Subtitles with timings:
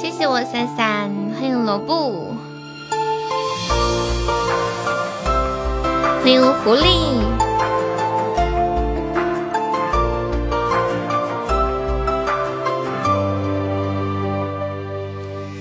[0.00, 2.34] 谢谢我三三，欢迎萝卜，
[6.22, 7.20] 欢迎狐狸。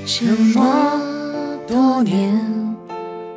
[0.06, 0.26] 这
[0.58, 2.78] 么多年，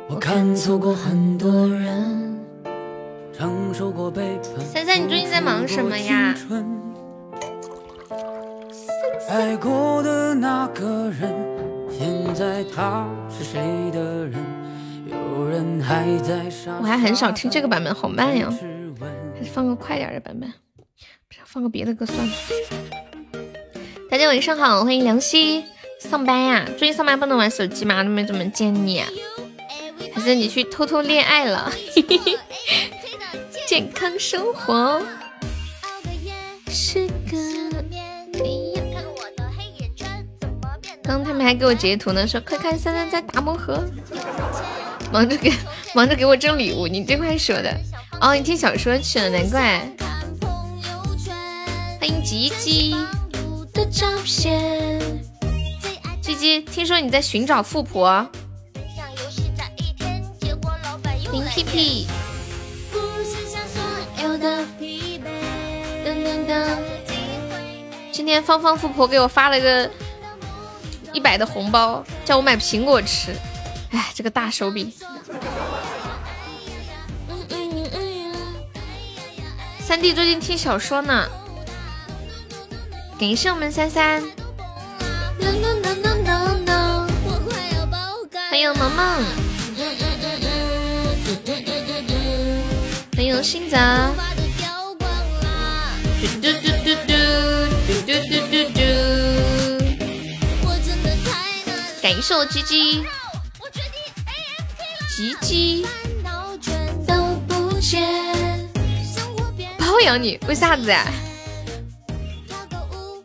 [0.07, 2.39] 我看错过很多人，
[3.37, 4.65] 承受过背叛。
[4.65, 6.33] 三三，你最近在忙什么呀？
[10.73, 11.33] 个人，
[11.89, 13.59] 现在他是谁
[13.91, 14.33] 的人？
[15.07, 18.49] 有人还在傻我还很少听这个版本，好慢呀，
[19.35, 20.51] 还是放个快点的版本，
[21.27, 22.33] 不是放个别的歌算了。
[24.09, 25.65] 大家晚上好，欢迎凉溪。
[25.99, 26.65] 上班呀？
[26.77, 28.03] 最近上班不能玩手机吗？
[28.03, 29.01] 都没怎么见你，
[30.13, 31.71] 还是你去偷偷恋爱了？
[33.67, 35.01] 健康生活
[36.67, 37.07] 是
[41.03, 43.83] 刚他们还给我截图呢，说快看三三在打魔盒，
[45.11, 45.51] 忙着给
[45.93, 46.87] 忙着给我挣礼物。
[46.87, 47.77] 你这块说的
[48.21, 49.85] 哦，你听小说去了，难怪。
[51.99, 52.95] 欢迎吉吉
[53.73, 54.99] 的照片。
[56.21, 58.25] 鸡鸡，听说你在寻找富婆。
[61.31, 62.07] 林屁屁。
[68.11, 69.89] 今天芳芳富婆给我发了个
[71.13, 73.33] 一百的红包，叫我买苹果吃。
[73.91, 74.93] 哎，这个大手笔。
[79.79, 81.29] 三弟最近听小说呢。
[83.19, 84.21] 感谢我们三三。
[88.49, 89.23] 欢迎萌萌，
[93.15, 93.77] 欢迎新泽，
[102.23, 103.05] 谢我鸡鸡，
[105.09, 105.85] 鸡鸡，
[109.77, 110.39] 包养你？
[110.47, 111.05] 为啥子呀？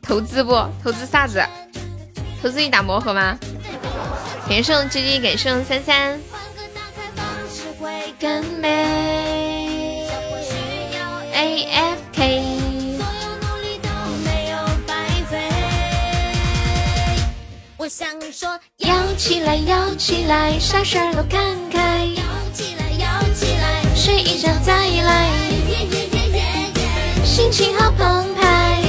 [0.03, 0.53] 投资不？
[0.83, 1.41] 投资啥子？
[2.43, 3.39] 投资你打魔盒吗？
[4.49, 6.19] 感谢我鸡鸡，感谢我三三。
[11.34, 12.00] A F
[17.81, 21.41] 我想说，摇起来，摇起来，啥事儿都看
[21.71, 22.05] 开。
[22.16, 25.31] 摇起来，摇起来，睡一觉再来。
[27.25, 28.83] 心情好澎湃，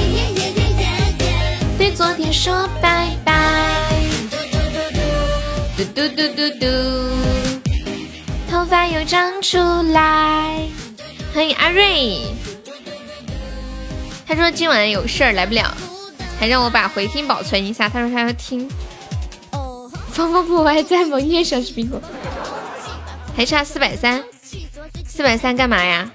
[1.77, 3.93] 对昨天说拜拜。
[5.77, 6.65] 嘟嘟嘟嘟嘟，
[8.49, 9.59] 头发又长出
[9.91, 10.67] 来。
[11.31, 12.23] 欢迎阿瑞，
[14.25, 15.77] 他说今晚有事儿来不了，
[16.39, 17.89] 还让我把回听保存一下。
[17.89, 18.69] 他说他要听。
[20.11, 21.17] 芳芳不，我还在吗？
[21.17, 21.89] 你小视频
[23.35, 24.23] 还差四百三，
[25.05, 26.09] 四百三干嘛呀？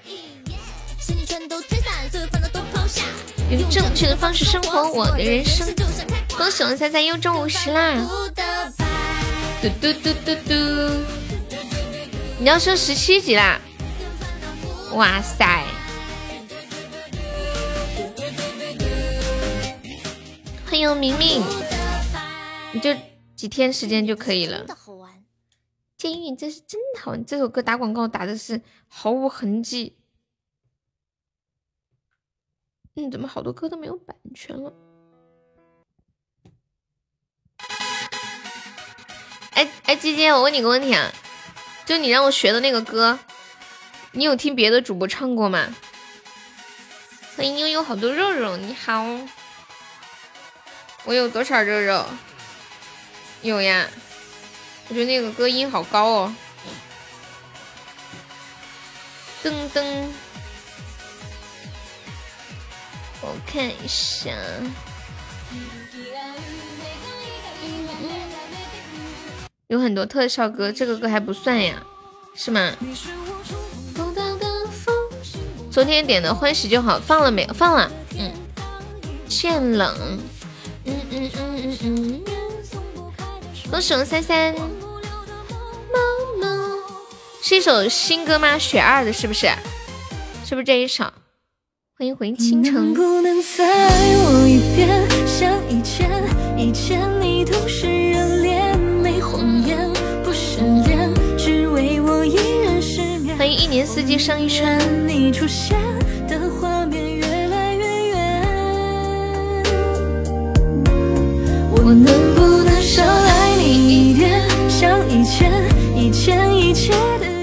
[3.50, 5.66] 用正确的方式生活我的人生。
[6.36, 7.94] 恭喜我三三又中五十啦！
[9.62, 10.54] 嘟嘟嘟嘟嘟，
[12.38, 13.60] 你要升十七级啦！
[14.92, 15.62] 哇塞！
[20.74, 21.40] 欢迎明明，
[22.72, 22.92] 你就
[23.36, 24.66] 几天时间就可以了。
[25.96, 29.96] 监狱真是真好玩，这首歌打广告打的是毫无痕迹。
[32.96, 34.72] 嗯，怎么好多歌都没有版权了？
[39.52, 41.12] 哎哎，姐姐，我问你个问题啊，
[41.86, 43.16] 就你让我学的那个歌，
[44.10, 45.72] 你有听别的主播唱过吗？
[47.36, 49.04] 欢迎悠悠好多肉肉，你好，
[51.04, 52.04] 我有多少肉肉？
[53.42, 53.86] 有呀，
[54.88, 56.34] 我觉得那个歌音好高哦。
[59.42, 60.06] 噔噔，
[63.20, 64.30] 我看一下。
[69.66, 71.82] 有很多特效歌，这个歌还不算呀，
[72.34, 72.72] 是吗？
[75.70, 77.52] 昨天点的《欢喜就好》放了没有？
[77.52, 77.90] 放了。
[78.16, 78.32] 嗯。
[79.28, 80.18] 欠冷。
[83.74, 84.54] 恭喜我三三。
[87.42, 88.56] 是一首新歌吗？
[88.56, 89.48] 雪二的，是不是？
[90.44, 91.02] 是不是这一首？
[91.98, 92.94] 欢迎回倾城。
[103.36, 104.78] 欢迎一年四季上一春。
[111.76, 112.80] 我能不能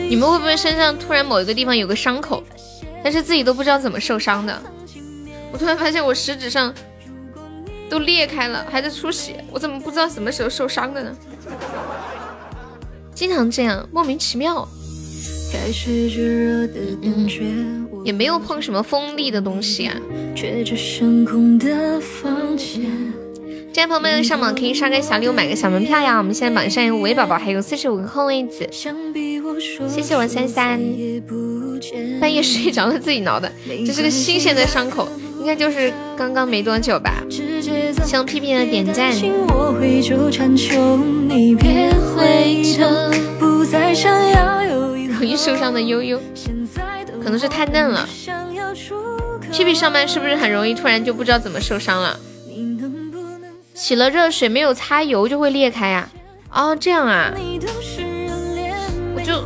[0.10, 2.44] 你们会不会身上突然某一个地方有个伤口，
[3.04, 4.62] 但是自己都不知道怎么受伤的？
[5.52, 6.74] 我突然发现我食指上
[7.90, 9.44] 都裂开了，还在出血。
[9.52, 11.16] 我怎么不知道什么时候受伤的呢？
[13.14, 14.68] 经常这样莫名其妙，
[18.04, 19.96] 也没有碰什么锋利的东西啊。
[23.74, 26.18] 这朋友们上榜可以刷个小礼物，买个小门票呀。
[26.18, 28.68] 我们现在榜上有五位宝宝，还有四十五个空位子。
[29.88, 30.78] 谢谢我三三。
[32.20, 33.50] 半夜睡着了自己挠的，
[33.86, 35.08] 这是个新鲜的伤口，
[35.40, 37.24] 应该就是刚刚没多久吧。
[38.06, 39.14] 向屁屁的点赞。
[45.18, 46.20] 容易受伤的悠悠，
[47.24, 48.08] 可能是太嫩了。
[49.50, 52.20] 屁屁上班是不是很容易突然就不知道怎么受伤了？
[53.82, 56.08] 洗了热水没有擦油就会裂开呀？
[56.52, 57.34] 哦，这样啊，
[59.16, 59.44] 我就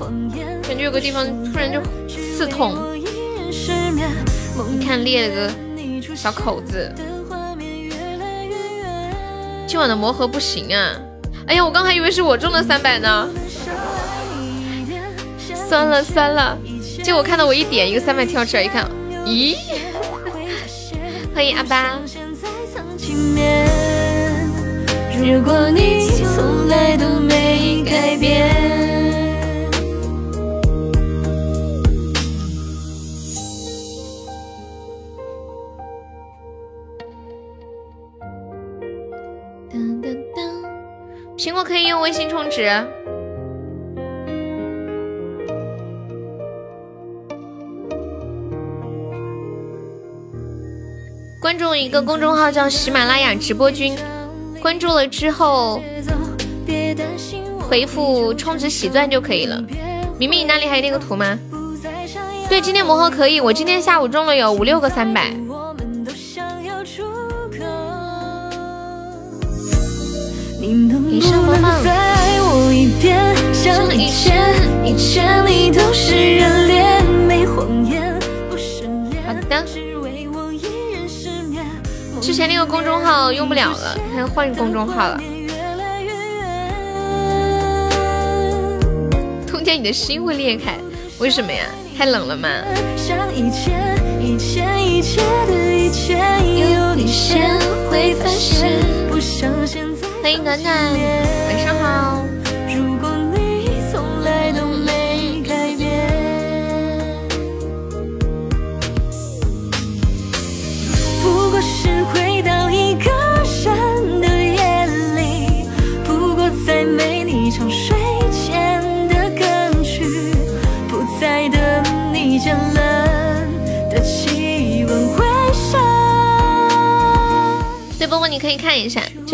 [0.67, 2.75] 感觉有个地方突然就刺痛，
[4.69, 5.49] 你看裂了个
[6.13, 6.93] 小口子。
[9.65, 10.99] 今晚的魔盒不行啊！
[11.47, 13.29] 哎呀，我刚还以为是我中了三百呢。
[15.69, 16.57] 酸了酸了，
[17.01, 18.85] 结果看到我一点一个三百跳出来，一看，
[19.25, 19.55] 咦，
[21.33, 21.97] 欢迎阿巴。
[25.27, 28.47] 如果你从来都没改变。
[41.35, 42.69] 苹果可以用微信充值。
[51.41, 53.95] 关注一个公众号叫喜马拉雅直播君，
[54.65, 55.79] 关注了之后
[57.69, 59.63] 回复充值喜钻就可以了。
[60.17, 61.37] 明明你那里还有那个图吗？
[62.49, 65.29] 对，今天魔盒可以，我今天下午中了有五六个三百。
[70.59, 71.69] 你是我吗？
[79.27, 79.84] 好的。
[82.25, 85.21] 之前那个公众号用不了了，还要换公众号了。
[89.45, 90.73] 通天你的心会裂开，
[91.19, 91.67] 为什么呀？
[91.95, 92.49] 太冷了吗？
[100.23, 100.75] 欢迎暖暖，
[101.47, 102.24] 晚上好。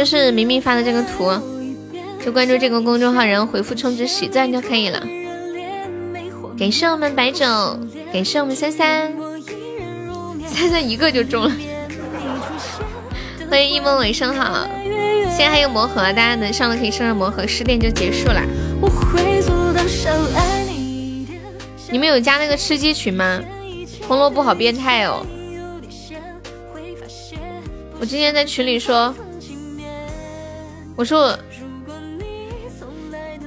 [0.02, 1.32] 就是明明发的这个图，
[2.26, 5.00] 就关注这个公众号，然后回复充值喜钻就可以了。
[6.58, 7.46] 感谢我们白酒，
[8.12, 9.14] 感谢我们三三，
[10.48, 11.52] 三三一个就中了。
[13.48, 14.68] 欢迎一梦尾声好，
[15.30, 18.42] 现在还有魔盒，大家能上的可以上上魔盒，十点就结束了。
[21.92, 23.40] 你们有加那个吃鸡群吗？
[24.08, 25.24] 红萝卜好变态哦！
[28.00, 29.14] 我今天在群里说，
[30.96, 31.38] 我说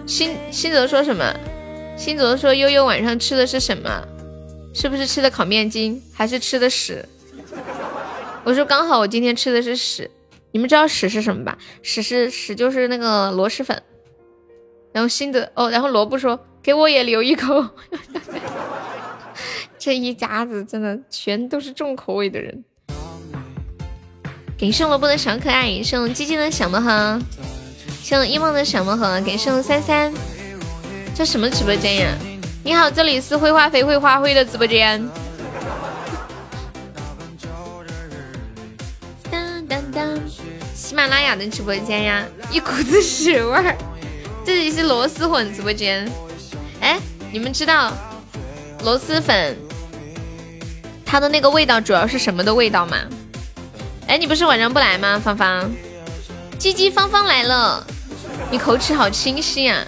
[0.07, 1.35] 新新泽说什么？
[1.97, 4.07] 新泽说悠悠晚上吃的是什么？
[4.75, 7.09] 是不是吃的烤面筋，还是吃的屎？
[8.43, 10.11] 我说刚好我今天吃的是屎。
[10.51, 11.57] 你们知道屎是什么吧？
[11.83, 13.83] 屎是屎就是那个螺蛳粉。
[14.93, 17.65] 然后新泽哦，然后萝卜说给我也留一口。
[19.79, 22.65] 这一家子真的全都是重口味的人。
[24.57, 27.21] 给圣萝卜的小可爱，圣鸡鸡的小魔盒，
[28.05, 30.15] 圣一梦的小魔盒，给圣三三。
[31.13, 32.09] 这什么直播间呀？
[32.63, 35.05] 你好，这里是会化肥会花灰的直播间。
[39.29, 40.21] 当当当，
[40.73, 43.77] 喜马拉雅的直播间呀，一股子屎味儿。
[44.47, 46.09] 这里是螺蛳粉直播间。
[46.81, 46.97] 哎，
[47.33, 47.93] 你们知道
[48.85, 49.57] 螺蛳粉？
[51.05, 52.99] 它的那个味道主要是什么的味道吗？
[54.07, 55.19] 哎，你不是晚上不来吗？
[55.19, 55.71] 芳芳，
[56.59, 57.85] 鸡鸡芳芳来了，
[58.51, 59.85] 你口齿好清晰啊！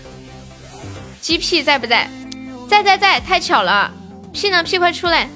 [1.21, 2.11] 鸡屁在不在？
[2.69, 3.93] 在在在，太巧了！
[4.33, 4.63] 屁呢？
[4.63, 5.29] 屁快出来！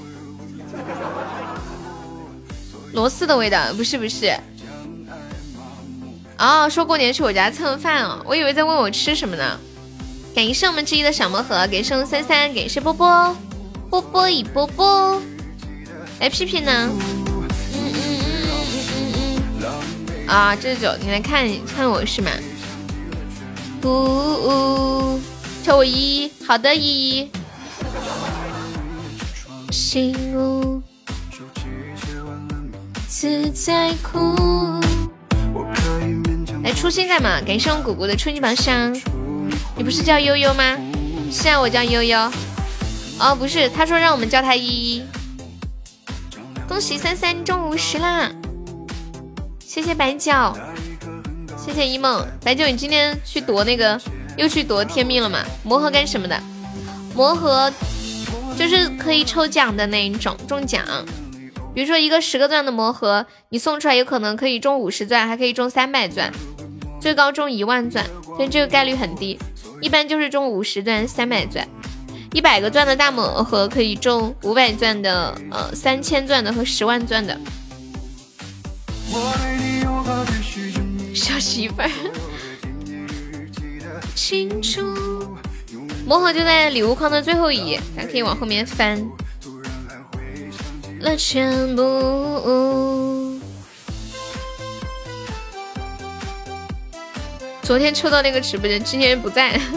[2.93, 4.35] 螺丝的味道不是不是。
[6.39, 9.59] 哦，说过年去我家蹭饭哦，我以为在问我吃什么呢。
[10.35, 13.37] 感谢我们之一的小魔盒，感谢三三，感谢波波，
[13.91, 15.21] 波波一波波。
[16.19, 16.91] 哎屁屁呢？
[20.31, 21.45] 啊，这是九，你来看
[21.75, 22.31] 看我是吗？
[23.83, 25.21] 呜呜，
[25.65, 27.31] 抽我依依，好的依依。
[29.73, 30.81] 心无
[33.09, 34.81] 自在哭。
[36.63, 37.41] 来初心在吗？
[37.45, 38.95] 感谢我姑姑的初级宝箱。
[39.77, 40.79] 你不是叫悠悠吗？
[41.33, 42.33] 是啊，我叫悠悠。
[43.19, 45.03] 哦，不是，他说让我们叫他依依。
[46.69, 48.31] 恭喜三三中五十啦！
[49.71, 50.33] 谢谢白酒，
[51.57, 52.27] 谢谢一梦。
[52.43, 53.97] 白酒，你今天去夺那个，
[54.37, 55.45] 又去夺天命了吗？
[55.63, 56.37] 魔盒干什么的？
[57.15, 57.73] 魔盒
[58.59, 60.85] 就是可以抽奖的那一种，中奖。
[61.73, 66.33] 比如说一个十个钻的魔盒，你送出来有可能可以中五十钻，还可以中三百钻，
[67.01, 69.39] 最高中一万钻，所以这个概率很低。
[69.81, 71.65] 一般就是中五十钻、三百钻，
[72.33, 77.39] 一百个钻的大魔盒可以中五百钻的、呃三千钻的和十万钻的。
[81.15, 81.91] 小媳妇儿，
[84.15, 84.81] 清楚。
[86.07, 89.05] 魔盒就在礼物框的最后一页，咱可以往后面翻。
[91.01, 93.43] 了全部。
[97.63, 99.61] 昨天抽到那个直播间，今天不在。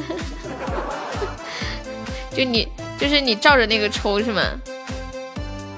[2.36, 2.68] 就你，
[3.00, 4.42] 就是你照着那个抽是吗？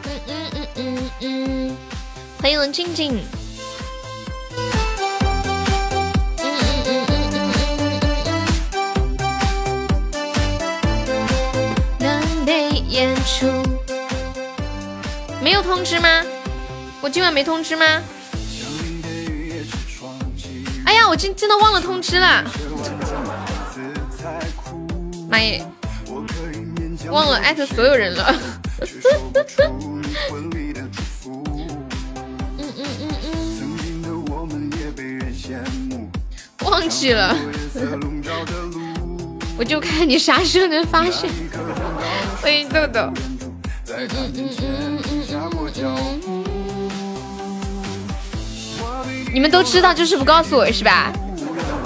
[0.05, 1.75] 嗯嗯嗯嗯嗯。
[2.39, 3.19] 欢迎静静。
[12.95, 13.45] 演出。
[15.43, 16.07] 没有通知吗？
[17.01, 17.85] 我今晚没通知吗？
[20.85, 22.43] 哎呀，我真真的忘了通知了，
[25.29, 25.61] 妈耶，
[27.09, 28.33] 忘了艾特所有人了。
[32.57, 33.09] 嗯嗯嗯
[35.51, 36.09] 嗯，
[36.63, 37.35] 忘记了，
[39.57, 41.29] 我就看你啥时候能发现。
[42.41, 43.11] 欢迎豆豆。
[49.33, 51.11] 你们都知道，就是不告诉我是吧？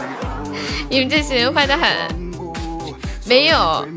[0.90, 1.90] 你们这些人坏的很。
[3.26, 3.88] 没有，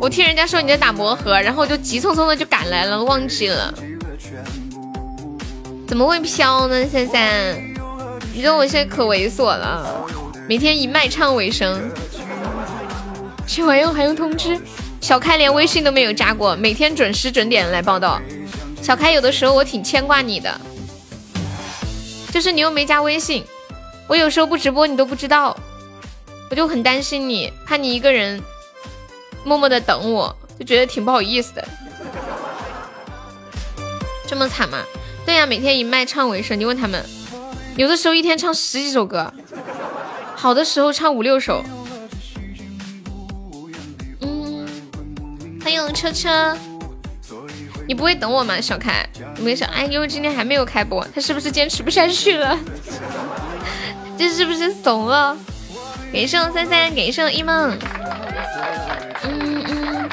[0.00, 3.72] 我听人家说你在打魔盒，然后我就急匆匆的就赶来了，忘记了。
[5.86, 6.86] 怎么会飘呢？
[6.86, 7.54] 三三，
[8.32, 9.86] 你知道我现在可猥琐了，
[10.48, 11.90] 每天以卖唱为生。
[13.46, 14.58] 这玩意还用通知？
[15.04, 18.18] 小开连微信都没有加过，每天准时准点来报道。
[18.80, 20.58] 小开有的时候我挺牵挂你的。
[22.32, 23.44] 就是你又没加微信，
[24.08, 25.54] 我有时候不直播你都不知道，
[26.50, 28.42] 我就很担心你，怕你一个人
[29.44, 31.68] 默默的等我，就觉得挺不好意思的。
[34.26, 34.82] 这么惨吗？
[35.26, 36.58] 对呀，每天以卖唱为生。
[36.58, 37.04] 你问他们，
[37.76, 39.30] 有的时候一天唱十几首歌，
[40.34, 41.62] 好的时候唱五六首。
[45.64, 46.54] 欢迎车车。
[47.88, 49.02] 你不会等我吗，小开？
[49.38, 52.58] 没事，哎，因为今天还没有开播，他是不是坚持不下去了？
[54.18, 55.34] 这是不是怂了？
[56.12, 57.78] 给上三三，给上一梦。
[59.22, 60.08] 嗯嗯，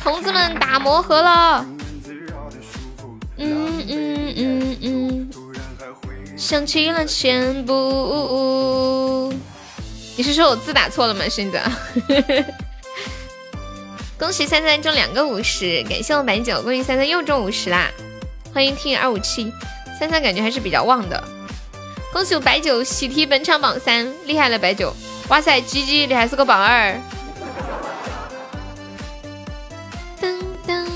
[0.00, 1.66] 同志们打魔盒了。
[3.36, 5.28] 嗯嗯嗯嗯，
[6.36, 9.34] 想起了全部。
[10.16, 11.60] 你是说我字打错了吗，现在？
[14.16, 17.90] 恭喜三三中两个五十，感谢我白酒，恭喜三三又中五十啦！
[18.54, 19.52] 欢迎 T 二五七，
[19.98, 21.22] 三三感觉还是比较旺的。
[22.12, 24.94] 恭喜我白酒喜提本场榜三，厉害了白酒！
[25.28, 26.96] 哇塞，鸡鸡你还是个榜二。
[30.20, 30.86] 噔噔，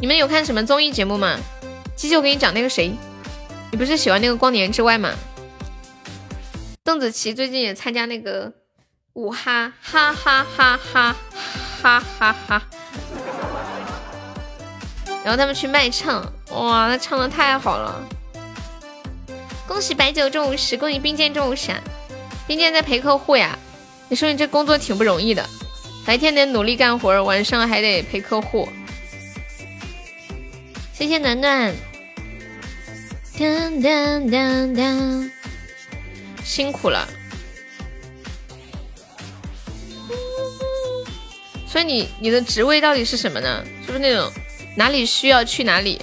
[0.00, 1.38] 你们有看什么综艺节目吗？
[1.94, 2.92] 鸡鸡，我给你讲那个谁，
[3.70, 5.14] 你不是喜欢那个光年之外吗？
[6.82, 8.52] 邓紫棋最近也参加那个。
[9.14, 11.16] 五哈哈哈哈哈
[11.82, 12.62] 哈哈哈，
[15.24, 18.02] 然后他们去卖唱，哇，他唱的太好了！
[19.66, 21.72] 恭喜白酒中五十，恭喜冰剑中五十，
[22.46, 23.58] 冰剑在陪客户呀。
[24.08, 25.44] 你说你这工作挺不容易的，
[26.06, 28.68] 白天得努力干活，晚上还得陪客户。
[30.92, 31.74] 谢谢暖暖，
[33.38, 35.30] 当当当当，
[36.44, 37.08] 辛苦了。
[41.70, 43.64] 所以你你的职位到底是什么呢？
[43.86, 44.28] 是不是那种
[44.76, 45.96] 哪里需要去哪里？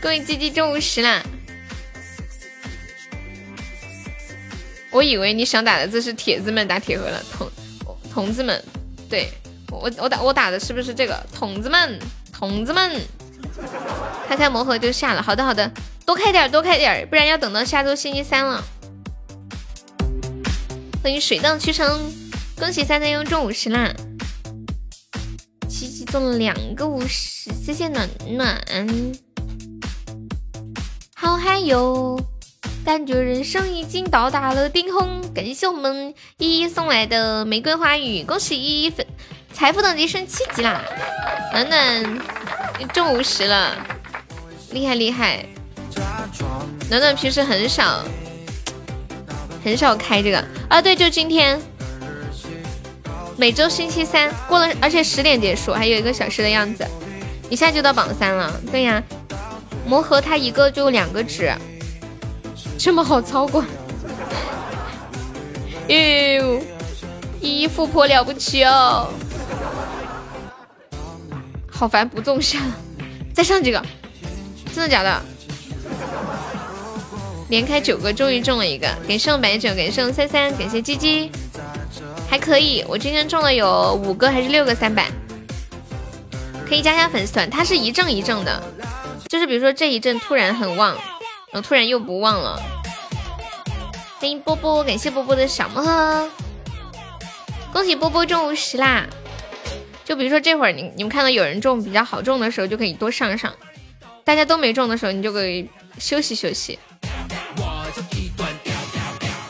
[0.00, 1.20] 恭喜鸡鸡中午十啦！
[4.92, 7.50] 我以为你想打的字是铁子们打铁盒了，同
[8.12, 8.64] 同志们，
[9.08, 9.28] 对
[9.72, 11.98] 我我打我打的是不是这个同志们
[12.32, 12.92] 同志们？
[14.28, 15.68] 开开魔盒就下了，好的好的，
[16.06, 18.64] 多开点多开点，不然要等到下周星期三了。
[21.02, 22.12] 欢迎水荡渠成，
[22.60, 23.90] 恭喜三三又中五十啦！
[25.66, 28.62] 七七中了两个五十，谢谢暖暖，
[31.14, 32.20] 好嗨哟！
[32.84, 39.06] 感觉人生已经到达了顶峰，感谢我们依依送来的玫瑰花语，恭喜依依粉
[39.54, 40.84] 财富等级升七级啦！
[41.54, 42.20] 暖暖
[42.92, 43.74] 中五十了，
[44.72, 45.46] 厉害厉害！
[46.90, 48.04] 暖暖平时很少
[49.64, 51.60] 很少开这个啊，对，就今天，
[53.40, 56.86] 每周星期三过了，而且十点结束，还有一个小时的样子，
[57.48, 58.60] 一下就到榜三了。
[58.70, 59.02] 对呀，
[59.86, 61.50] 魔盒它一个就两个纸。
[62.76, 63.66] 这么好操管，
[65.88, 66.60] 哟，
[67.40, 69.08] 依依富婆了不起哦，
[71.70, 72.58] 好烦，不中下，
[73.32, 73.82] 再上几个，
[74.74, 75.22] 真的假的？
[77.48, 81.32] 连开九个，终于中了一个，感谢白酒，感谢三三，感谢鸡鸡，
[82.30, 85.10] 还可以，我今天中了有五个还是六个三百，
[86.64, 88.62] 可以加加粉丝团，它是一阵一阵的，
[89.28, 90.96] 就是比如说这一阵突然很旺。
[91.52, 92.62] 我突然又不旺了，
[94.20, 96.30] 欢迎波波，感谢波波的小魔盒，
[97.72, 99.04] 恭喜波波中五十啦！
[100.04, 103.50] 就比如说这会儿你你们看到有人中比较好中的时候，就可以多上上；
[104.22, 105.68] 大家都没中的时候，你就可以
[105.98, 106.78] 休息休息。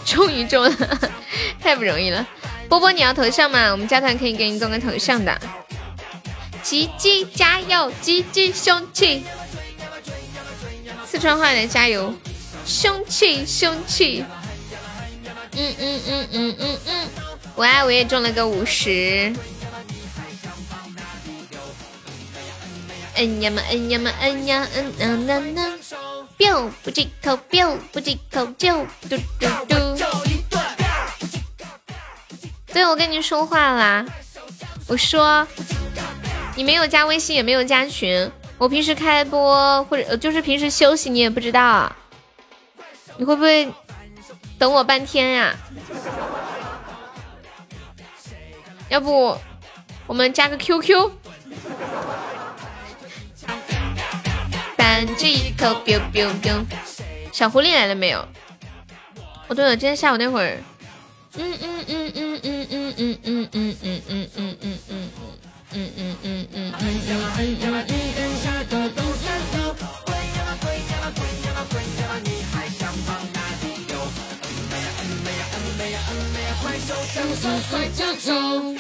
[0.07, 0.75] 终于中了，
[1.61, 2.27] 太不容易了！
[2.71, 3.73] 波波你要头像吗？
[3.73, 5.37] 我们加团可以给你做个头像的。
[6.63, 9.25] 吉吉加油，吉吉兄弟！
[11.05, 12.15] 四川话的加油，
[12.65, 14.25] 凶气凶气，
[15.57, 17.09] 嗯嗯嗯嗯嗯嗯，
[17.57, 19.35] 哇，我也中了个五十，
[23.17, 25.81] 嗯呀嘛嗯呀嘛嗯呀嗯嗯嗯嗯
[26.39, 29.97] ，biu 不忌口，biu 不忌口就嘟嘟嘟，
[32.73, 34.05] 对我跟你说话啦，
[34.87, 35.47] 我说
[36.57, 38.31] 你没有加微信，也没有加群。
[38.59, 41.91] 我平时开播或者就是平时休息，你也不知道，
[43.17, 43.73] 你会不会
[44.59, 45.55] 等我半天呀？
[48.89, 49.37] 要不
[50.07, 51.11] 我们加个 QQ？
[54.77, 56.65] 单这一口，biu biu biu。
[57.33, 58.27] 小狐狸来了没有？
[59.49, 60.59] 哦对了，今天下午那会儿，
[61.37, 65.11] 嗯嗯嗯嗯嗯嗯嗯嗯嗯嗯嗯嗯嗯嗯嗯。
[65.73, 67.77] 嗯嗯嗯嗯嗯嗯嗯嗯嗯
[78.27, 78.79] 嗯。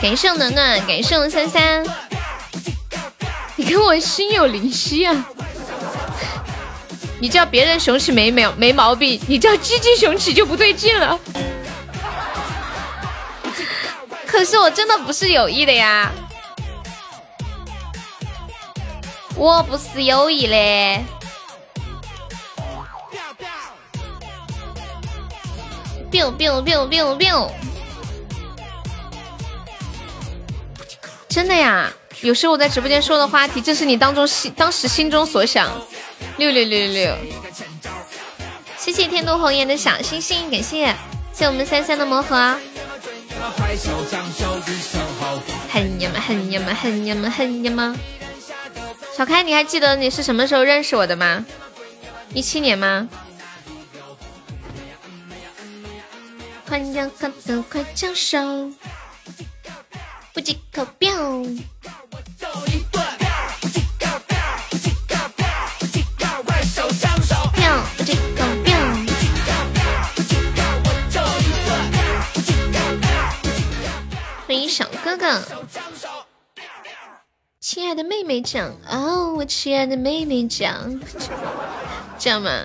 [0.00, 1.84] 感谢暖暖，感谢三三，
[3.56, 5.26] 你跟我心有灵犀啊！
[7.18, 11.18] 你叫别人雄起没没没毛病，你叫鸡鸡雄起就不对劲了。
[14.26, 16.12] 可是我真的不是有意的呀，
[19.34, 20.56] 我不是有意的。
[26.10, 27.50] biu biu biu biu biu，
[31.28, 31.92] 真的呀！
[32.22, 35.70] 有时我在直播间说的话题，正是你当中心当时心中所想。
[36.38, 37.16] 六六六六六，
[38.78, 40.94] 谢谢天都红颜的小星星，感谢，
[41.32, 42.36] 谢我们三三的魔盒。
[45.70, 47.96] 很呀嘛，很呀嘛，很呀嘛，很呀嘛。
[49.16, 51.44] 小开，你还记得你是什么时候认识我的吗？
[52.34, 53.08] 一七年吗？
[56.66, 58.38] 快要看到快枪手，
[60.34, 61.10] 不及口标。
[74.56, 75.42] 迎小哥哥，
[77.60, 81.00] 亲爱的妹妹讲哦，我亲爱的妹妹讲，
[82.18, 82.64] 这样吗？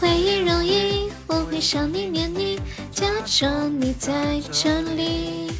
[0.00, 5.52] 回忆容易，我会想你念你，假装你在这里。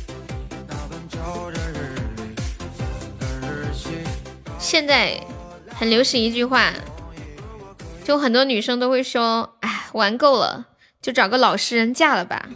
[4.59, 5.21] 现在
[5.69, 6.73] 很流行一句话，
[8.05, 10.67] 就很多女生都会说，哎，玩够了，
[11.03, 12.49] 就找个老实人嫁了吧。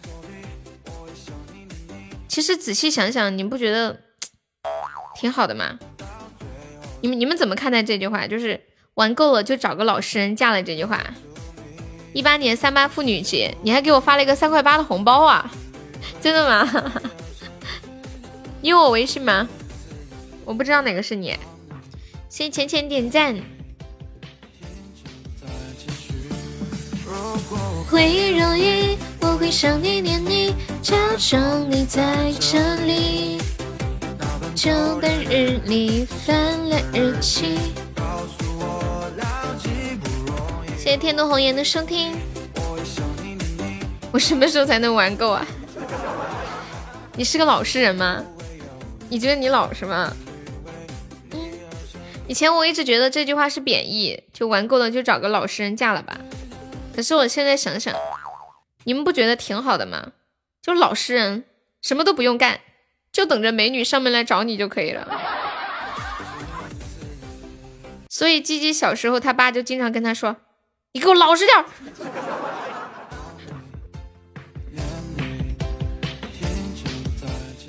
[2.29, 3.99] 其实仔细想想，你不觉得
[5.19, 5.79] 挺好的吗？
[7.01, 8.27] 你们你们怎么看待这句话？
[8.27, 8.61] 就是
[8.95, 11.03] 玩够了就找个老实人嫁了这句话。
[12.13, 15.51] 一八年三八妇女节，你还给我发了一个三块八的红包啊？
[16.21, 17.03] 真的吗？
[18.61, 19.49] 你有我微信吗？
[20.45, 21.37] 我不知道哪个是你。
[22.29, 23.37] 谢谢浅浅点赞。
[27.91, 33.39] 回忆容易，我会想你念你，假装你在这里。
[34.55, 34.71] 旧
[35.01, 36.37] 的日历翻
[36.69, 37.57] 了日期。
[40.77, 42.13] 谢谢天都红颜的收听。
[44.13, 45.47] 我什么时候才能玩够啊？
[47.17, 48.23] 你是个老实人吗？
[49.09, 50.13] 你觉得你老实吗？
[52.27, 56.21] 以前我一直觉得这句话是贬义，就玩够了就找个老实人嫁了吧。
[56.99, 57.95] 可是我现在想想，
[58.83, 60.09] 你们不觉得挺好的吗？
[60.61, 61.45] 就老实人，
[61.81, 62.59] 什么都不用干，
[63.13, 65.07] 就等着美女上门来找你就可以了。
[68.11, 70.39] 所以鸡鸡小时候他爸就经常跟他说
[70.91, 71.65] ：“你给我老实点。”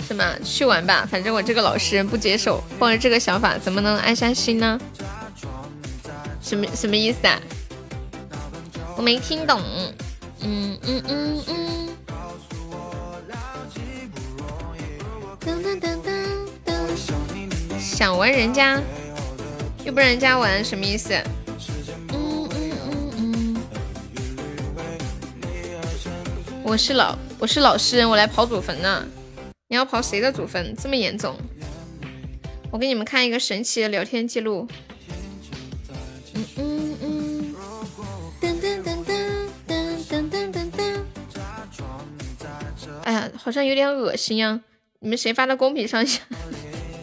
[0.08, 0.40] 什么？
[0.44, 4.82] 去玩吧，反正我这个老实人不接受，抱着这个想法怎么能安下心呢？
[6.42, 7.40] 什么什么意思啊？
[9.00, 9.62] 我没听懂，
[10.42, 11.88] 嗯嗯嗯嗯。
[15.40, 16.12] 噔噔噔噔
[16.66, 17.80] 噔。
[17.80, 18.78] 想玩人家，
[19.86, 21.14] 又不让人家玩，什么意思？
[22.10, 23.62] 嗯嗯嗯嗯。
[26.62, 29.08] 我是老我是老实人，我来跑祖坟呢。
[29.70, 30.76] 你要跑谁的祖坟？
[30.76, 31.38] 这么严重？
[32.70, 34.68] 我给你们看一个神奇的聊天记录。
[43.42, 44.60] 好像有点恶心呀！
[45.00, 46.22] 你们谁发到公屏上一下？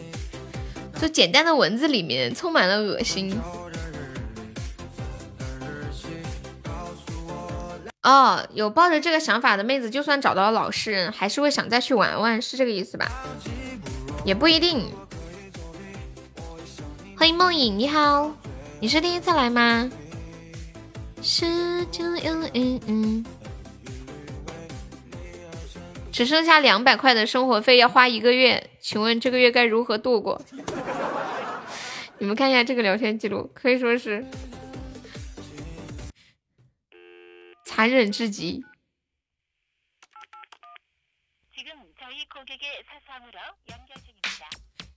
[1.01, 3.39] 就简单的文字里面充满了恶心。
[8.03, 13.11] 哦，有抱着这个想法的妹子，就算找到了老实人，还是会想再去玩玩，是这个意思吧？
[14.23, 14.85] 也不一定。
[17.17, 18.31] 欢迎梦影，你好，
[18.79, 19.91] 你是第一次来吗？
[21.21, 23.25] 是就嗯嗯嗯。
[26.17, 30.41] 只剩下两百块的生活费要花一个月，请问这个月该如何度过？
[32.17, 34.25] 你们看一下这个聊天记录，可以说是
[37.63, 38.63] 残忍至极。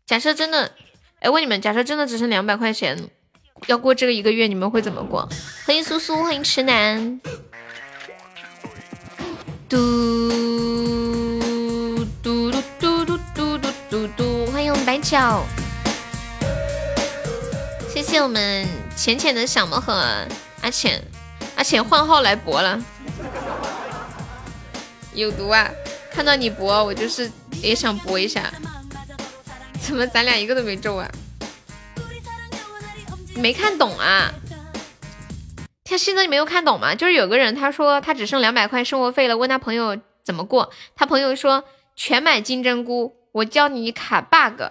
[0.06, 0.74] 假设真的，
[1.20, 3.10] 哎，问你们，假设真的只剩两百块钱，
[3.66, 5.28] 要过这个一个月，你们会怎么过？
[5.66, 7.20] 欢迎苏苏，欢迎池南。
[9.70, 9.76] 嘟
[12.20, 15.44] 嘟嘟嘟嘟嘟嘟嘟嘟，欢迎我们白巧，
[17.88, 19.92] 谢谢我们浅浅的小魔盒
[20.62, 21.00] 阿浅，
[21.54, 22.82] 阿浅换号来博了，
[25.14, 25.70] 有毒啊！
[26.10, 27.30] 看到你博，我就是
[27.62, 28.52] 也想博一下，
[29.80, 31.08] 怎么咱俩一个都没中啊？
[33.36, 34.34] 没看懂啊？
[35.90, 36.94] 像信则你没有看懂吗？
[36.94, 41.64] 就是有个人他说他只剩两百块生活费了，问他朋友怎么过，他朋友说
[41.96, 44.62] 全买金针菇，我教你卡 bug，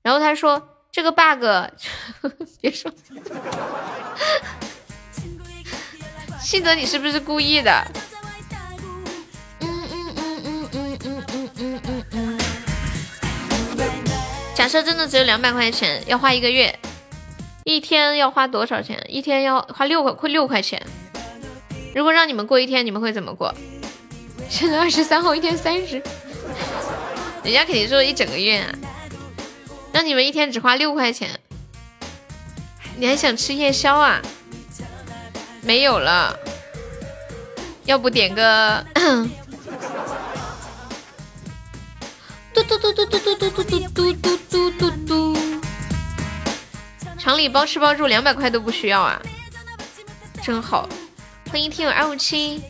[0.00, 1.44] 然后他说这个 bug
[2.62, 2.90] 别说，
[6.40, 7.86] 信泽你是不是故意的？
[9.60, 12.38] 嗯嗯嗯嗯嗯嗯嗯嗯嗯。
[14.54, 16.74] 假设真的只有两百块钱，要花一个月。
[17.66, 19.04] 一天要花多少钱？
[19.08, 20.80] 一天要花六块，快六块钱。
[21.96, 23.52] 如果让你们过一天，你们会怎么过？
[24.48, 26.00] 现在二十三号，一天三十，
[27.42, 28.72] 人家肯定说一整个月啊。
[29.92, 31.40] 让你们一天只花六块钱，
[32.96, 34.22] 你还想吃夜宵啊？
[35.62, 36.38] 没有了，
[37.84, 38.86] 要不点个？
[42.54, 45.55] 嘟嘟嘟嘟嘟嘟嘟嘟嘟嘟嘟嘟嘟。
[47.26, 49.20] 厂里包吃包住，两百块都不需要啊，
[50.44, 50.88] 真好！
[51.50, 52.62] 欢迎听友二五七，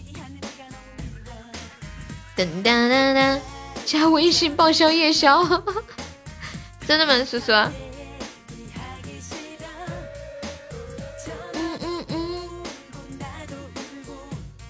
[2.35, 3.39] 噔噔噔噔，
[3.85, 5.45] 加微信报销夜宵，
[6.89, 7.53] 真的吗，叔叔？
[11.53, 12.65] 嗯嗯嗯。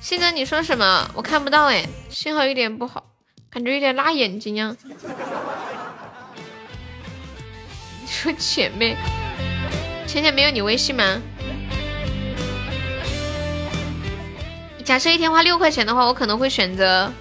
[0.01, 1.09] 现在你说什么？
[1.15, 3.13] 我看不到哎，信号有点不好，
[3.49, 4.77] 感觉有点辣眼睛呀。
[8.01, 8.97] 你 说前面。
[10.17, 11.21] 浅浅没有你微信吗？
[14.83, 17.13] 假设一天花六块钱的话，我可能会选择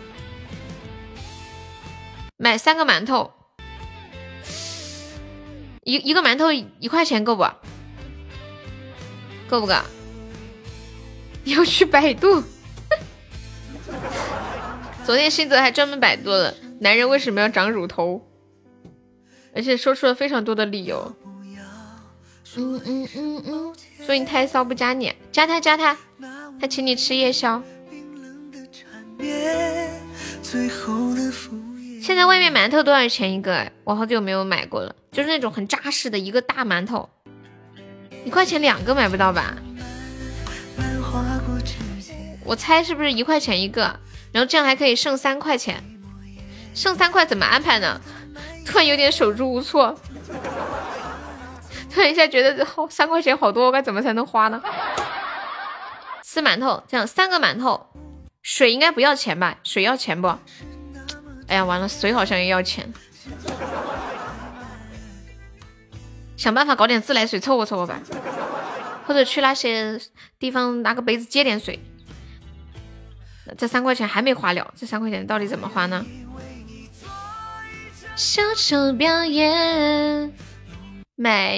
[2.38, 3.30] 买三个馒头，
[5.84, 7.44] 一一个馒头一块钱够不？
[9.50, 9.74] 够不够？
[11.44, 12.42] 要去百度。
[15.04, 18.26] 昨天新泽还专门百度了男人为什么要长乳头，
[19.54, 21.14] 而且说出了非常多的理由。
[22.58, 25.98] 嗯嗯嗯嗯，所以你太骚不加你，加他加他，
[26.60, 27.62] 他请你吃夜宵。
[32.02, 33.72] 现在外面馒头多少钱一个？
[33.84, 37.10] 我好久没有买过了，就是那种很扎实的一个大馒头，
[38.24, 39.56] 一块钱两个买不到吧？
[42.44, 44.00] 我猜是不是一块钱一个？
[44.32, 45.84] 然后这样还可以剩三块钱，
[46.74, 48.00] 剩三块怎么安排呢？
[48.66, 49.98] 突然有点手足无措，
[51.96, 54.62] 突然一下觉得好三块钱好多，该怎么才能花呢？
[56.22, 57.88] 吃馒头，这样三个馒头，
[58.42, 59.56] 水应该不要钱吧？
[59.64, 60.28] 水要钱不？
[61.48, 62.94] 哎呀，完了，水好像也要钱，
[66.36, 68.02] 想办法搞点自来水凑合凑合吧，
[69.08, 69.98] 或者去那些
[70.38, 71.80] 地方拿个杯子接点水。
[73.58, 76.06] 这三块钱还没花了，这三块钱到底怎么花呢？
[78.18, 80.34] 小丑表演，
[81.16, 81.58] 买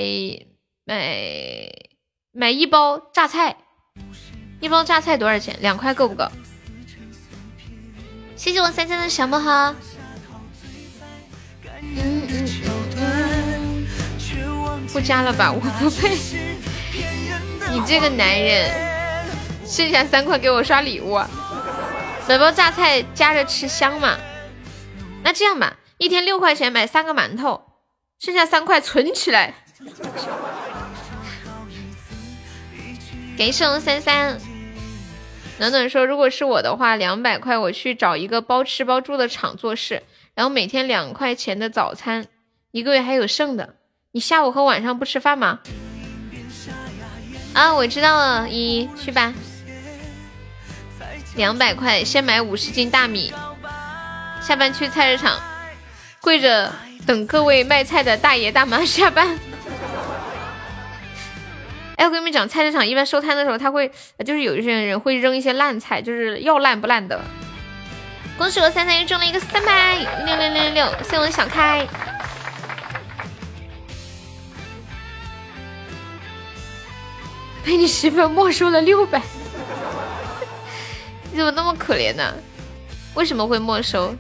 [0.86, 1.70] 买
[2.32, 3.58] 买一包榨菜，
[4.60, 5.58] 一包榨菜多少钱？
[5.60, 6.28] 两块够不够？
[8.36, 9.76] 谢谢我三三的小魔盒。
[14.94, 16.16] 不加了吧，我不配。
[17.72, 18.72] 你这个男人，
[19.66, 21.20] 剩下三块给我刷礼物。
[22.28, 24.18] 买包榨菜夹着吃香嘛？
[25.24, 27.67] 那这样吧，一天六块钱买三个馒头，
[28.20, 29.54] 剩下三块存起来。
[33.38, 34.40] 给送三三。
[35.60, 40.04] 暖暖说，如果是我的话，两百块我去找一个包吃包住的厂做事，
[40.36, 42.28] 然后每天两块钱的早餐，
[42.72, 43.76] 一个月还有剩的。
[44.12, 45.60] 你下午和晚上不吃饭吗？
[47.54, 49.34] 啊，我知道了，依依去吧。
[51.36, 53.34] 两百块，先买五十斤大米。
[54.42, 55.40] 下班去菜市场，
[56.22, 56.72] 跪着
[57.08, 59.40] 等各位卖菜的大爷大妈下班。
[61.96, 63.90] 哎，我跟你们讲，菜市场一般收摊的时候，他会
[64.26, 67.20] 就是有一些人会扔一些烂菜，就是要烂不烂的。
[68.38, 71.88] 恭喜我三三又中了一个三百六六六六六，谢我的小开。
[77.66, 79.22] 被你媳妇没收了六百。
[81.32, 82.34] 你怎么那么可怜呢？
[83.16, 84.14] 为什么会没收？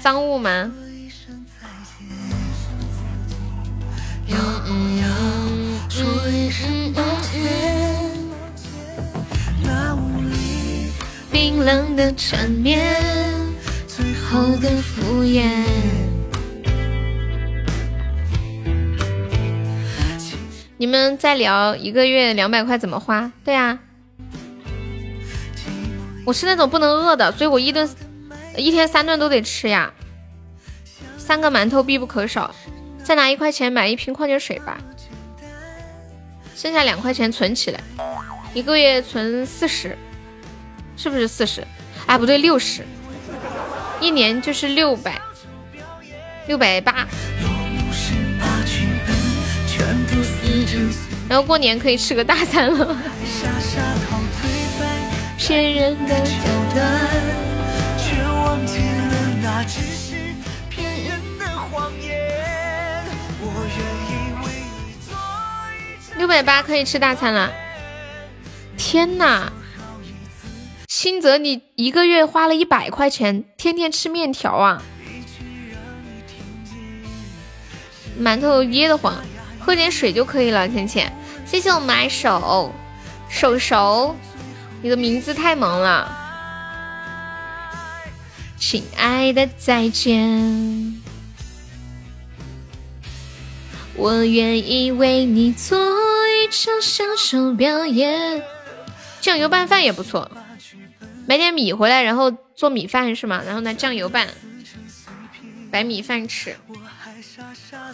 [0.00, 0.72] 赃物吗？
[11.66, 12.94] 冷的缠绵，
[13.88, 15.50] 最后的敷衍。
[20.76, 23.32] 你们在聊一个月两百块怎么花？
[23.44, 23.80] 对啊。
[26.24, 27.90] 我是那种不能饿的，所以我一顿
[28.56, 29.92] 一天三顿都得吃呀，
[31.18, 32.54] 三个馒头必不可少，
[33.02, 34.78] 再拿一块钱买一瓶矿泉水吧，
[36.54, 37.80] 剩下两块钱存起来，
[38.54, 39.98] 一个月存四十，
[40.96, 41.66] 是不是四十？
[42.06, 42.84] 哎，不对，六十，
[44.00, 45.20] 一年就是六百，
[46.46, 47.06] 六百八，
[51.28, 52.96] 然后过年可以吃个大餐了。
[55.38, 56.32] 骗人的桥
[56.74, 56.84] 段，
[57.98, 60.14] 却忘记了那只是
[60.68, 63.04] 骗人的谎言。
[63.40, 63.78] 我愿
[64.10, 64.12] 意
[64.44, 64.46] 为
[64.86, 65.16] 你做
[66.16, 67.52] 六百八可以吃大餐了！
[68.76, 69.52] 天呐，
[70.98, 74.82] 新泽，你一个月花了一百块钱，天天吃面条啊？
[78.18, 79.14] 馒头噎得慌，
[79.60, 80.66] 喝点水就可以了。
[80.66, 81.12] 浅浅，
[81.44, 82.72] 谢谢我买手
[83.28, 84.16] 手手。
[84.80, 86.10] 你的名字太萌了，
[88.56, 91.02] 亲爱的再见，
[93.96, 98.42] 我愿意为你做一场小丑表演。
[99.20, 100.30] 酱油拌饭也不错，
[101.26, 103.42] 买点米回来，然后做米饭是吗？
[103.44, 104.28] 然后拿酱油拌，
[105.70, 106.56] 白米饭吃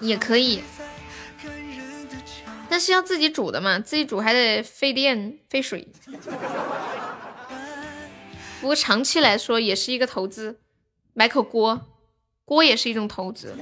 [0.00, 0.62] 也可以，
[2.68, 5.88] 但是要自己煮的嘛，自己煮还得费电费水。
[8.60, 10.60] 不过长期来说也是一个投资，
[11.14, 11.80] 买口锅，
[12.44, 13.56] 锅也是一种投资。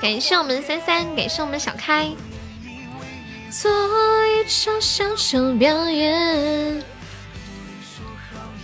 [0.00, 2.10] 感谢我们三三，感谢我们小开。
[3.50, 3.68] 做
[4.26, 6.82] 一场小丑表演，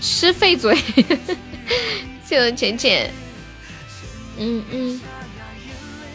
[0.01, 0.77] 吃废嘴，
[2.25, 3.13] 谢谢浅浅。
[4.39, 5.01] 嗯嗯，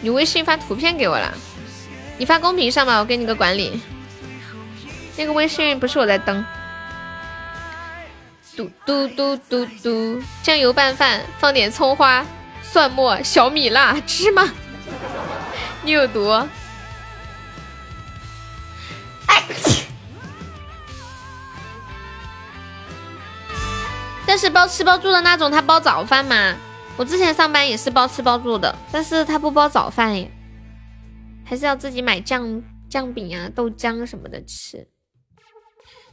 [0.00, 1.34] 你微信发图片给我了。
[2.16, 3.78] 你发公屏上吧，我给你个管理。
[5.16, 6.42] 那个微信不是我在登。
[8.56, 12.24] 嘟嘟嘟嘟嘟，酱油拌饭，放点葱花、
[12.62, 14.48] 蒜末、小米辣、芝麻。
[15.82, 16.30] 你有毒。
[24.26, 26.56] 但是包吃包住的那种，他包早饭吗？
[26.96, 30.30] 我之前上班也是包吃包住的，但是他不包早饭耶，
[31.44, 34.86] 还是要自己买酱酱饼啊、豆浆什么的吃。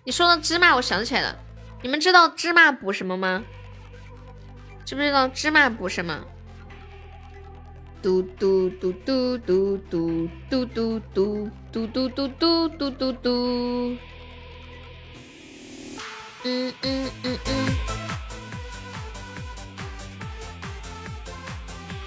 [0.04, 1.38] 你说的芝麻，我想起来了，
[1.84, 3.44] 你们知道芝麻补什么吗？
[4.86, 6.26] 知不知道芝麻补什么？
[8.02, 13.98] 嘟嘟嘟嘟嘟嘟嘟嘟嘟嘟嘟嘟嘟嘟嘟嘟。
[16.44, 17.76] 嗯嗯嗯嗯。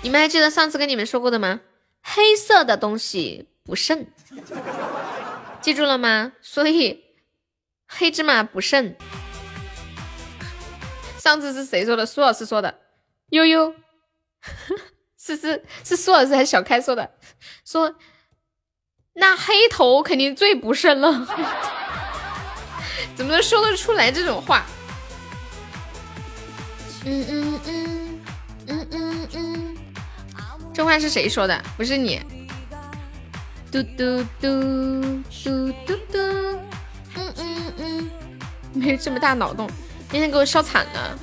[0.02, 1.60] 你们还记得上次跟你们说过的吗？
[2.02, 4.10] 黑色的东西补肾，
[5.60, 6.32] 记住了吗？
[6.40, 7.04] 所以
[7.86, 8.96] 黑芝麻补肾。
[11.18, 12.06] 上次是谁说的？
[12.06, 12.80] 苏老师说的。
[13.28, 13.74] 悠悠，
[15.24, 17.08] 是是是苏老师还是小开说的？
[17.64, 17.94] 说
[19.12, 21.12] 那黑头肯定最补肾了。
[23.14, 24.64] 怎么能说得出来这种话？
[27.04, 28.20] 嗯嗯嗯
[28.66, 29.76] 嗯嗯嗯。
[30.74, 31.62] 这话是谁说的？
[31.76, 32.20] 不是你。
[33.70, 36.18] 嘟嘟嘟嘟嘟嘟，
[37.14, 38.10] 嗯嗯嗯，
[38.74, 39.68] 没这么大脑洞，
[40.10, 41.18] 今天给我笑惨了。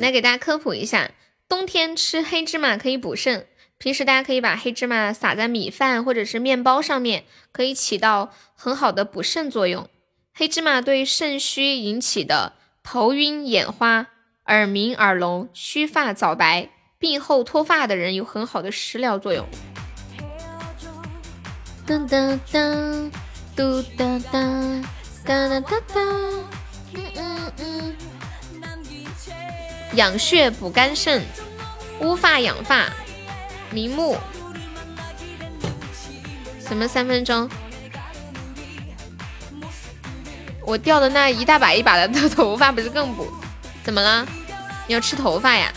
[0.00, 1.08] 来给大家科普一下，
[1.54, 3.46] 冬天吃黑芝麻可以补肾，
[3.78, 9.88] 平时大家可以把黑芝麻撒在米饭或者是面包上面，可以起到很好的补肾作用。
[10.34, 14.08] 黑芝麻对肾虚引起的头晕眼花、
[14.46, 16.70] 耳鸣耳聋、须发早白。
[16.98, 19.46] 病后脱发的人有很好的食疗作用。
[21.86, 23.12] 噔噔噔，
[23.54, 24.40] 嘟哒哒，
[25.24, 26.00] 哒哒哒哒，
[26.94, 27.96] 嗯嗯嗯。
[29.94, 31.24] 养血补肝肾，
[32.00, 32.86] 乌发养发，
[33.70, 34.18] 明目。
[36.60, 37.48] 什么三分钟？
[40.66, 43.30] 我掉的那一大把一把的头发不是更补？
[43.82, 44.26] 怎么了？
[44.86, 45.72] 你要吃头发呀？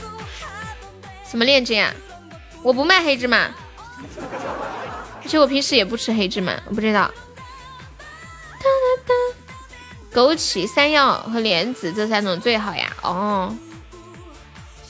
[1.30, 1.94] 什么链接啊？
[2.64, 3.52] 我不卖黑芝麻，
[5.22, 7.12] 而且我平时也不吃黑芝麻，我不知道。
[10.14, 12.92] 枸杞、山药和莲子这三种最好呀。
[13.04, 13.54] 哦。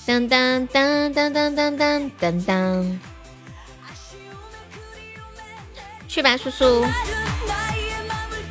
[0.08, 3.00] 当当当当当当当当当。
[6.08, 6.86] 去吧，叔叔。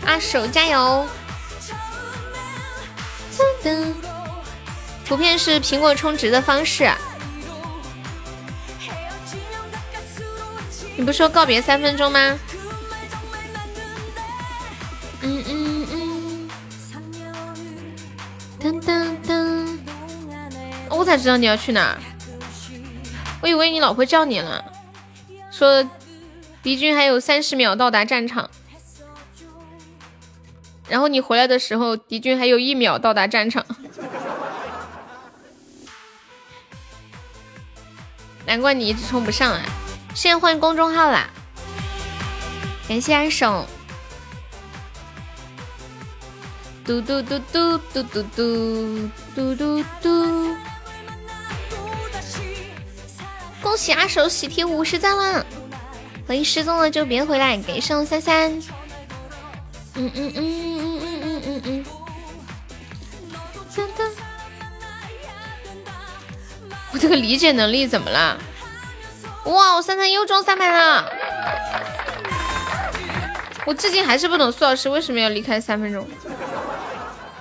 [0.04, 1.08] 阿手加油。
[5.06, 6.92] 图片是苹果充值的方式。
[10.94, 12.38] 你不说告别三分钟吗？
[15.22, 16.50] 嗯嗯嗯。
[18.60, 19.16] 噔噔。
[20.96, 21.98] 我才知道你要去哪儿，
[23.42, 24.64] 我以为你老婆叫你了，
[25.52, 25.88] 说
[26.62, 28.50] 敌军还有三十秒到达战场，
[30.88, 33.64] 然后你回来的时候，敌军还有一秒到达战场，
[38.46, 39.60] 难怪你一直冲不上啊。
[40.14, 41.28] 现在换公众号啦！
[42.88, 43.66] 感谢二手。
[46.84, 50.56] 嘟嘟嘟嘟嘟嘟嘟嘟嘟嘟。
[53.62, 55.44] 恭喜阿手喜提五十赞了！
[56.26, 58.52] 欢迎失踪了就别回来，给上三三。
[59.94, 61.84] 嗯嗯嗯嗯嗯嗯嗯嗯。
[66.92, 68.38] 我这个理解能力怎么了？
[69.44, 69.74] 哇！
[69.74, 71.12] 我三三又中三百了，
[73.64, 76.08] 我至今还是不懂苏老师为什么要离开三分钟。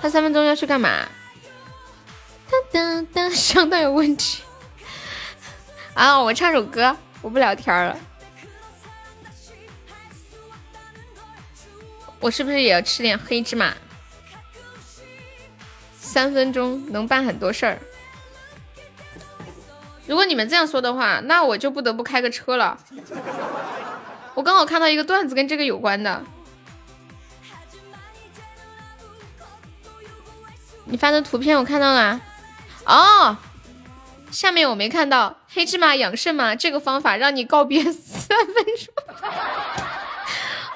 [0.00, 1.08] 他三分钟要去干嘛？
[2.50, 4.42] 当当当，相当有问题。
[5.96, 6.20] 啊！
[6.20, 7.96] 我唱首歌，我不聊天了。
[12.20, 13.72] 我是不是也要吃点黑芝麻？
[15.98, 17.78] 三分钟能办很多事儿。
[20.06, 22.78] 如果你们这样说的话，那我就不得不开个车了。
[24.34, 26.22] 我刚好看到一个段子跟这个有关的。
[30.84, 32.20] 你发的图片我看到了。
[32.84, 33.38] 哦，
[34.30, 35.38] 下面我没看到。
[35.56, 38.92] 黑芝麻养肾嘛，这个方法让你告别三分钟。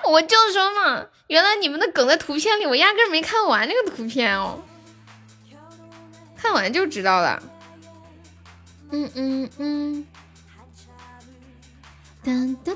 [0.10, 4.62] 我就说嘛，原来你们的梗在图片里，我压根没看完那个图片哦。
[6.34, 7.42] 看完就知道了。
[8.90, 10.06] 嗯嗯嗯，
[12.24, 12.74] 噔噔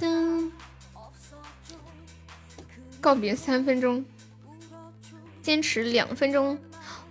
[0.00, 0.50] 噔
[3.00, 4.04] 告别三分钟，
[5.40, 6.58] 坚持两分钟。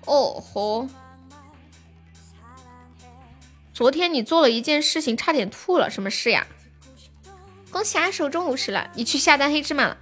[0.05, 0.89] 哦吼！
[3.77, 6.47] 昨天你做了一件事情，差点吐了，什么事呀？
[7.69, 9.95] 恭喜啊，手中五十了，你去下单黑芝麻了。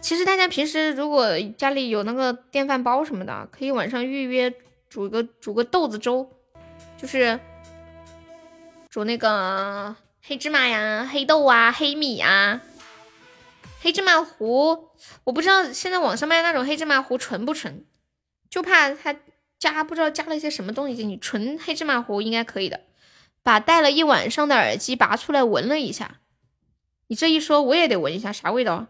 [0.00, 4.52] 其实大家平时如果家里有那个电饭煲什么的，可以晚上预约
[4.88, 6.28] 煮个煮个豆子粥，
[7.00, 7.38] 就是
[8.90, 12.60] 煮那个黑芝麻呀、黑豆啊、黑米啊。
[13.80, 14.88] 黑芝麻糊，
[15.22, 17.84] 我不知道现在网上卖那种黑芝麻糊纯不纯，
[18.50, 19.14] 就怕它
[19.60, 21.16] 加不知道加了一些什么东西进去。
[21.18, 22.80] 纯黑芝麻糊应该可以的。
[23.46, 26.16] 把戴了一晚上的耳机拔出来闻了一下，
[27.06, 28.88] 你这一说，我也得闻一下啥味道。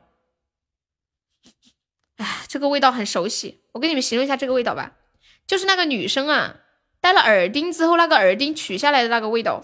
[2.17, 4.93] 哎，这个味道很熟悉，我给你们形容一下这个味道吧，
[5.47, 6.57] 就是那个女生啊，
[7.03, 9.63] 戴了耳钉之后，那个耳钉取下来的那个味道。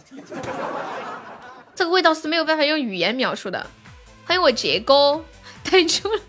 [1.75, 3.71] 这个味道是没有办法用语言描述的。
[4.27, 5.25] 欢迎我杰哥，
[5.65, 6.21] 太臭了！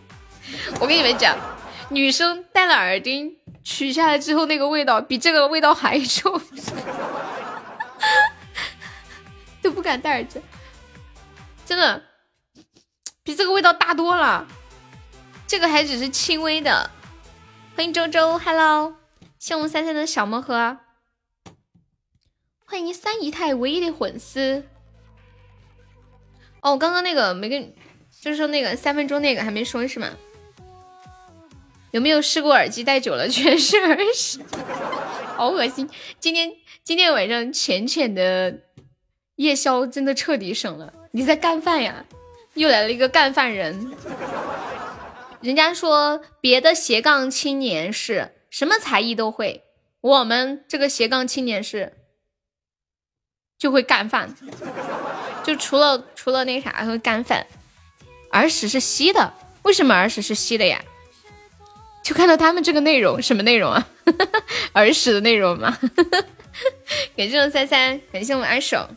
[0.80, 1.38] 我跟你们讲，
[1.89, 6.39] 女生戴了耳钉取下来之后，那个味道比这个味道还臭。
[9.64, 10.41] 都不敢戴耳机，
[11.66, 12.03] 真的
[13.24, 14.45] 比这个味道大多了。
[15.47, 16.91] 这个还只是轻微的。
[17.76, 18.97] 欢迎周周，Hello，
[19.39, 20.78] 谢我们三三的小魔盒。
[22.66, 24.66] 欢迎三姨太唯一的粉丝。
[26.61, 27.74] 哦，刚刚那个没跟，
[28.22, 30.09] 就是说那个三分钟那个还没说是吗？
[31.91, 34.41] 有没有试过耳机戴久了全是耳屎？
[35.38, 35.89] 好恶心！
[36.20, 36.51] 今天
[36.84, 38.59] 今天晚上浅浅的。
[39.36, 42.05] 夜宵真的彻底省了，你在干饭呀？
[42.53, 43.91] 又来了一个干饭人。
[45.41, 49.63] 人家说别的斜杠青年是什么才艺都会，
[50.01, 51.93] 我们这个斜杠青年是
[53.57, 54.36] 就会干饭，
[55.43, 57.47] 就除了除了那啥会干饭。
[58.34, 60.84] 耳屎是吸的，为什么耳屎是吸的呀？
[62.03, 63.88] 就看到他们这个内容，什么内容啊？
[64.75, 65.77] 耳屎的内容吗？
[67.17, 68.88] 感谢我三三，感谢我们二手。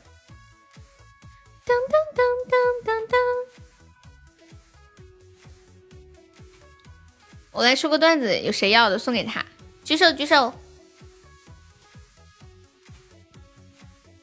[1.67, 3.19] 当当当当当当！
[7.51, 9.45] 我来说个段子，有谁要的送给他？
[9.83, 10.55] 举手举手！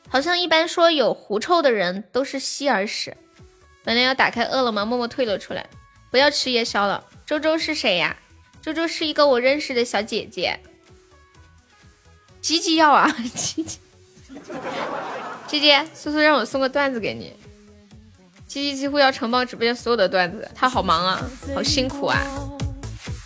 [0.07, 3.17] 好像一般说有狐臭的人都是吸耳屎。
[3.83, 5.69] 本来要打开饿了么，默默退了出来。
[6.09, 7.05] 不要吃夜宵了。
[7.25, 8.15] 周周是谁呀？
[8.61, 10.59] 周周是一个我认识的小姐姐。
[12.39, 13.79] 吉吉要啊， 吉吉。
[15.47, 17.33] 姐姐，苏苏让我送个段子给你。
[18.47, 21.21] 鸡鸡几乎要承包直播间所有的段子，他好忙啊，
[21.55, 22.19] 好辛苦啊。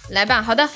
[0.10, 0.70] 来吧，好的。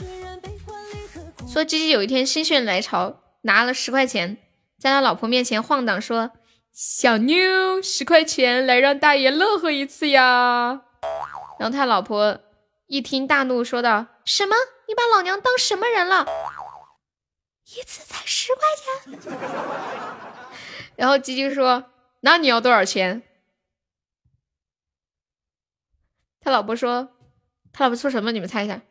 [1.47, 4.37] 说鸡鸡有一天心血来潮，拿了十块钱，
[4.79, 6.31] 在他老婆面前晃荡，说
[6.73, 10.81] ：“小妞，十块钱来让大爷乐呵一次呀。”
[11.59, 12.39] 然后他老婆
[12.87, 14.55] 一听大怒，说道：“什么？
[14.87, 16.25] 你把老娘当什么人了？
[17.77, 18.85] 一次才十块钱？”
[20.97, 21.85] 然后鸡鸡说
[22.21, 23.21] ：“那你要多少钱？”
[26.41, 27.09] 他老婆说
[27.71, 28.31] ：“他老婆说什么？
[28.31, 28.81] 你们猜一下。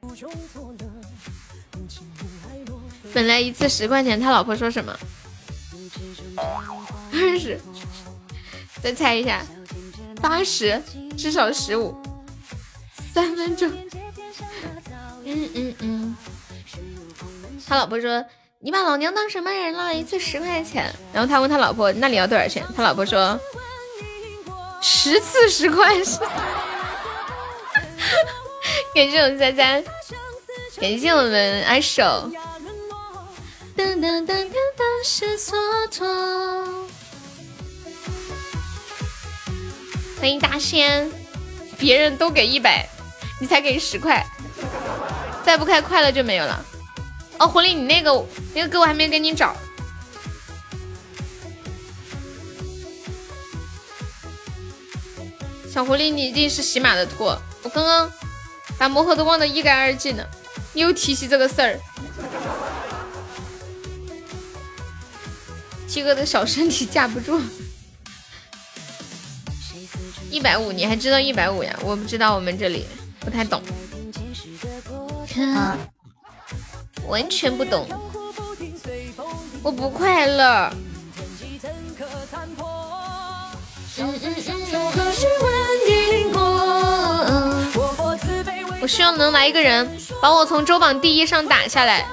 [3.12, 4.96] 本来一次十块钱，他老婆说什么？
[7.12, 7.60] 二十。
[8.82, 9.44] 再猜一下，
[10.22, 10.80] 八十，
[11.18, 11.94] 至少十五。
[13.12, 13.70] 三分钟。
[15.24, 16.16] 嗯嗯嗯。
[17.66, 18.24] 他老婆说。”
[18.62, 19.94] 你把老娘当什么人了？
[19.94, 23.40] 一次十块钱，然后他问他老婆：“那你要多少钱？”他老婆说
[24.82, 26.20] ：“十次十块钱。”
[28.94, 29.82] 感谢我们三三，
[30.78, 32.30] 感谢我们阿守。
[40.20, 41.10] 欢迎大仙，
[41.78, 42.86] 别人都给一百，
[43.40, 44.22] 你才给十块，
[45.42, 46.62] 再不开快乐就没有了。
[47.40, 48.24] 哦，狐狸，你那个
[48.54, 49.56] 那个歌我还没给你找。
[55.72, 58.12] 小狐狸，你一定是喜马的托，我刚刚
[58.76, 60.28] 把魔盒都忘得一干二净了，
[60.74, 61.80] 你又提起这个事儿。
[65.88, 67.40] 七哥的小身体架不住，
[70.30, 71.74] 一百五，你还知道一百五呀？
[71.82, 72.86] 我不知道，我们这里
[73.18, 73.62] 不太懂。
[75.54, 75.78] 啊
[77.10, 77.86] 完全不懂，
[79.64, 80.70] 我不快乐。
[88.80, 89.90] 我希望能来一个人
[90.22, 92.06] 把我从周榜第一上打下来，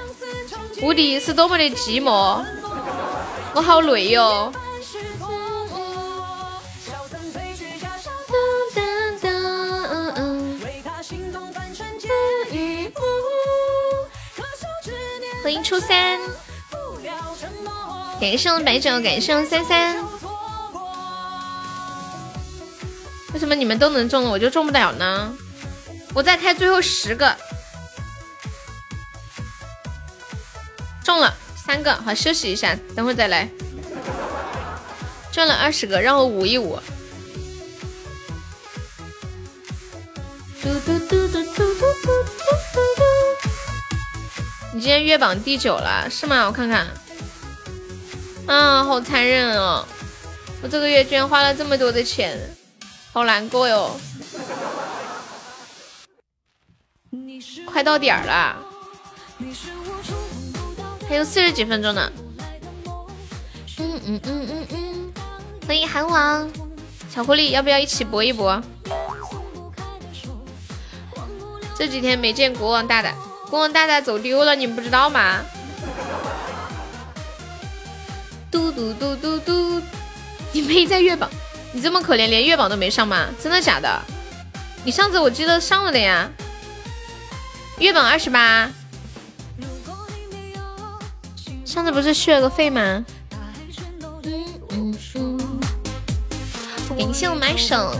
[0.82, 2.44] 无敌是多么的寂寞，
[3.54, 4.52] 我好累哟。
[15.68, 16.18] 初三，
[18.18, 20.02] 感谢我白酒，感谢我三三。
[23.34, 25.30] 为什么你们都能中了，我就中不了呢？
[26.14, 27.36] 我再开最后十个，
[31.04, 33.46] 中了三个，好休息一下，等会再来。
[35.30, 36.80] 中了二十个，让我捂一捂。
[40.62, 42.24] 嘟嘟嘟嘟嘟嘟嘟
[42.72, 42.97] 嘟嘟。
[44.78, 46.46] 你今天月榜第九了，是吗？
[46.46, 46.86] 我看看。
[48.46, 49.84] 啊，好残忍哦！
[50.62, 52.38] 我这个月居然花了这么多的钱，
[53.12, 53.98] 好难过哟。
[57.66, 58.56] 快到点儿了，
[61.08, 62.12] 还有四十几分钟呢。
[63.78, 65.12] 嗯嗯嗯嗯嗯，
[65.66, 66.48] 欢迎韩王，
[67.12, 68.62] 小狐狸，要不要一起搏一搏？
[71.76, 73.12] 这几天没见国王大大，
[73.50, 75.40] 国王大大走丢了，你们不知道吗？
[78.50, 79.82] 嘟嘟嘟嘟嘟，
[80.52, 81.30] 你没在月榜，
[81.72, 83.28] 你这么可怜，连月榜都没上吗？
[83.42, 84.02] 真的假的？
[84.84, 86.30] 你上次我记得上了的呀。
[87.78, 88.70] 月榜二十八，
[91.64, 93.04] 上次不是续了个费吗？
[96.98, 97.94] 感谢我买手。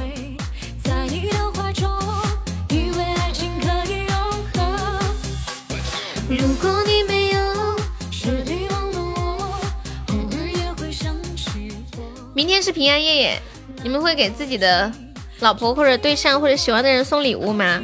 [12.35, 13.43] 明天是平安夜耶，
[13.83, 14.93] 你们会给自己的
[15.41, 17.83] 老婆或者对象或者喜欢的人送礼物吗？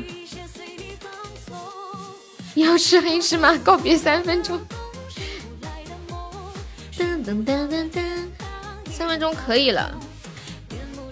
[2.54, 4.60] 要吃黑芝麻，告别三分钟。
[6.98, 8.02] 噔噔噔噔噔，
[8.92, 9.92] 三分钟可以了，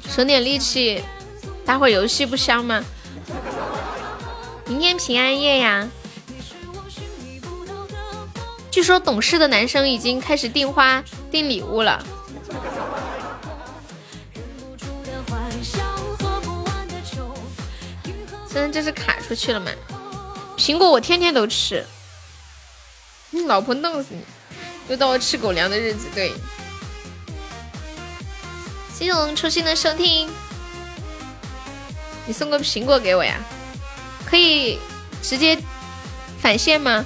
[0.07, 1.03] 省点力气，
[1.65, 2.85] 打会儿游戏不香吗？
[4.67, 5.89] 明天平安夜呀，
[8.73, 12.03] 据说懂事的男生已经开始订花订礼物了。
[18.49, 19.71] 现在这是卡出去了吗？
[20.57, 21.85] 苹果我天天都吃，
[23.31, 24.23] 你老婆弄死你！
[24.89, 26.33] 又到了吃狗粮的日子，对。
[28.95, 30.31] 谢谢我们初心的收听，
[32.27, 33.37] 你送个苹果给我呀？
[34.25, 34.79] 可以
[35.23, 35.59] 直接
[36.41, 37.05] 返现吗？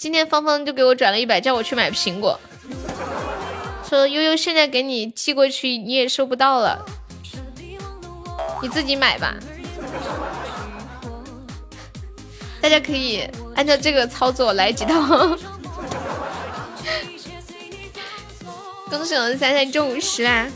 [0.00, 2.40] 今天芳芳就给我转了一百，叫我去买苹果，
[3.86, 6.82] 说悠悠现在给你寄过去，你也收不到了，
[8.62, 9.36] 你自己买吧。
[12.62, 15.36] 大家可以按照这个操作来几套。
[18.88, 20.48] 恭喜我们三三中五十啦！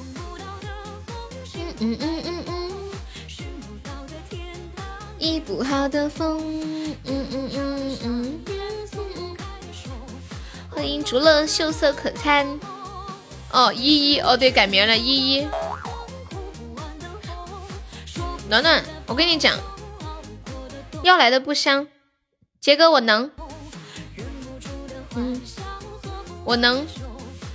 [1.54, 2.72] 嗯嗯嗯嗯嗯。
[5.18, 6.40] 一不好的风。
[7.04, 8.43] 嗯嗯嗯嗯。
[10.84, 12.60] 欢迎竹乐秀色可餐。
[13.50, 15.48] 哦，依依，哦对，改名了，依依。
[18.50, 19.58] 暖暖，我跟你讲，
[21.02, 21.86] 要来的不香。
[22.60, 23.30] 杰哥，我能，
[25.16, 25.40] 嗯，
[26.44, 26.86] 我能，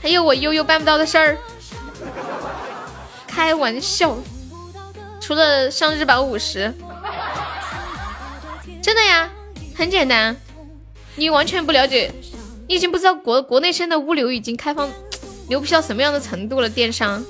[0.01, 1.37] 还有我悠悠办不到的事儿，
[3.27, 4.17] 开玩笑，
[5.21, 6.73] 除了上日榜五十，
[8.81, 9.29] 真的呀，
[9.75, 10.35] 很简单，
[11.15, 12.11] 你完全不了解，
[12.69, 14.87] 你已经不知道国国内现在物流已经开放
[15.49, 17.25] 牛皮到什么样的程度了，电商，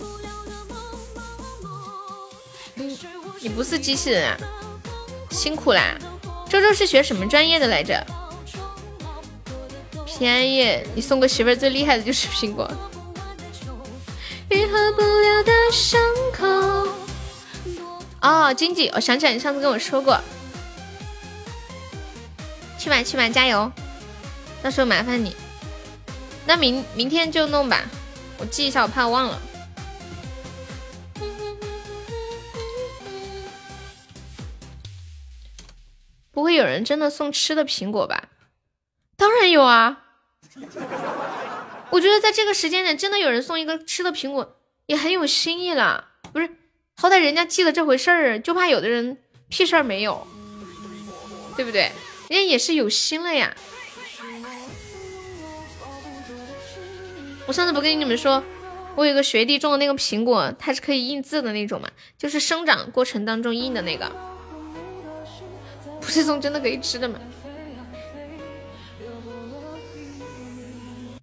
[2.76, 2.98] 嗯，
[3.40, 4.38] 你不是机器人啊，
[5.32, 5.98] 辛苦啦。
[6.50, 8.06] 周周是学什么专业的来着？
[10.06, 12.70] 平安夜，你送个媳妇儿最厉害的就是苹果。
[14.52, 16.02] 愈合不了的伤
[16.34, 16.92] 口。
[18.22, 20.20] 哦，经济，我想起来，你上次跟我说过。
[22.78, 23.72] 去吧去吧，加油！
[24.62, 25.36] 到时候麻烦你。
[26.46, 27.84] 那明明天就弄吧，
[28.38, 29.42] 我记一下，我怕忘了。
[36.32, 38.30] 不会有人真的送吃的苹果吧？
[39.18, 40.06] 当然有啊！
[41.90, 46.06] 我觉得在这个时间点，真的有人送一个吃的苹果，也很有心意了。
[46.32, 46.50] 不是，
[46.96, 49.18] 好歹人家记得这回事儿，就怕有的人
[49.50, 50.26] 屁事儿没有，
[51.58, 51.92] 对不对？
[52.30, 53.54] 人家也是有心了呀。
[57.50, 58.44] 我上次不跟你们说，
[58.94, 64.12] 我有个学弟种的那个苹果，它是可以印字的那种嘛，就是生长过程当中印的那个。
[66.00, 67.20] 不是送真的可以吃的吗？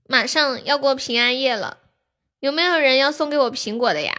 [0.08, 1.78] 马上要过平安夜了，
[2.40, 4.12] 有没有人要送给我苹果的呀？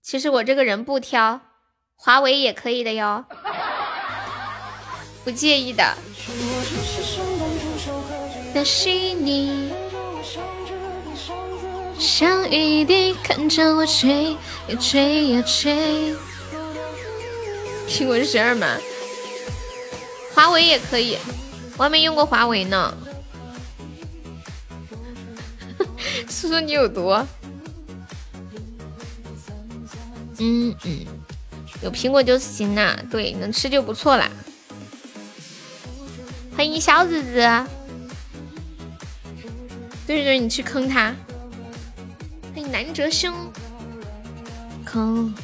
[0.00, 1.40] 其实我这个人不挑，
[1.96, 3.24] 华为也可以的哟。
[5.24, 5.96] 不介意的。
[8.54, 9.72] 的是你，
[12.00, 14.38] 像雨滴看着我吹呀
[14.80, 16.14] 吹呀吹。
[17.86, 18.66] 苹果是十二吗？
[20.34, 21.18] 华为也可以，
[21.76, 22.96] 我还没用过华为呢。
[26.26, 27.10] 叔叔你有毒？
[30.38, 31.06] 嗯嗯，
[31.82, 34.30] 有苹果就行啦，对，能吃就不错啦。
[36.56, 37.66] 欢迎小日子，
[40.06, 41.14] 对对，你去坑他。
[42.62, 43.34] 南哲兄，
[44.90, 45.34] 空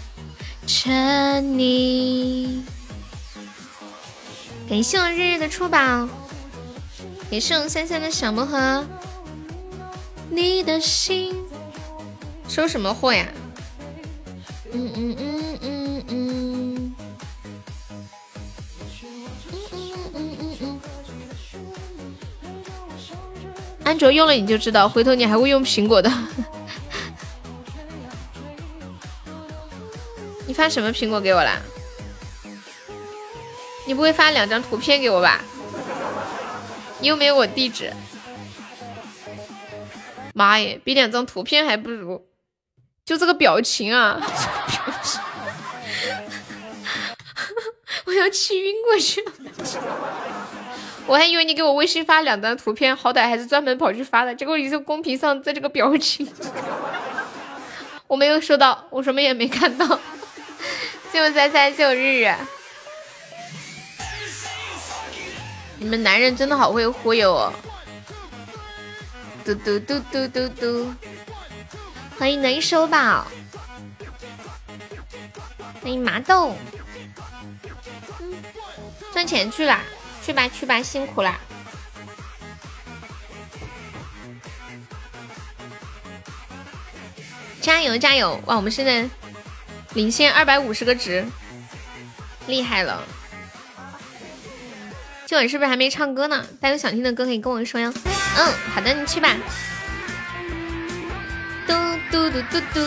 [0.67, 2.65] 沉你。
[4.69, 6.09] 感谢我日日的出宝，
[7.31, 8.85] 也是我三三的小魔盒。
[10.31, 11.35] 你的心
[12.49, 13.27] 收什么货呀？
[14.73, 16.95] 嗯嗯嗯嗯嗯。
[19.53, 19.63] 嗯
[20.15, 20.81] 嗯嗯嗯。
[23.85, 26.11] 安卓用了你就知道，回头你还会用苹果的。
[30.57, 31.61] 发什么苹果给我啦？
[33.87, 35.45] 你不会发两张图片给我吧？
[36.99, 37.93] 你又没有我地址。
[40.33, 42.23] 妈耶，比两张图片还不如，
[43.05, 44.19] 就这个表情啊！
[48.07, 49.33] 我要气晕过去了。
[51.07, 56.27] 我还以为你给我微信发两张图片，好歹还是专门跑去发的，结果你在公屏上在这个表情，
[58.09, 60.01] 我没有收到，我什么也没看到。
[61.17, 62.31] 谢我三三，谢我日日。
[65.79, 67.55] 你们男人真的好会忽悠哦！
[69.43, 70.95] 嘟嘟嘟嘟嘟嘟，
[72.19, 73.27] 欢迎能收宝，
[75.81, 76.55] 欢迎麻豆，
[79.11, 79.81] 赚钱去啦，
[80.23, 81.41] 去吧去吧，辛苦啦！
[87.63, 88.39] 加油加油！
[88.45, 89.09] 哇，我们现在
[89.97, 91.25] 领先二百五十个值，
[92.47, 93.03] 厉害了！
[95.25, 96.45] 今晚是不是还没唱歌呢？
[96.61, 97.91] 大家有想听的歌可以跟我说哟。
[98.37, 99.35] 嗯，好的，你去吧。
[101.67, 101.73] 嘟
[102.11, 102.81] 嘟嘟嘟嘟，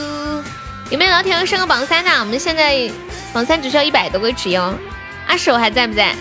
[0.91, 2.11] 有没有老铁要升个榜三的？
[2.19, 2.87] 我们现在
[3.33, 4.77] 榜三只需要一百多个值哟。
[5.25, 6.15] 阿手还在不在？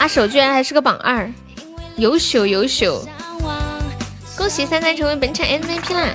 [0.00, 1.30] 阿手居然还是个榜二，
[1.98, 3.06] 优秀优秀！
[4.36, 6.08] 恭喜三三成为本场 MVP 啦！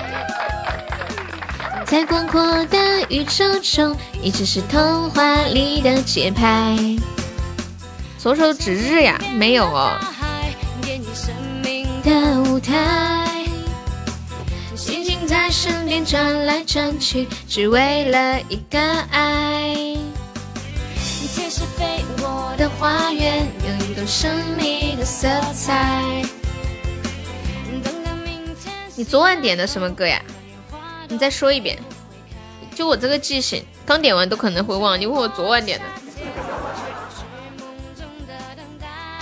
[1.96, 2.78] 在广阔的
[3.08, 6.76] 宇宙中，一直是童话里的节拍。
[8.18, 9.98] 左手指日呀，没有哦。
[12.04, 13.46] 的舞台，
[14.76, 18.78] 星星在身边转来转去，只为了一个
[19.12, 19.74] 爱。
[19.74, 19.98] 你
[21.50, 26.22] 是飞过的花园，有一朵神秘的色彩。
[28.98, 30.22] 你昨晚点的什么歌呀？
[31.08, 31.78] 你再说一遍。
[32.74, 35.00] 就我这个记性，刚点完都可能会忘。
[35.00, 35.86] 你问我昨晚点的。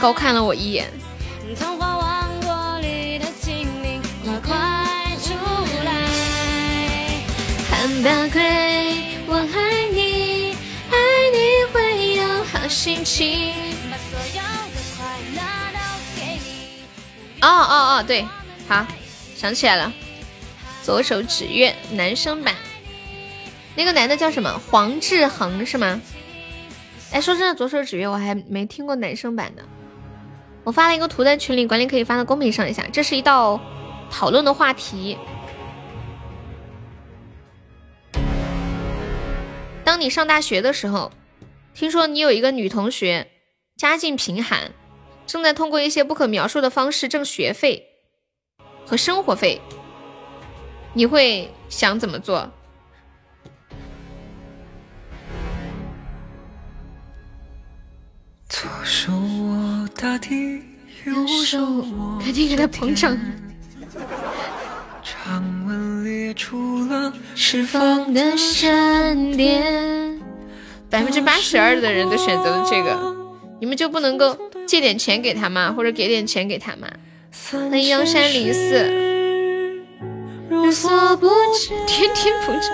[0.02, 0.90] 高看了我一眼。
[7.72, 8.42] 很宝贵，
[9.28, 10.56] 我爱你，
[10.90, 10.96] 爱
[11.32, 11.38] 你
[11.72, 13.54] 会有好心情
[17.42, 18.26] 哦哦哦，对，
[18.68, 18.86] 好，
[19.36, 19.92] 想起来了，
[20.84, 22.54] 左手指月男生版，
[23.74, 24.62] 那个男的叫什么？
[24.70, 26.02] 黄志恒是吗？
[27.14, 29.64] 哎，说真的，左手指月我还没听过男生版的。
[30.66, 32.86] 我发了一个图在群里，管理可以发到公屏上一下。
[32.92, 33.62] 这是一道
[34.12, 35.18] 讨论的话题。
[39.86, 41.14] 当你上大学的时候，
[41.74, 43.28] 听说你有一个女同学
[43.78, 44.72] 家境贫寒，
[45.26, 47.88] 正在通过一些不可描述的方式挣学费
[48.86, 49.62] 和生活费，
[50.94, 52.50] 你会想怎么做？
[58.48, 60.62] 左手握大地，
[61.06, 63.18] 右手握赶紧给他捧场。
[65.02, 70.22] 长吻裂出了释放的闪电。
[70.90, 73.16] 百分之八十二的人都选择了这个，
[73.60, 74.38] 你们就不能够
[74.68, 75.74] 借点钱给他吗？
[75.76, 76.88] 或者给点钱给他吗？
[77.52, 79.13] 欢迎阳山零四。
[81.88, 82.70] 天天捧场。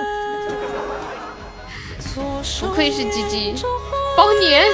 [2.61, 3.55] 不愧是鸡鸡，
[4.17, 4.65] 包年。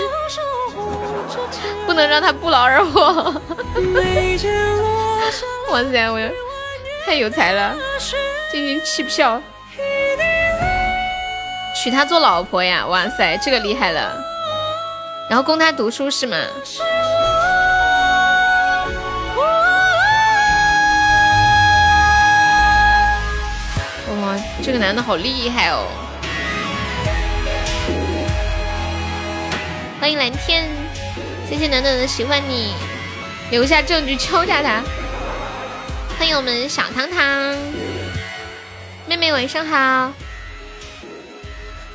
[1.86, 3.02] 不能让他不劳而获！
[5.72, 6.30] 哇塞，我
[7.06, 7.76] 太有才了，
[8.52, 9.42] 进行弃票，
[11.76, 12.86] 娶她做老婆呀！
[12.88, 14.18] 哇塞，这个厉害了！
[15.30, 16.38] 然后供她读书是吗？
[24.66, 25.86] 这个男的好厉害哦！
[30.00, 30.68] 欢迎蓝天，
[31.48, 32.74] 谢谢暖暖的喜欢你，
[33.52, 34.82] 留下证据敲诈他。
[36.18, 37.56] 欢迎我们小糖糖
[39.06, 40.12] 妹妹，晚上好。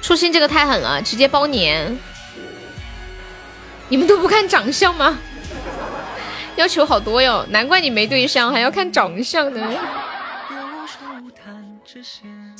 [0.00, 1.98] 初心这个太狠了，直接包年。
[3.88, 5.18] 你们都不看长相吗？
[6.54, 9.60] 要求好多哟，难怪你没对象，还要看长相呢。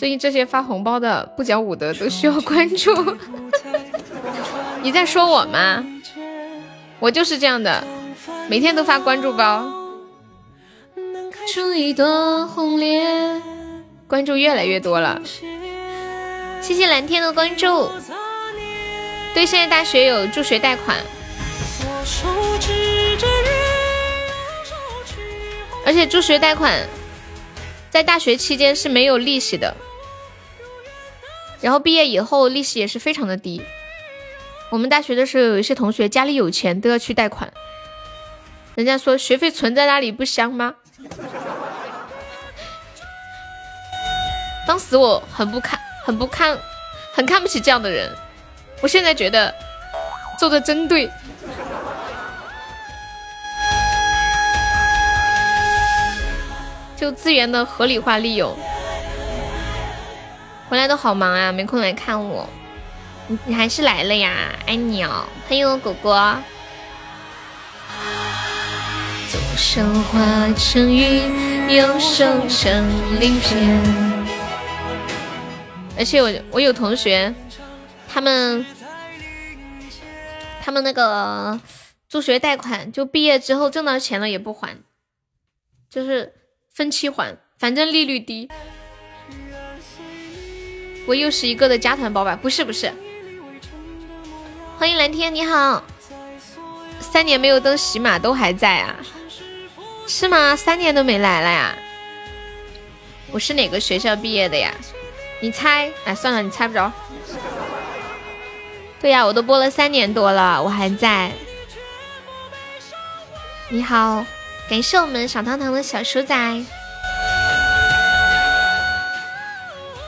[0.01, 2.91] 最近这些发红包的不讲武德，都需要关注。
[4.83, 5.85] 你在说我吗？
[6.99, 7.85] 我就是这样的，
[8.49, 9.71] 每天都发关注包。
[14.09, 15.21] 关注越来越多了，
[16.63, 17.91] 谢谢蓝天的关注。
[19.35, 20.97] 对，现在大学有助学贷款。
[25.85, 26.89] 而且助学贷款
[27.91, 29.77] 在大学期间是没有利息的，
[31.61, 33.63] 然后毕业以后利息也是非常的低。
[34.71, 37.53] 我们大学的时候有一些同学家里有钱都要去贷款，
[38.75, 40.75] 人家说学费存在那里不香吗？
[44.67, 46.57] 当时我很不看，很不看，
[47.13, 48.09] 很看不起这样的人。
[48.81, 49.53] 我现在觉得
[50.39, 51.11] 做的真对。
[56.97, 58.55] 就资源的合理化利用，
[60.71, 62.49] 回来都好忙啊，没空来看我。
[63.27, 66.39] 你你还是来了呀，爱你哦，欢迎我果果。
[69.29, 73.83] 左手化成云，右手成鳞片。
[75.99, 77.35] 而且我我有同学，
[78.09, 78.65] 他们
[80.63, 81.59] 他们那个
[82.09, 84.79] 助学贷款，就毕业之后挣到钱了也不还，
[85.91, 86.35] 就是。
[86.73, 88.49] 分期还，反正利率低。
[91.11, 92.39] 我又是一个的加团包吧？
[92.41, 92.93] 不是不是。
[94.79, 95.83] 欢迎蓝天，你好。
[97.01, 98.95] 三年没有登喜马都还在啊？
[100.07, 100.55] 是吗？
[100.55, 101.75] 三年都没来了呀？
[103.33, 104.73] 我是哪个学校毕业的呀？
[105.41, 105.91] 你猜？
[106.05, 106.93] 哎，算了，你猜不着。
[109.01, 111.33] 对呀，我都播了三年多了，我还在。
[113.69, 114.25] 你好。
[114.69, 116.65] 感谢我们小糖糖的小鼠仔，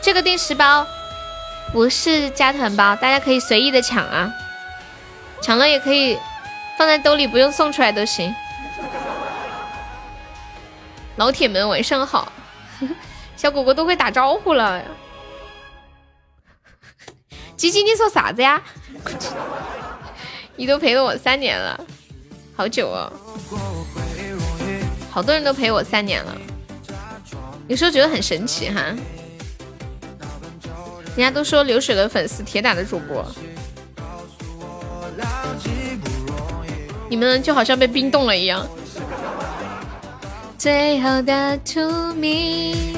[0.03, 0.84] 这个定时包
[1.72, 4.30] 不是加团包，大家可以随意的抢啊，
[5.40, 6.18] 抢了也可以
[6.76, 8.34] 放在兜里，不用送出来都行。
[11.16, 12.32] 老铁们晚上好，
[13.36, 14.82] 小果果都会打招呼了。
[17.57, 18.61] 吉吉，你说啥子呀？
[20.57, 21.80] 你都陪了我三年了，
[22.57, 23.12] 好久哦。
[25.11, 26.36] 好多人都陪我三年了，
[27.68, 28.82] 有时候觉得很神奇哈。
[31.14, 33.24] 人家都说流水的粉丝，铁打的主播，
[37.08, 38.66] 你们就好像被冰冻了一样。
[40.56, 42.96] 最后的图谜。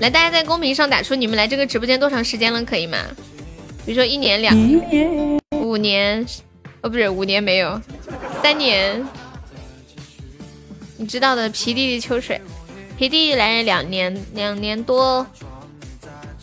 [0.00, 2.98] 来，大家在公屏上打出你们来这个直播间多长时间了，可以吗？
[3.84, 4.54] 比如说一年、两、
[5.52, 6.24] 五年，
[6.82, 7.80] 哦，不是五年没有。
[8.42, 9.04] 三年，
[10.96, 12.40] 你知道的，皮弟弟秋水，
[12.98, 15.24] 皮弟弟来两年，两年多，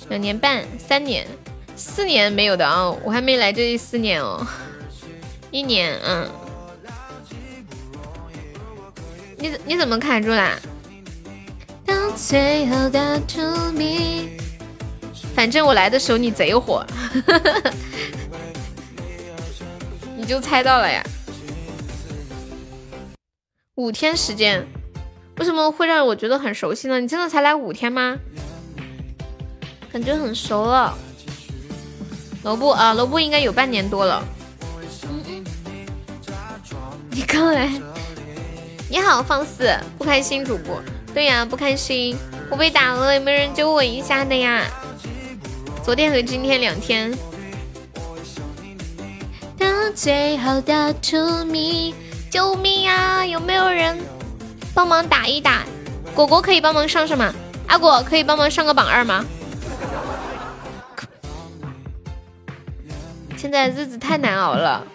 [0.07, 1.27] 两年半，三年，
[1.75, 4.41] 四年没有的啊，我还没来这第四年哦，
[5.51, 6.29] 一年，嗯，
[9.37, 10.57] 你你怎么卡住啦？
[15.35, 16.85] 反正我来的时候你贼火，
[20.15, 21.03] 你就猜到了呀。
[23.75, 24.65] 五天时间，
[25.37, 26.99] 为什么会让我觉得很熟悉呢？
[26.99, 28.17] 你真的才来五天吗？
[29.91, 30.97] 感觉很熟了。
[32.43, 34.23] 萝卜啊，萝卜应该有半年多了。
[37.09, 37.69] 你刚来，
[38.89, 40.81] 你好，放肆，不开心主播。
[41.13, 42.17] 对呀，不开心，
[42.49, 44.63] 我被打了，有没有人救我一下的呀？
[45.83, 47.11] 昨天和今天两天。
[49.57, 51.93] 到最后的荼蘼。
[52.29, 53.25] 救命啊！
[53.25, 53.97] 有没有人
[54.75, 55.63] 帮忙打一打？
[56.13, 57.33] 果果可以帮忙上上吗？
[57.67, 59.25] 阿果可以帮忙上个榜二吗？
[63.37, 64.85] 现在日子太难熬了。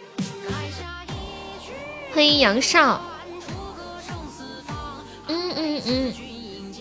[2.13, 3.01] 欢迎杨少。
[5.29, 6.13] 嗯嗯嗯，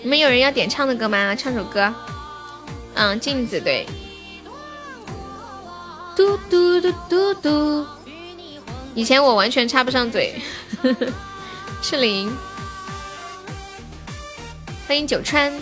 [0.03, 1.33] 你们有人要点唱的歌吗？
[1.35, 1.93] 唱首歌。
[2.95, 3.87] 嗯，镜子对。
[6.17, 7.87] 嘟嘟嘟嘟嘟。
[8.93, 10.41] 以前我完全插不上嘴。
[11.81, 12.35] 赤 灵，
[14.89, 15.53] 欢迎九川。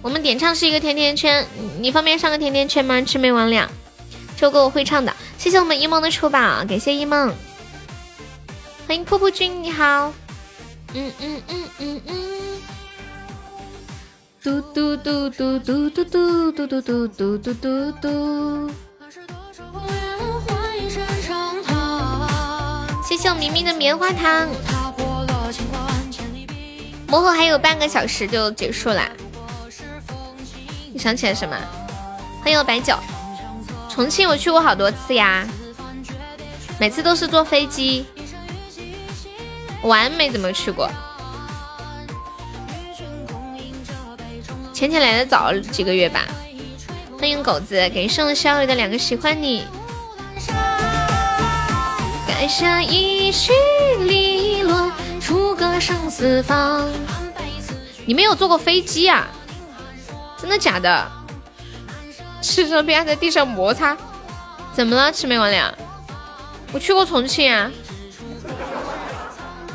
[0.00, 1.44] 我们点唱是一个甜甜圈，
[1.80, 2.94] 你方便上个甜甜圈吗？
[2.98, 3.66] 魑魅魍魉，
[4.36, 5.12] 这歌我会唱的。
[5.36, 7.34] 谢谢我们一梦的出宝，感谢一梦。
[8.86, 10.12] 欢迎瀑布君，你好。
[10.94, 12.62] 嗯嗯嗯嗯嗯。
[14.40, 18.70] 嘟嘟嘟嘟嘟嘟嘟嘟嘟嘟嘟嘟嘟嘟。
[23.04, 24.48] 谢谢我明明的棉花糖。
[27.10, 29.10] 魔盒还有半个小时就结束啦。
[30.92, 31.56] 你想起来什么？
[32.40, 32.94] 欢迎我白酒。
[33.88, 35.44] 重庆我去过好多次呀，
[36.78, 38.06] 每次都是坐飞机，
[39.82, 40.88] 玩没怎么去过。
[44.72, 46.24] 浅浅来的早几个月吧。
[47.18, 49.66] 欢迎狗子，给送了小雨的两个喜欢你。
[52.28, 53.52] 盖下一曲
[53.98, 54.29] 离，
[55.80, 56.86] 出个生死方。
[58.04, 59.26] 你没有坐过飞机啊？
[60.38, 61.10] 真的假的？
[62.42, 63.96] 吃着边在地上摩擦，
[64.72, 65.12] 怎么了？
[65.12, 65.72] 魑魅魍魉，
[66.72, 67.70] 我去过重庆啊。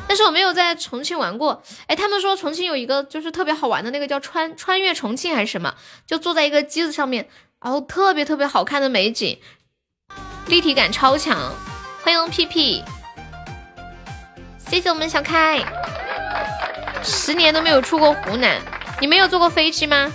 [0.08, 5.74] 但是我没有在重庆玩过，哎，他们说重庆有一个就是特别好玩的那个叫穿穿越重庆还是什么，
[6.06, 7.28] 就坐在一个机子上面，
[7.62, 9.40] 然后特别特别好看的美景，
[10.48, 11.54] 立体感超强。
[12.04, 12.84] 欢迎屁屁，
[14.70, 15.64] 谢谢我们小开，
[17.04, 18.60] 十年都没有出过湖南，
[19.00, 20.12] 你没有坐过飞机吗？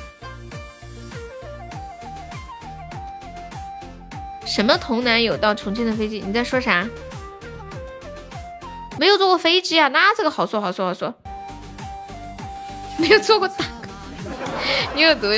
[4.44, 6.22] 什么童男有到重庆的飞机？
[6.26, 6.86] 你在说啥？
[8.98, 9.88] 没有坐过飞机啊？
[9.88, 11.14] 那这个好说好说好说。
[12.98, 13.64] 没有坐过大，
[14.94, 15.28] 你有毒。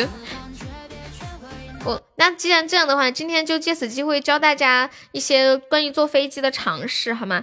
[1.85, 7.43] 我那既然这样的话，今天就借此机会教大家一些关于坐飞机的常识，好吗？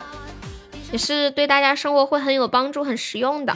[0.92, 3.56] 也是对大家生活会很有帮助、很实用的。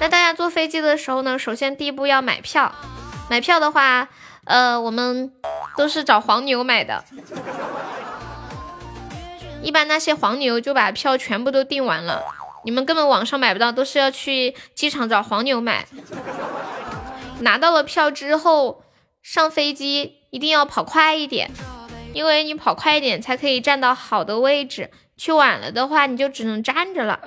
[0.00, 2.72] 那大家坐飞机的时候呢，首先第一步要买票。
[3.28, 4.08] 买票的话，
[4.44, 5.32] 呃，我们
[5.76, 7.04] 都是找黄牛买的。
[9.60, 12.22] 一般那些黄牛就把票全部都订完了，
[12.64, 15.86] 你们根本网上买不到，都是要去机场找黄牛买。
[17.40, 18.84] 拿到了票之后，
[19.20, 21.50] 上飞机一定要跑快一点，
[22.12, 24.90] 因为你跑快一点才可以站到好的位置。
[25.16, 27.18] 去晚了的话，你就只能站着了。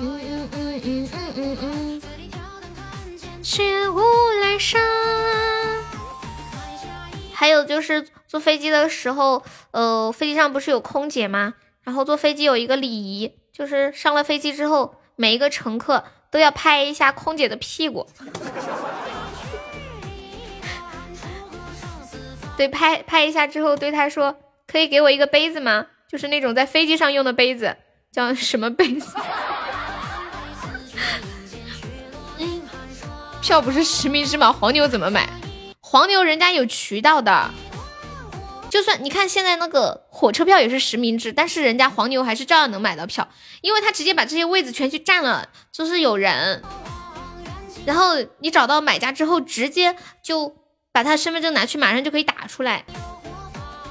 [0.00, 2.02] 嗯嗯嗯嗯嗯嗯。
[3.42, 4.00] 雪无
[4.40, 4.78] 来沙。
[7.34, 11.54] 还有就是坐飞机的时候，呃，飞机上不是有空姐吗？
[11.84, 18.06] 然后坐飞机有一个礼仪，就是上了飞机之后，每一个乘客都要拍一下空姐的屁股。
[22.58, 24.36] 对，拍拍一下之后，对他说
[24.66, 25.86] ：“可以给我一个杯子吗？
[26.10, 27.76] 就是那种在飞机上用的杯子，
[28.12, 29.14] 叫什么杯子？”，
[33.40, 34.52] 票不是实名制吗？
[34.52, 35.28] 黄牛怎么买？
[35.78, 37.48] 黄牛人家有渠道的，
[38.68, 43.28] 就算你看现在那个火车票也是实名制，但是人家黄牛还是照样能买到票，
[43.60, 46.60] 因为他直接把这些位子全去占了，就是有人。
[47.86, 50.56] 然后你找到买家之后，直接就
[50.92, 52.84] 把他身份证拿去，马上就可以打出来。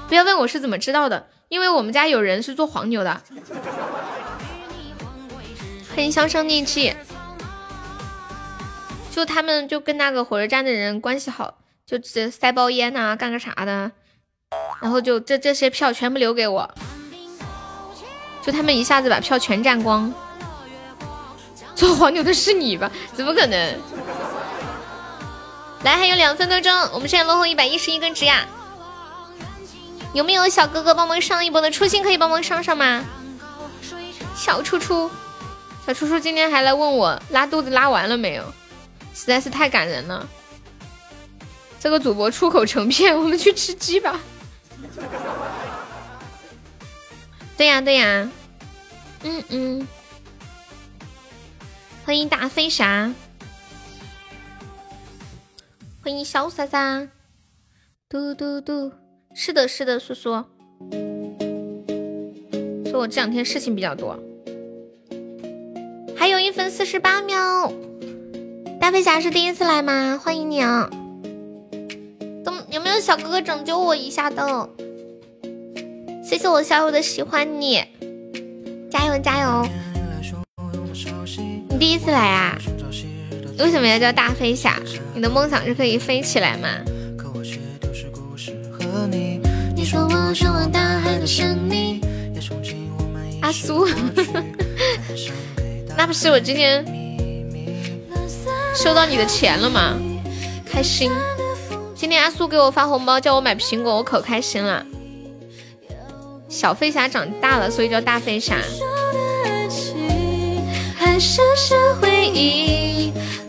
[0.08, 3.22] 不要问我是怎么知道的，因为我们家有人是做黄牛的。
[5.96, 6.96] 欢迎销声匿迹，
[9.12, 11.56] 就他们就跟那个火车站的人关系好。
[11.88, 13.90] 就直接塞包烟呐，干个啥的，
[14.82, 16.70] 然后就这这些票全部留给我，
[18.42, 20.14] 就他们一下子把票全占光。
[21.74, 22.92] 做黄牛的是你吧？
[23.14, 23.80] 怎么可能？
[25.84, 28.46] 来，还有两分多钟，我们现在落后一百一十一根值呀。
[30.14, 31.70] 有没有小哥哥帮忙上一波的？
[31.70, 33.06] 初心可以帮忙上上吗？
[34.36, 35.10] 小初初，
[35.86, 38.44] 小初初今天还来问我拉肚子拉完了没有，
[39.14, 40.28] 实在是太感人了。
[41.80, 44.20] 这个主播出口成片， 我们去吃鸡吧。
[47.56, 48.30] 对呀对呀，
[49.24, 49.88] 嗯嗯，
[52.06, 53.12] 欢迎大飞侠，
[56.08, 57.06] 欢迎潇洒洒，
[58.08, 58.94] 嘟嘟嘟，
[59.36, 60.42] 是的，是的，叔叔，
[62.86, 64.18] 说我这两天事情比较多，
[66.16, 67.74] 还有一分四十八秒，
[68.80, 70.18] 大飞侠是第一次来吗？
[70.18, 70.90] 欢迎你啊！
[72.72, 74.70] 有没有小哥哥拯救我一下的？
[76.24, 77.84] 谢谢我小友的喜欢你，
[78.90, 79.68] 加油加油！
[81.70, 82.58] 你第一次来啊？
[83.60, 84.80] 为什么要叫大飞侠？
[85.14, 86.70] 你的梦想是可以飞起来吗？
[93.42, 93.88] 阿苏，
[95.96, 96.86] 那不是我今天
[98.76, 99.98] 收到你的钱了吗？
[100.70, 101.12] 开心！
[101.96, 104.86] 今天阿苏给我发红包，叫我买苹果，我可开心了。
[106.50, 108.58] 小飞侠长大了，所以叫大飞侠。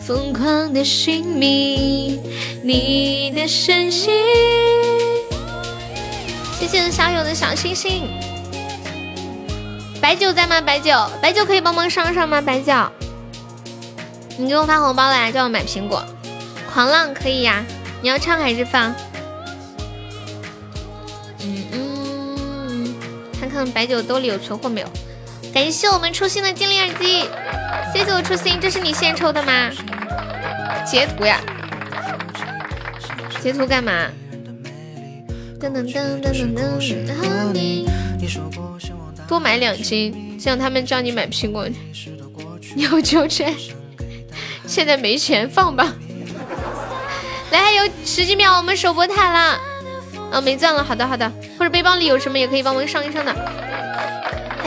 [0.09, 2.19] 疯狂的寻觅
[2.65, 4.11] 你的身形。
[6.59, 8.09] 谢谢小友的小星星。
[10.01, 10.63] 白酒在吗？
[10.63, 12.41] 白酒，白酒可以帮忙上上吗？
[12.41, 12.73] 白酒，
[14.39, 15.31] 你给我发红包了呀？
[15.31, 16.03] 叫我买苹果。
[16.73, 17.63] 狂浪可以呀，
[18.01, 18.91] 你要唱还是放？
[21.41, 22.95] 嗯嗯，
[23.39, 24.89] 看看白酒兜里有存货没有？
[25.59, 27.29] 感谢我们初心的精灵耳机，
[27.93, 29.69] 谢谢我初心，这是你现抽的吗？
[30.87, 31.41] 截图呀，
[33.43, 34.07] 截图干嘛？
[39.27, 41.69] 多买两斤，像他们叫你买苹果。
[42.77, 43.53] 有九圈，
[44.65, 45.93] 现在没钱，放吧。
[47.51, 49.59] 来，还有十几秒，我们守波塔了。
[50.31, 51.29] 啊，没钻了，好的好的。
[51.59, 53.35] 或者背包里有什么，也可以帮忙上一上的。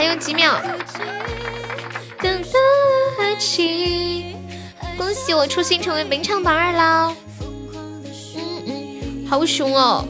[0.02, 0.60] 还有几秒。
[4.98, 7.16] 恭喜我初心成为本场榜二了，
[8.34, 10.04] 嗯嗯，好凶哦！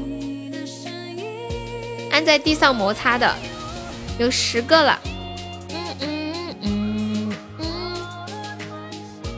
[2.11, 3.35] 按在地上摩擦的
[4.19, 4.99] 有十个了，
[5.69, 7.67] 嗯嗯嗯嗯，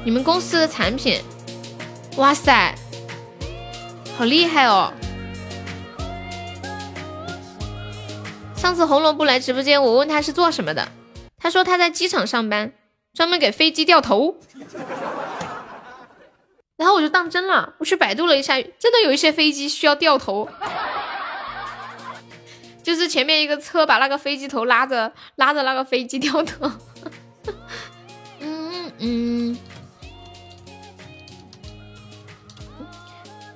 [0.05, 1.21] 你们公司的产品，
[2.17, 2.73] 哇塞，
[4.17, 4.93] 好厉害哦！
[8.65, 10.89] 上次红萝卜来直播间，我问他是做什么的，
[11.37, 12.73] 他说他在机场上班，
[13.13, 14.39] 专门给飞机掉头。
[16.79, 20.49] 然后我就当真了，我去百度了一下，真的有一些飞机需要掉头，
[22.83, 26.71] 就是前面一个车把那个飞机头拉着，拉着那个飞机掉头。
[28.41, 29.59] 嗯嗯。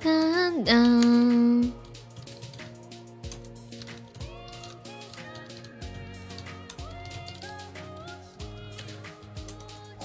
[0.03, 1.73] 噔噔。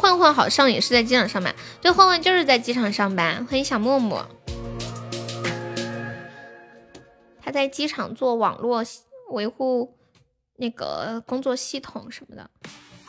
[0.03, 3.45] 混混好像也是在机场上班，对，混混就是在机场上班。
[3.45, 4.27] 欢迎小默默，
[7.41, 8.83] 他在机场做网络
[9.29, 9.95] 维护
[10.57, 12.49] 那个工作系统什么的。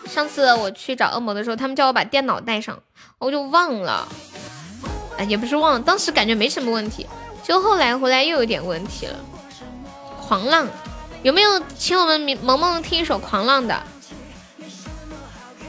[0.07, 2.81] 上次我去找恶魔的时候，他们叫我把电脑带上，
[3.19, 4.07] 我就忘了，
[5.19, 7.05] 哎，也不是忘了，当时感觉没什么问题，
[7.43, 9.17] 就后来回来又有点问题了。
[10.21, 10.69] 狂浪，
[11.25, 13.83] 有没有请我们萌萌听一首狂浪的？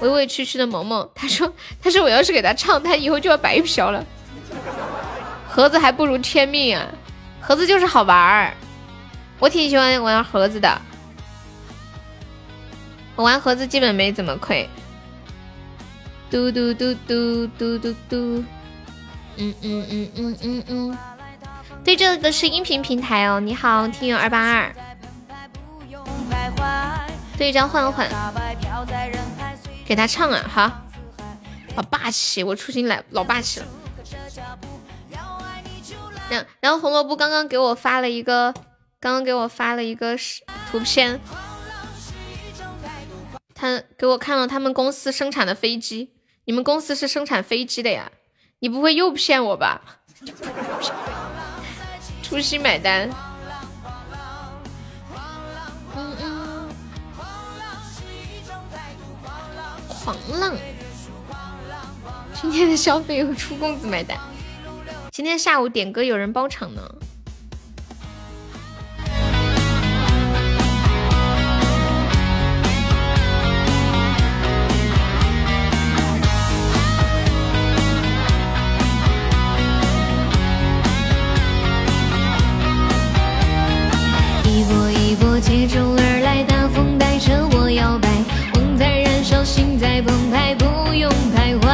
[0.02, 4.06] 委委屈屈的萌萌，他说：“他说我要是给他唱，他以后就要白嫖了。
[5.48, 6.86] 盒子还不如天命啊，
[7.40, 8.54] 盒子就是好玩儿，
[9.40, 10.82] 我挺喜欢玩盒子的，
[13.16, 14.70] 我玩盒子基本没怎么亏。
[16.30, 18.44] 嘟嘟嘟嘟嘟嘟嘟，
[19.38, 20.98] 嗯嗯嗯嗯嗯嗯，
[21.86, 23.40] 对，这个是音频平台哦。
[23.40, 24.76] 你好，听友二八二，
[27.38, 28.10] 对，张换换。”
[29.86, 30.68] 给他唱啊，好，
[31.76, 32.44] 好霸气！
[32.44, 33.68] 我初心来老霸气了。
[36.28, 38.52] 然然后红萝卜刚刚给我发了一个，
[39.00, 41.22] 刚刚给我发了一个是图片，
[43.54, 46.16] 他给我看了他们公司生产的飞机。
[46.46, 48.12] 你们公司是生产飞机的呀？
[48.60, 50.00] 你不会又骗我吧？
[52.24, 53.08] 初心买单。
[60.06, 60.54] 狂浪，
[62.40, 64.16] 今天的消费由出公子买单。
[65.12, 66.82] 今天下午点歌有人包场呢。
[84.44, 88.15] 一波一波接踵而来，大风带着我摇摆。
[89.46, 91.68] 心在澎湃，不用徘徊。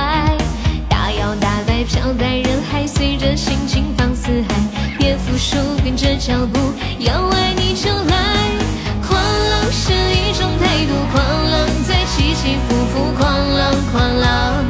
[0.90, 4.56] 大摇大摆飘在人海，随着心情放肆嗨。
[5.00, 6.60] 别服输，跟着脚步，
[7.00, 8.52] 要爱你就来。
[9.02, 14.66] 狂浪是一种态度，狂浪在起起伏伏，狂浪狂浪，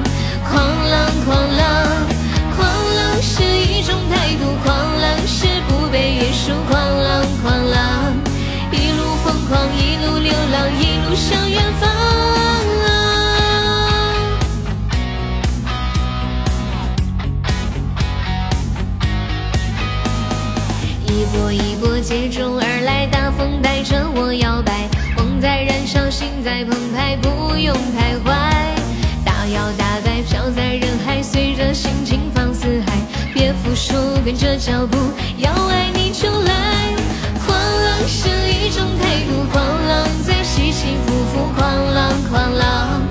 [21.32, 28.36] 一波一波接踵而来，大风带着我摇摆，梦在燃烧，心在澎湃，不用徘徊，
[29.24, 31.24] 大摇大摆飘在人海。
[31.24, 33.00] 随着心情放肆嗨，
[33.34, 33.94] 别服输，
[34.26, 34.98] 跟着脚步，
[35.38, 36.96] 要爱你就来。
[37.48, 43.02] 狂浪是一种态度，狂浪在起起伏伏，狂浪狂浪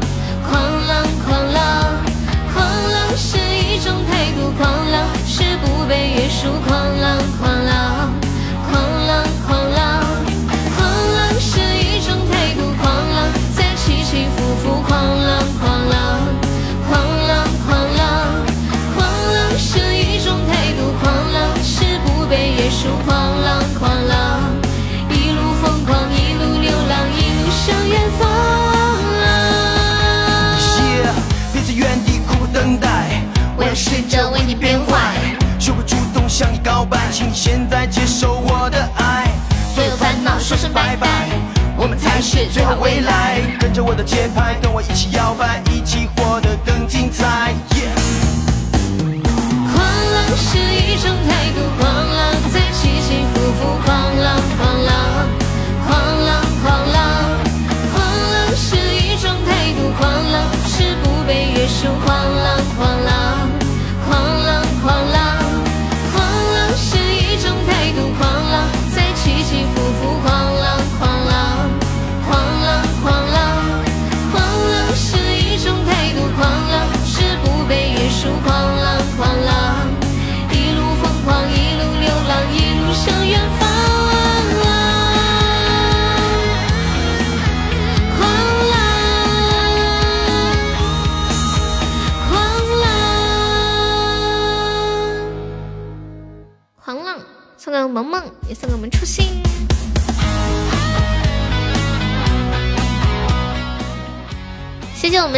[0.45, 2.05] 狂浪狂浪
[2.53, 7.60] 狂浪是一种态度，狂浪是不被约束，狂浪狂。
[33.91, 35.17] 试着为你变坏，
[35.59, 39.27] 学会主动向你告白，请你现在接受我的爱，
[39.75, 41.09] 所有烦恼说声拜拜，
[41.77, 47.53] 我们才是最好未来，跟着我的节拍，跟我一起摇摆，一起活得更精彩。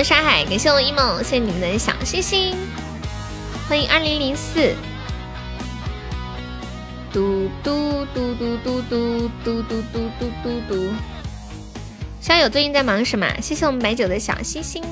[0.03, 2.57] 沙海，感谢我一梦，谢谢你们的小心心，
[3.69, 4.75] 欢迎二零零四。
[7.13, 10.93] 嘟嘟嘟嘟嘟嘟嘟嘟嘟嘟嘟嘟。
[12.21, 13.41] 校友最近在忙什么？
[13.41, 14.83] 谢谢我们白酒的小心心，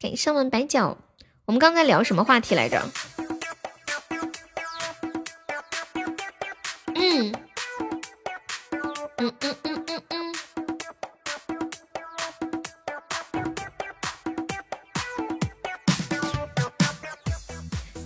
[0.00, 0.98] 感谢我们白酒。
[1.44, 2.82] 我们刚才聊什么话题来着？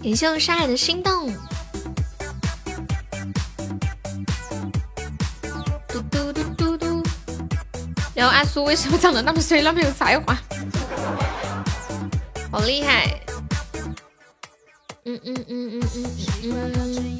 [0.06, 1.34] 感谢我沙海的心动。
[5.88, 7.02] 嘟嘟嘟嘟嘟。
[8.14, 10.32] 然后阿苏为什么长得那么帅，那么有才华？
[12.52, 13.20] 好厉害！
[15.06, 16.04] 嗯嗯嗯嗯嗯
[16.44, 17.18] 嗯嗯。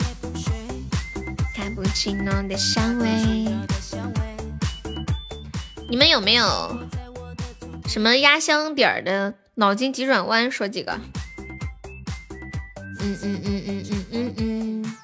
[1.57, 3.09] 卡布奇诺的香味。
[5.91, 6.79] 你们有没有
[7.89, 10.49] 什么压箱底儿的脑筋急转弯？
[10.49, 10.97] 说几个。
[13.07, 14.97] 嗯嗯嗯嗯嗯嗯嗯。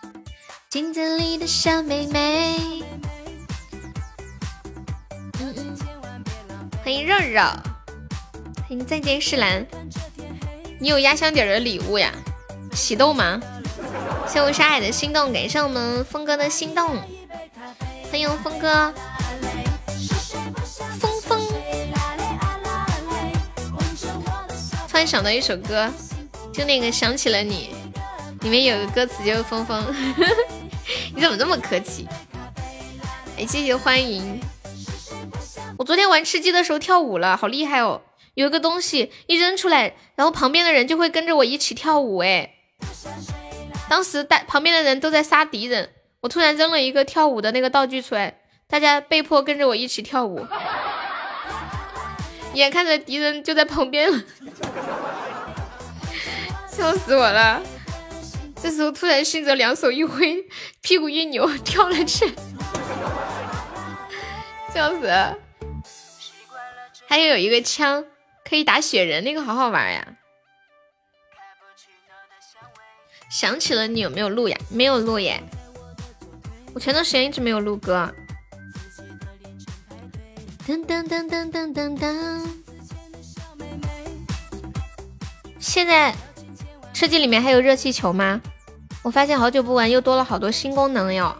[0.68, 2.82] 镜子里的小妹妹。
[5.38, 5.76] 嗯嗯。
[6.82, 7.40] 欢迎肉肉，
[8.56, 9.64] 欢迎再见世兰。
[10.80, 12.12] 你有压箱底儿的礼物呀？
[12.72, 13.40] 喜豆吗？
[14.26, 16.96] 谢我沙海的心动，感谢我们峰哥的心动，
[18.10, 18.92] 欢迎峰哥。
[20.98, 21.40] 峰峰。
[24.88, 25.88] 突然想到一首歌，
[26.52, 27.70] 就那个想起了你，
[28.42, 29.84] 里面有个歌词就是峰峰。
[31.14, 32.08] 你怎么这么客气？
[33.38, 34.40] 哎，谢谢欢迎。
[35.78, 38.02] 我昨天玩吃鸡的时候跳舞了，好厉害哦！
[38.34, 42.18] 有一个东西一扔出来，然后旁边的人就会跟着我一起跳舞。
[42.18, 42.54] 哎，
[43.88, 45.90] 当时大旁边的人都在杀敌人，
[46.20, 48.38] 我突然扔了一个跳舞的那个道具出来，
[48.68, 50.46] 大家被迫跟着我一起跳舞。
[52.54, 54.22] 眼看着敌人就在旁边了，
[56.68, 57.62] 笑死我了！
[58.62, 60.46] 这时候突然信着两手一挥，
[60.82, 62.32] 屁股一扭跳了去，
[64.72, 65.36] 笑死了！
[67.08, 68.04] 还有一个枪
[68.48, 70.06] 可以打雪人，那个好好玩呀！
[73.28, 74.56] 想起了你有没有录呀？
[74.70, 75.42] 没有录耶，
[76.72, 78.14] 我前段时间一直没有录歌。
[80.64, 82.46] 噔噔噔噔噔噔噔。
[85.58, 86.14] 现在
[86.94, 88.40] 吃鸡里面还有热气球吗？
[89.02, 91.36] 我发现好久不玩，又多了好多新功能哟。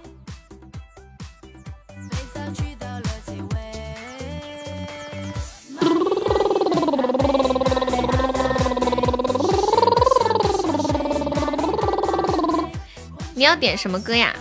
[13.35, 14.35] 你要点什么歌呀？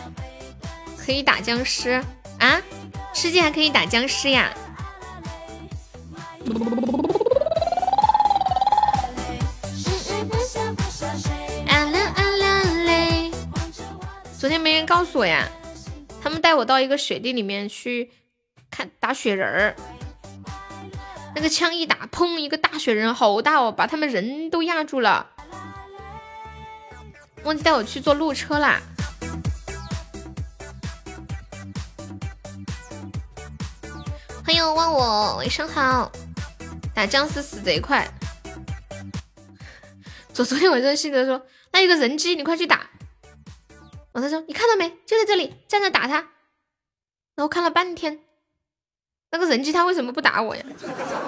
[0.98, 2.04] 可以打僵尸
[2.40, 2.62] 啊？
[3.14, 4.52] 吃鸡还可以打僵尸呀？
[14.52, 15.48] 天没人告诉我呀，
[16.22, 18.12] 他们带我到一个雪地里面去
[18.70, 19.76] 看打雪人儿，
[21.34, 25.30] 那个枪一打，砰，一个大雪人好大哦，把他们人都压住了。
[27.44, 28.82] 忘记带我去坐路车啦。
[34.46, 36.12] 欢迎忘我，晚上好。
[36.94, 38.06] 打僵尸死贼快。
[40.34, 42.91] 昨昨天晚上信德说，那一个人机，你快去打。
[44.14, 44.90] 然后他说，你看到没？
[45.06, 46.16] 就在这里，站着打他。
[47.36, 48.20] 然后看了半天，
[49.32, 50.64] 那个人机他为什么不打我呀？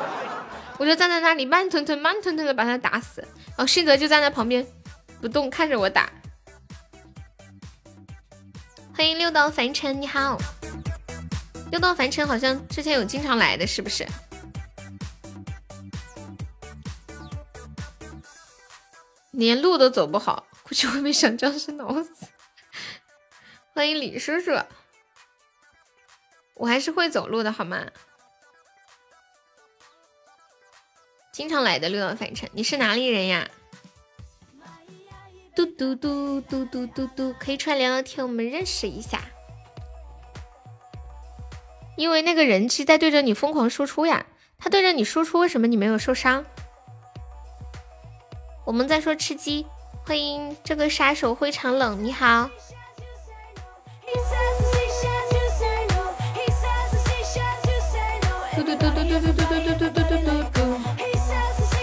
[0.77, 3.21] 我就站在那里慢吞吞、慢吞吞的把他打死。
[3.49, 4.65] 然后迅德就站在旁边
[5.21, 6.11] 不动，看着我打。
[8.93, 10.37] 欢迎六道凡尘，你好。
[11.71, 14.05] 六道凡尘好像之前有经常来的是不是？
[19.31, 22.27] 连路都走不好，估计会被小僵尸挠死。
[23.73, 24.51] 欢迎李叔叔，
[26.53, 27.87] 我还是会走路的好吗？
[31.31, 33.49] 经常来的六道凡尘，你是哪里人呀？
[35.55, 39.19] 嘟嘟嘟嘟嘟嘟嘟，可以出来聊聊天，我们认识一下。
[41.97, 44.27] 因为那个人机在对着你疯狂输出呀，
[44.59, 46.45] 他对着你输出，为什么你没有受伤？
[48.67, 49.65] 我们在说吃鸡，
[50.05, 52.51] 欢迎这个杀手非常冷，你好。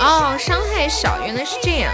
[0.03, 1.93] 哦，伤害小，原来是这样。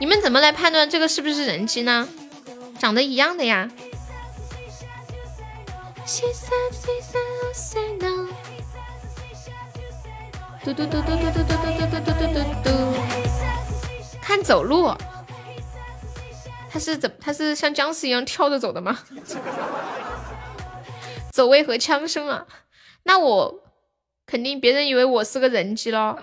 [0.00, 2.08] 你们怎么来判断这个是不是人机呢？
[2.78, 3.70] 长得一样的呀。
[10.64, 12.38] 嘟嘟嘟嘟嘟嘟嘟嘟嘟嘟嘟嘟。
[12.64, 12.70] 嘟。
[14.20, 14.92] 看走路，
[16.72, 17.14] 他是怎？
[17.20, 18.98] 他是像僵尸一样跳着走的吗？
[21.30, 22.46] 走位和枪声啊，
[23.02, 23.62] 那我
[24.24, 26.18] 肯定别人以为我是个人机咯，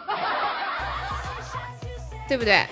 [2.28, 2.66] 对不对？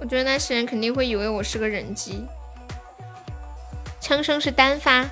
[0.00, 2.26] 我觉得那些人肯定会以为我是个人机，
[4.00, 5.08] 枪声是单发，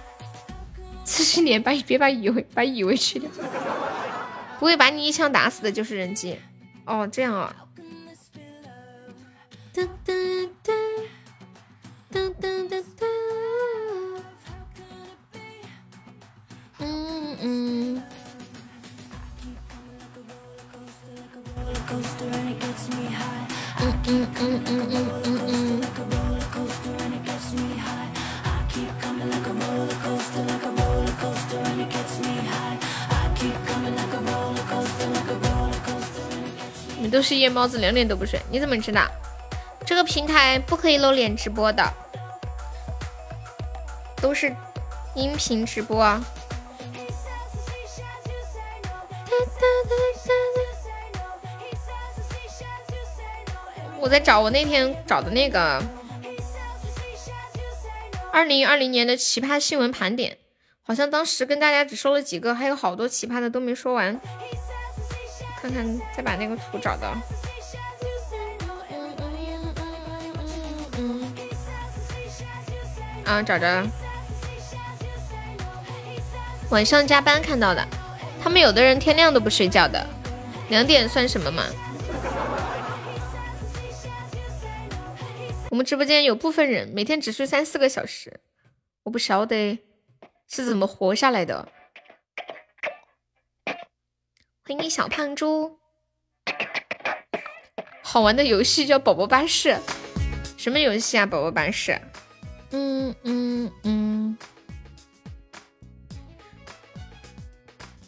[1.04, 3.30] 四十年把别把以为把以为去掉，
[4.58, 6.38] 不会把你一枪打死的就是人机。
[6.84, 7.54] 哦，这样啊。
[9.74, 10.72] 噔噔噔
[12.12, 13.04] 噔噔噔噔。
[16.78, 18.02] 嗯嗯。
[23.76, 26.23] 嗯嗯嗯嗯嗯嗯嗯。
[37.14, 39.08] 都是夜猫子，两点都不睡，你怎么知道？
[39.86, 41.88] 这个平台不可以露脸直播的，
[44.16, 44.52] 都是
[45.14, 46.20] 音频直播。
[54.00, 55.80] 我在找我那天找的那个
[58.32, 60.36] 二零二零年的奇葩新闻盘点，
[60.82, 64.20] 好像当时跟大家只说了几个，还有好多奇葩的都没说完。
[65.64, 67.16] 看看，再把那个图找到。
[73.24, 73.90] 啊，找着了。
[76.68, 77.82] 晚上加班看到的，
[78.42, 80.06] 他们有的人天亮都不睡觉的，
[80.68, 81.64] 两点算什么嘛？
[85.70, 88.40] 我们直播间有部分人每天只睡三四个小时，
[89.04, 89.78] 我不晓得
[90.46, 91.66] 是怎么活下来的。
[94.66, 95.78] 欢迎小胖猪，
[98.00, 99.76] 好玩的游戏叫宝宝巴士，
[100.56, 101.26] 什么游戏啊？
[101.26, 102.00] 宝宝巴士，
[102.70, 104.38] 嗯嗯嗯。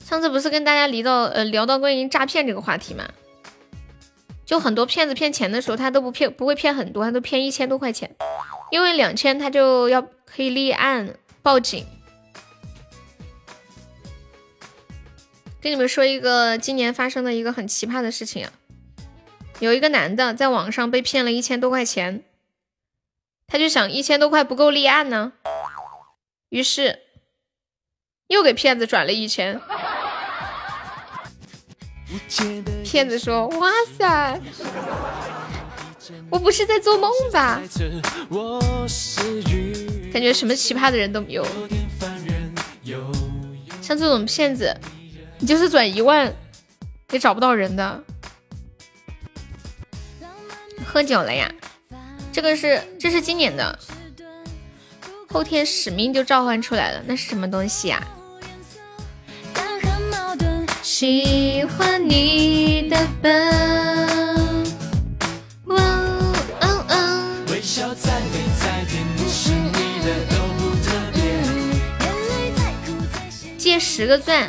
[0.01, 3.07] 上次不是跟大家聊到呃聊到关于诈骗这个话题吗？
[4.47, 8.16] 就很多骗子骗钱的时候，他都不骗，不会骗很多，他都骗一千多块钱，
[8.70, 11.87] 因为两千他就要可以立案报警。
[15.66, 18.52] 跟你们说一个今年发生的一个很奇葩的事情啊，
[19.59, 22.22] 有一个男的在网上被骗了一千多块钱，
[23.48, 25.32] 他就想一千多块不够立案呢，
[26.51, 27.01] 于是
[28.28, 29.60] 又给骗子转了一千。
[32.84, 33.68] 骗子说：“哇
[33.98, 34.40] 塞，
[36.30, 37.60] 我不是在做梦吧？
[40.12, 41.44] 感觉什么奇葩的人都有。
[43.82, 44.72] 像这种骗子，
[45.39, 46.35] 你就是转一万，
[47.11, 48.03] 也找不到人的。
[50.85, 51.51] 喝酒了呀？
[52.33, 53.79] 这个是这是今年的，
[55.29, 58.03] 后天使命就召唤出来了，那是什么东西呀？
[60.83, 63.87] 喜欢你的笨。
[73.59, 74.49] 借十个钻，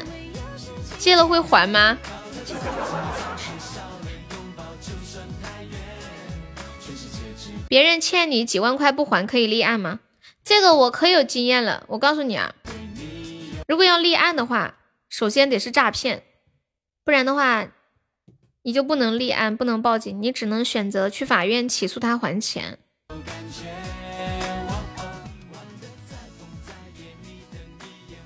[0.97, 1.97] 借了会还吗？
[7.69, 9.99] 别人欠你几万块不还可以立案吗？
[10.43, 11.83] 这个我可有经验了。
[11.89, 12.53] 我告诉你啊，
[13.67, 14.75] 如果要立案的话，
[15.09, 16.23] 首先得是诈骗，
[17.03, 17.67] 不然的话
[18.61, 22.79] 你就不能立案，不能报警，你只能选择去法院起诉他还钱。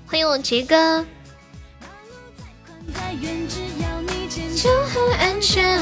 [0.06, 1.04] 欢迎我杰哥。
[4.54, 5.78] 就很安全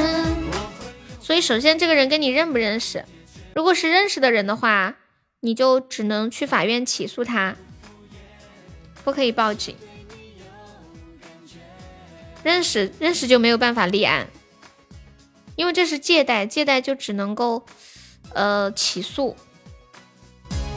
[1.20, 3.04] 所以，首先这个人跟你认不认识？
[3.54, 4.96] 如果是认识的人的话，
[5.40, 7.56] 你就只能去法院起诉他，
[9.04, 9.76] 不可以报警。
[12.42, 14.26] 认识认识就没有办法立案，
[15.56, 17.66] 因为这是借贷，借贷就只能够
[18.32, 19.36] 呃起诉，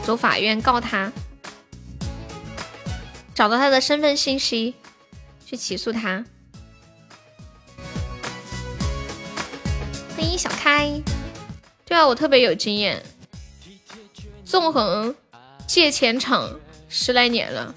[0.04, 1.10] 走法院告他。
[3.34, 4.74] 找到他的身份信息，
[5.44, 6.24] 去起诉他。
[10.16, 10.90] 欢迎小开，
[11.84, 13.04] 对啊，我特别有经验，
[14.44, 15.14] 纵横
[15.66, 16.50] 借钱场
[16.88, 17.74] 十来年了，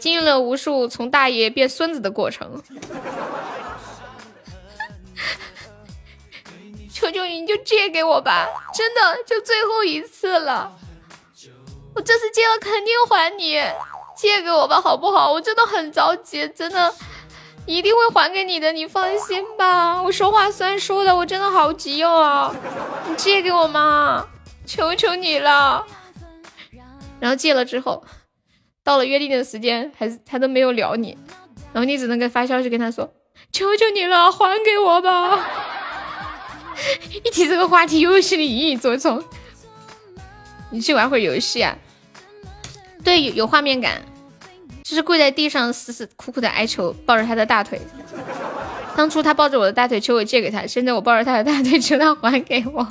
[0.00, 2.62] 经历了无数从大爷变孙子的过程。
[6.92, 10.72] 求求你，就借给我吧，真的，就最后一次了。
[11.94, 13.58] 我这次借了肯定还你，
[14.22, 15.32] 借给我吧，好不好？
[15.32, 16.94] 我真的很着急，真的
[17.66, 20.00] 一定会还给你的，你放心吧。
[20.00, 22.54] 我说话算数的，我真的好急哦，
[23.08, 24.24] 你借给我嘛，
[24.64, 25.84] 求求你了。
[27.18, 28.04] 然后借了之后，
[28.84, 31.18] 到了约定的时间，还是他都没有聊你，
[31.72, 33.12] 然后你只能给发消息跟他说，
[33.50, 35.44] 求求你了，还给我吧。
[37.10, 39.20] 一提这个话题，又心里隐隐作痛。
[40.70, 41.76] 你去玩会儿游戏啊？
[43.04, 44.00] 对，有有画面感，
[44.84, 47.80] 就是跪在地上死死苦苦的哀求，抱着他的大腿。
[48.94, 52.86] 当初他抱着我的大腿求我借给他，现在我抱着他的大腿求他还给我。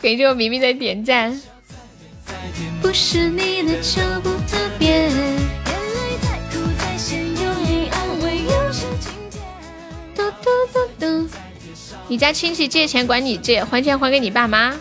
[0.00, 1.40] 给这个明明的点赞。
[2.80, 5.10] 不是你的就不特别。
[12.10, 14.74] 你家亲戚借钱管你借，还钱还给你爸妈。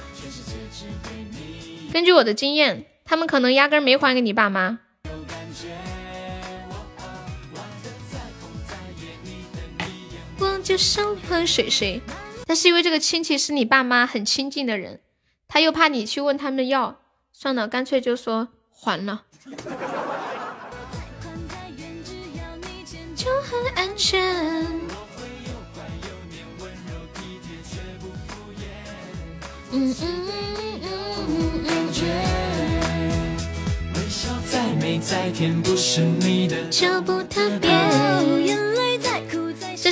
[1.91, 4.80] 根据我的经验，他们可能压根没还给你爸妈。
[10.68, 12.02] 就想喝水水，
[12.45, 14.99] 但是因为这个亲戚是你爸妈很亲近的人，
[15.48, 16.99] 他又怕你去问他们要，
[17.31, 19.23] 算了，干脆就说还了。
[23.15, 24.22] 就很安全。
[29.72, 30.27] 嗯嗯。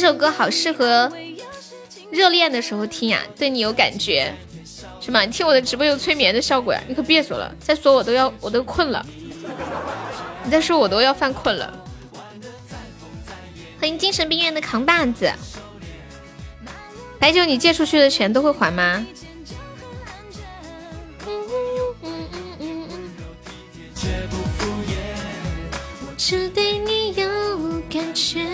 [0.06, 1.11] 首歌好适合
[2.11, 4.32] 热恋的时候听呀，对你有感觉
[5.02, 5.26] 是吗？
[5.26, 9.03] 你听我的直播有催眠的效果呀，你可别说了，再说我都要我都困了，
[10.44, 11.73] 你再说我都要犯困了。
[13.80, 15.34] 欢迎精神病院的扛把子，
[17.18, 19.03] 白酒你借出去的钱都会还吗？
[26.15, 28.45] 只对你有感觉。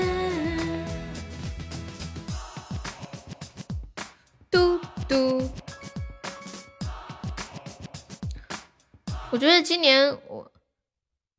[5.12, 5.52] 嘟，
[9.30, 10.50] 我觉得今年我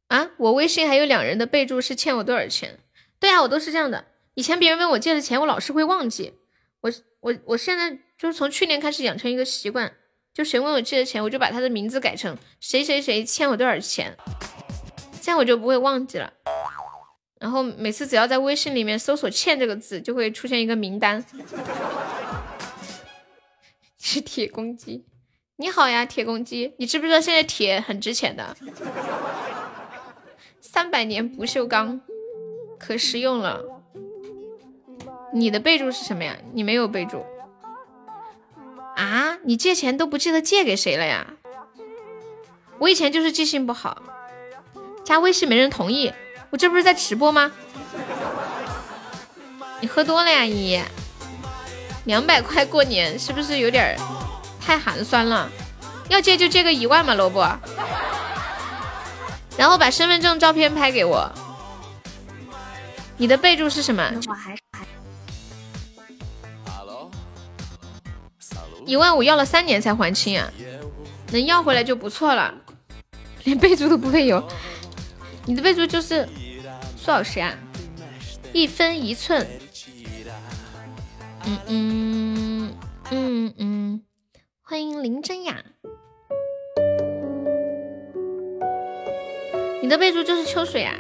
[0.09, 2.79] 啊，我微信还有两人的备注是欠我多少钱？
[3.19, 4.05] 对啊，我都是这样的。
[4.35, 6.35] 以前别人问我借的钱，我老是会忘记。
[6.83, 9.91] 我我我现在就是从去年开始养成一个习惯，
[10.35, 14.15] 就谁问我借的钱，我就把他的名字改成谁谁谁欠我多少钱。
[15.23, 16.31] 这样我就不会忘记了，
[17.41, 21.25] 然后每次只要在微信里面搜索“欠”这个字，就会出现一个名单。
[24.05, 25.05] 是铁公鸡，
[25.59, 28.57] 你好呀，铁公鸡，你知不知道现在铁很值钱的？
[30.61, 32.01] 三百年不锈钢，
[32.81, 33.63] 可实用了。
[35.33, 36.37] 你的备注是什么呀？
[36.53, 37.25] 你没有备注
[38.97, 39.39] 啊？
[39.45, 41.35] 你借钱都不记得借给谁了呀？
[42.81, 44.03] 我以前就是记性不好。
[45.05, 46.13] 加微信没人同意，
[46.51, 47.53] 我这不是在直播吗？
[49.81, 50.83] 你喝多了呀，依依。
[52.05, 53.97] 两百块过年是不是有点
[54.61, 55.51] 太寒酸了？
[56.09, 57.41] 要借就借个一万嘛，萝卜。
[59.57, 61.31] 然后把身份证照片拍给我。
[63.17, 64.11] 你的备注是什么？
[68.85, 70.51] 一万五要了三年才还清啊，
[71.31, 72.53] 能要回来就不错了。
[73.45, 74.43] 连备注都不会有，
[75.47, 76.29] 你的备注就是
[76.97, 77.55] 苏老师啊，
[78.53, 79.47] 一分一寸。
[81.45, 82.73] 嗯嗯
[83.11, 84.03] 嗯嗯，
[84.63, 85.65] 欢迎林真雅。
[89.83, 90.95] 你的备注就是秋水啊？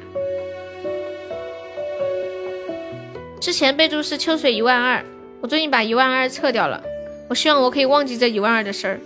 [3.40, 5.04] 之前备注是秋水一万二，
[5.40, 6.82] 我最近把一万二撤掉了。
[7.28, 9.00] 我希望我可以忘记这一万二的事儿。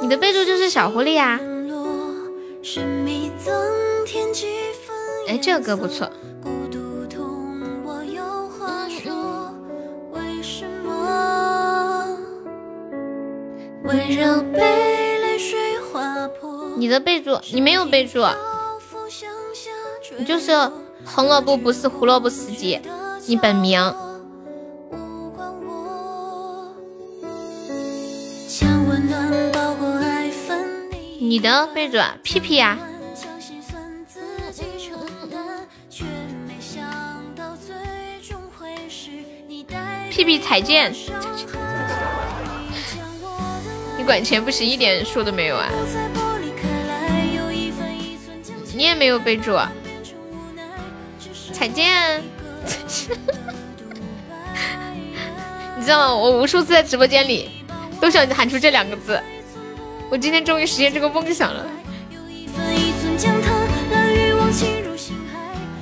[0.00, 1.38] 你的备注就是小狐狸啊。
[5.28, 6.10] 哎，这个歌不错。
[16.78, 18.24] 你的备注，你没有备注，
[20.18, 20.52] 你就是
[21.04, 22.80] 红萝卜不是胡萝卜司机，
[23.26, 23.94] 你本名。
[31.18, 32.78] 你的备注屁屁呀，
[40.10, 41.46] 屁屁彩剑，你
[44.06, 45.68] 管钱不是一点数都没有啊？
[48.74, 49.70] 你也没有备注啊，
[51.52, 52.22] 彩剑，
[55.76, 56.14] 你知道吗？
[56.14, 57.50] 我无数次在直播间里
[58.00, 59.20] 都想喊出这两个字。
[60.08, 61.66] 我今天终于实现这个梦想了。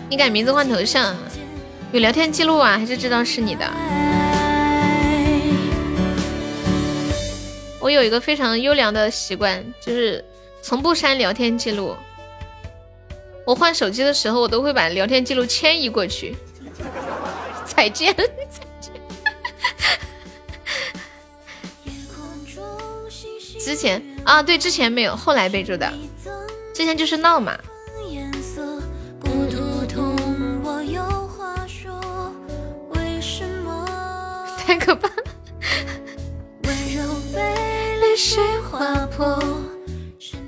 [0.09, 1.14] 你改名字换头像，
[1.92, 2.78] 有聊天记录啊？
[2.78, 3.70] 还是知道是你的？
[7.85, 10.24] 我有一个非常优良的习惯，就是
[10.62, 11.94] 从不删聊天记录。
[13.44, 16.35] 我换手机的时候，我都会把聊天记录迁移过去。
[17.66, 18.16] 再见。
[18.16, 18.24] 再
[18.81, 18.94] 见
[23.61, 25.93] 之前啊，对，之前没有，后来备注的。
[26.73, 27.55] 之前就是闹嘛。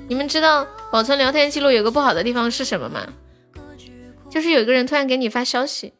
[0.07, 3.07] 你们知道保存聊天记录有个不好的地方是什么吗？
[4.29, 5.93] 就是有一个人突然给你发消息，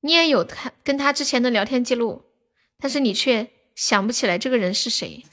[0.00, 2.22] 你也有看跟他之前的聊天记录，
[2.78, 3.48] 但是你却。
[3.76, 5.24] 想不起来这个人是谁，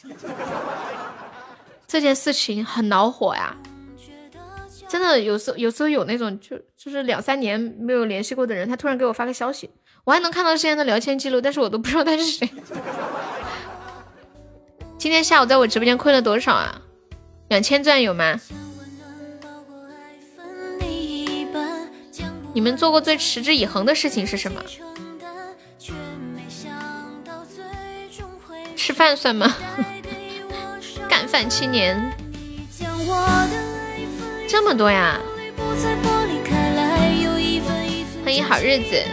[1.85, 3.57] 这件事情很恼火呀！
[4.87, 9.69] 真的有时候有时候有那种就就是两三年没有联系过的人，他突然给我发个消息，
[10.05, 12.49] 我还能看到之前的聊天记录，但是我都不知道他是谁。
[14.97, 16.81] 今天下午在我直播间亏了多少啊？
[17.49, 18.39] 两千钻有吗？
[22.53, 24.59] 你们做过最持之以恒的事情是什么？
[28.75, 29.55] 吃饭算吗？
[31.07, 32.11] 干饭青年，
[34.49, 35.19] 这么多呀！
[38.25, 39.03] 欢迎好日子。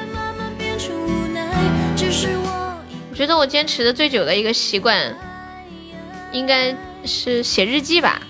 [3.11, 5.15] 我觉得我坚持的最久的一个习惯，
[6.35, 8.21] 应该是写日记吧。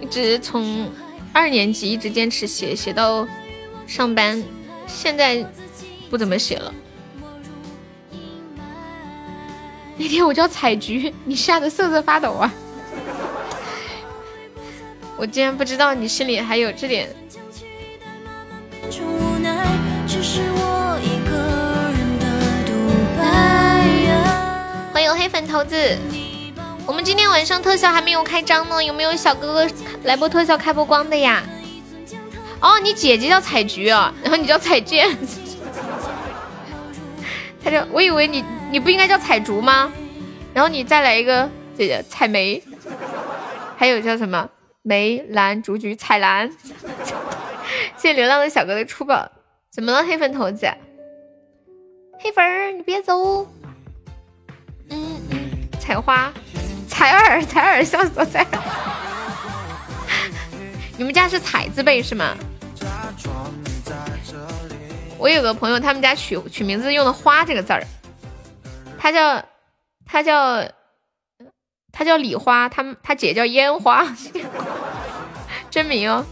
[0.00, 0.90] 一直从
[1.32, 3.26] 二年级一直坚持写，写到
[3.86, 4.44] 上班，
[4.86, 5.44] 现在
[6.10, 6.72] 不怎么写了。
[9.96, 12.52] 那天我叫采菊，你吓得瑟瑟发抖啊！
[15.16, 17.08] 我竟然不知道你心里还有这点。
[25.02, 25.98] 欢迎黑粉头子，
[26.86, 29.68] 我们今天晚上特效还没有开张呢，有没有小哥哥
[30.04, 31.42] 来播特效开播光的呀？
[32.60, 35.08] 哦，你姐姐叫彩菊啊，然后你叫彩剑。
[37.64, 39.92] 他就我以为你你不应该叫彩竹吗？
[40.54, 42.62] 然后你再来一个这个采梅，
[43.76, 44.48] 还有叫什么
[44.82, 46.48] 梅兰竹菊彩兰。
[47.98, 49.28] 谢谢流浪的小哥的出宝，
[49.68, 50.72] 怎么了黑粉头子？
[52.20, 53.48] 黑粉儿你别走。
[55.82, 56.32] 采花，
[56.88, 58.62] 采耳采耳笑死我采耳。
[60.96, 62.36] 你们家是彩字辈是吗？
[65.18, 67.84] 我有个朋友，他们家取取名字用的“花”这个字儿，
[68.96, 69.44] 他叫
[70.06, 70.64] 他叫
[71.90, 74.06] 他叫李花，他他姐叫烟花，
[75.68, 76.24] 真名哦。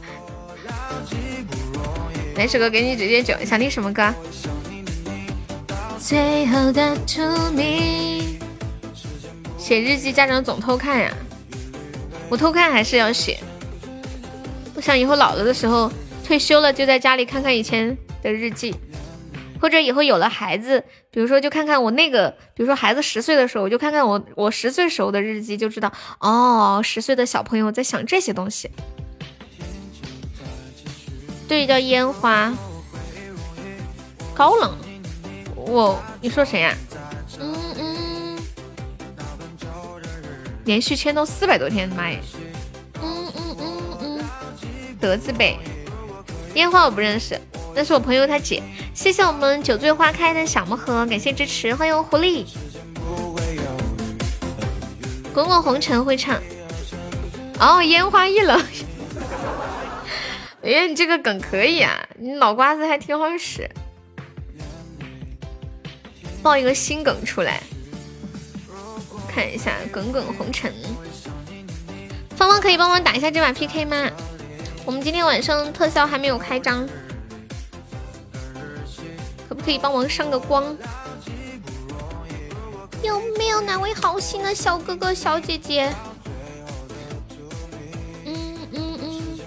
[2.36, 3.34] 哪首歌给你直接九？
[3.44, 4.14] 想听什么歌？
[5.98, 8.39] 最后的 to me。
[9.60, 11.12] 写日记，家长总偷看呀。
[12.30, 13.38] 我偷看还是要写。
[14.74, 15.92] 我想以后老了的时候，
[16.24, 18.74] 退休了就在家里看看以前的日记，
[19.60, 28.70] 或者以后有了孩子，比如说就看看我那个，比如说孩子十岁的时候，我就看看我我十岁时候的日记，就知道哦，十岁的小朋友在想这些东西。
[31.46, 32.52] 对，叫烟花。
[34.34, 34.74] 高冷。
[35.54, 36.74] 我，你说谁呀？
[40.64, 42.20] 连续签到四百多天，妈耶！
[43.02, 44.24] 嗯嗯嗯嗯。
[45.00, 45.56] 德字辈。
[46.54, 47.40] 烟花我不认识，
[47.74, 48.62] 那是我朋友他姐。
[48.94, 52.44] 谢谢我们酒醉花开的小魔盒，感谢支持，欢迎狐狸。
[55.32, 56.40] 滚滚红尘会唱。
[57.58, 58.60] 哦，烟花易冷。
[60.62, 63.70] 哎，你这个梗可以啊，你脑瓜子还挺好使。
[66.42, 67.62] 爆一个新梗出来，
[69.30, 70.72] 看一下《滚滚红尘》。
[72.36, 74.10] 芳芳可以帮忙打一下这把 PK 吗？
[74.84, 76.84] 我们今天晚上特效还没有开张，
[79.48, 80.76] 可不可以帮忙上个光？
[83.04, 85.94] 有没有哪位好心的小哥哥小姐姐？
[88.26, 89.38] 嗯嗯嗯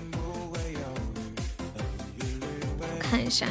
[2.99, 3.47] 看一下，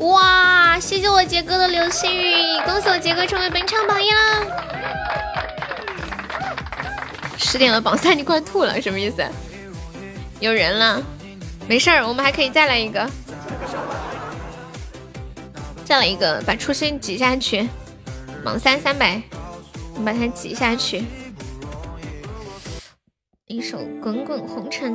[0.00, 0.78] 哇！
[0.80, 2.32] 谢谢我杰哥的流星雨，
[2.64, 4.40] 恭喜我杰哥成为本场榜一啦！
[7.36, 9.22] 十点了，榜三你快吐了，什么意思？
[10.40, 11.02] 有人了，
[11.68, 13.06] 没事儿，我们还可以再来一个，
[15.84, 17.68] 再来一个，把初心挤下去，
[18.42, 19.20] 榜三三百，
[19.94, 21.04] 我们把它挤下去，
[23.48, 24.94] 一首《滚滚红尘》。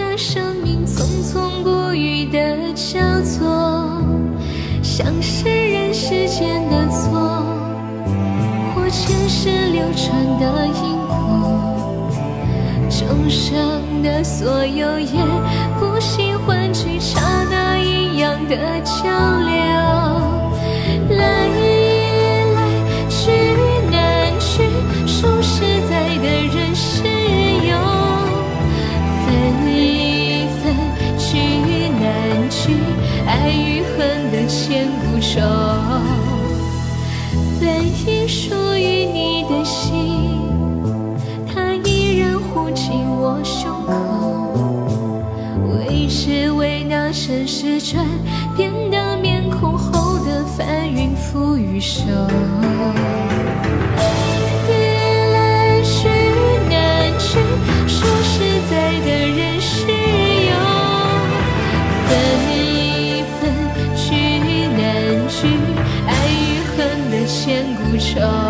[1.31, 3.47] 从不语的交错，
[4.83, 7.45] 像是人世间的错，
[8.75, 12.11] 或前世流传的因果，
[12.89, 15.23] 众生的所有，也
[15.79, 19.05] 不喜欢去刹那一样的交
[19.47, 19.60] 流。
[47.31, 48.05] 人世转
[48.57, 52.03] 变的面孔后的翻云覆雨手。
[55.31, 56.09] 来去
[56.69, 57.39] 难去
[57.87, 60.51] 数十载的人世游
[62.05, 62.09] 分
[62.51, 63.39] 易分
[63.95, 64.81] 聚难
[65.29, 65.47] 聚
[66.05, 68.40] 爱与恨的千古愁。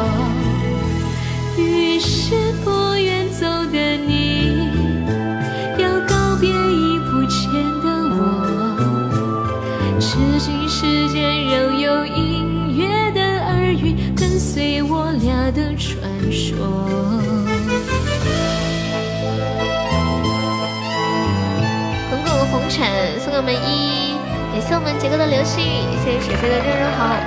[23.42, 24.14] 我们一，
[24.54, 27.18] 感谢我们杰哥的流星雨，谢谢水水的热热好，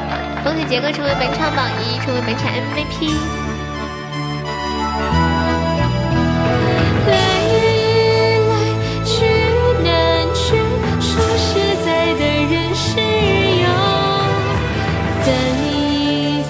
[0.45, 3.11] 恭喜杰哥成为本场榜一，成为本场 MVP。
[7.11, 7.19] 来
[8.47, 8.55] 来
[9.05, 9.27] 去
[9.83, 10.55] 难去，
[11.03, 13.03] 说实在的人是
[13.59, 13.67] 友；
[15.25, 15.27] 分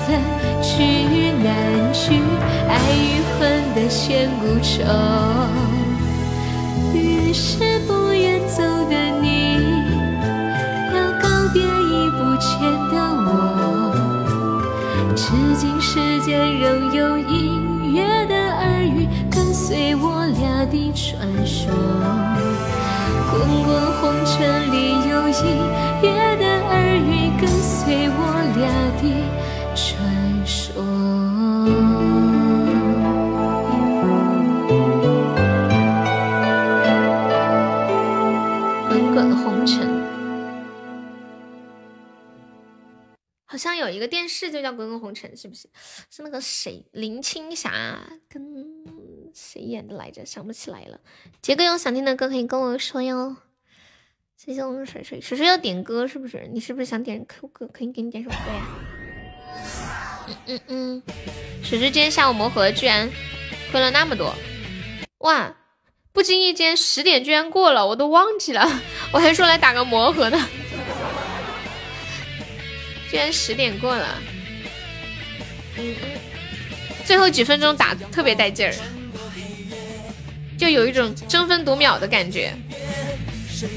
[0.05, 0.21] 分
[0.61, 1.49] 聚难
[1.95, 2.21] 聚，
[2.69, 3.41] 爱与恨
[3.75, 4.85] 的千古愁。
[6.93, 7.74] 于是。
[16.25, 21.71] 间仍有隐约的耳语，跟随我俩的传说，
[23.31, 23.69] 滚滚
[24.01, 24.74] 红尘里。
[43.95, 45.69] 一个电视就叫《滚滚红尘》，是不是？
[46.11, 47.99] 是那个谁林青霞
[48.29, 48.43] 跟
[49.33, 50.27] 谁演的来着？
[50.27, 51.01] 想不起来了。
[51.41, 53.37] 杰哥有想听的歌可以跟我说哟。
[54.37, 56.49] 谢谢我们水水水水要点歌是不是？
[56.53, 57.67] 你是不是想点 Q 歌？
[57.69, 58.67] 可以给你点首歌呀？
[60.29, 61.03] 嗯嗯嗯。
[61.63, 63.09] 水水今天下午魔盒居然
[63.71, 64.35] 亏了那么多，
[65.19, 65.57] 哇！
[66.13, 68.63] 不经意间十点居然过了，我都忘记了，
[69.13, 70.49] 我还说来打个魔盒呢。
[73.15, 74.21] 居然十点过了，
[77.05, 78.75] 最后几分钟打特别带劲儿，
[80.59, 82.53] 就有一种争分夺秒的感觉。
[83.63, 83.69] 嗯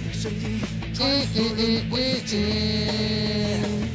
[0.99, 3.88] 嗯嗯嗯嗯。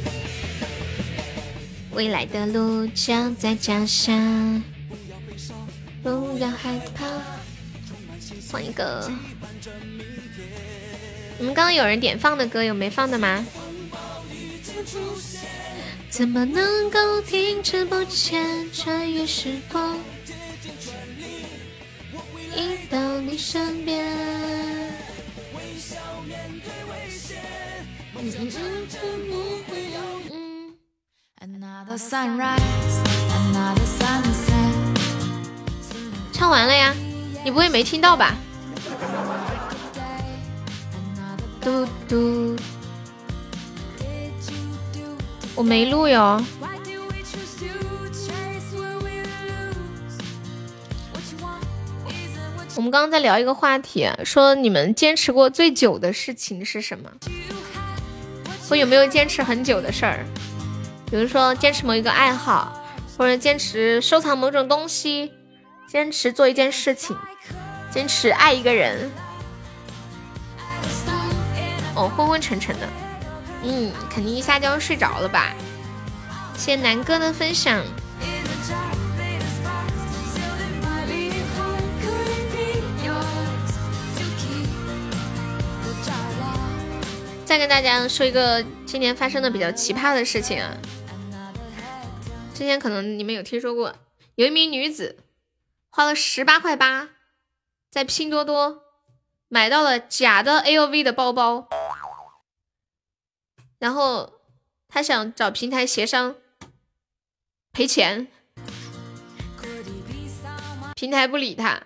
[1.90, 4.12] 未来的路就在脚下，
[6.04, 7.04] 不要害怕。
[8.48, 9.10] 放一个，
[11.36, 13.44] 你们刚刚有人点放的歌，有没放的吗？
[16.12, 19.96] 怎么能够停滞不前，穿越时光，
[22.54, 24.14] 一到你身边。
[36.30, 36.94] 唱完了呀，
[37.42, 38.36] 你不会没听到吧？
[41.62, 42.54] 嘟嘟。
[45.54, 46.42] 我没录哟。
[52.74, 57.10] 我们刚刚在聊一个话题，说你们坚持过最久的事情是什么？
[58.70, 60.24] 我有没有坚持很久的事儿？
[61.10, 62.82] 比如说坚持某一个爱好，
[63.18, 65.30] 或者坚持收藏某种东西，
[65.86, 67.14] 坚持做一件事情，
[67.90, 69.10] 坚持爱一个人。
[71.94, 72.88] 哦，昏昏沉沉的。
[73.64, 75.54] 嗯，肯定一下就要睡着了吧？
[76.56, 77.82] 谢谢南哥的分享。
[87.44, 90.72] 再跟大家说一个今年发生的比较奇葩的事情啊！
[92.54, 93.94] 之前可能你们有听说过，
[94.36, 95.18] 有一名女子
[95.90, 97.10] 花了十八块八，
[97.90, 98.82] 在拼多多
[99.48, 101.68] 买到了假的 LV 的包包。
[103.82, 104.32] 然后
[104.86, 106.36] 他想找平台协商
[107.72, 108.28] 赔钱，
[110.94, 111.82] 平台不理他，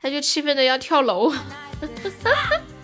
[0.00, 1.32] 他就气愤的要跳楼。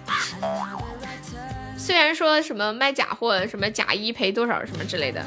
[1.79, 5.25] 虽然说什么卖假货，什么假一赔多少什么之类的，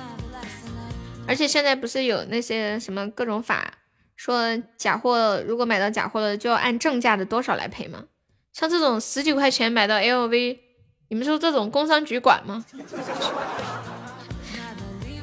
[1.25, 3.75] 而且现在不是有那些什么各种法，
[4.17, 8.03] 说假货如果买到假货了，就要按正价的多少来赔吗？
[8.51, 10.66] 像这种十几块钱买到 LV。
[11.09, 12.65] 你们说这种工商局管吗？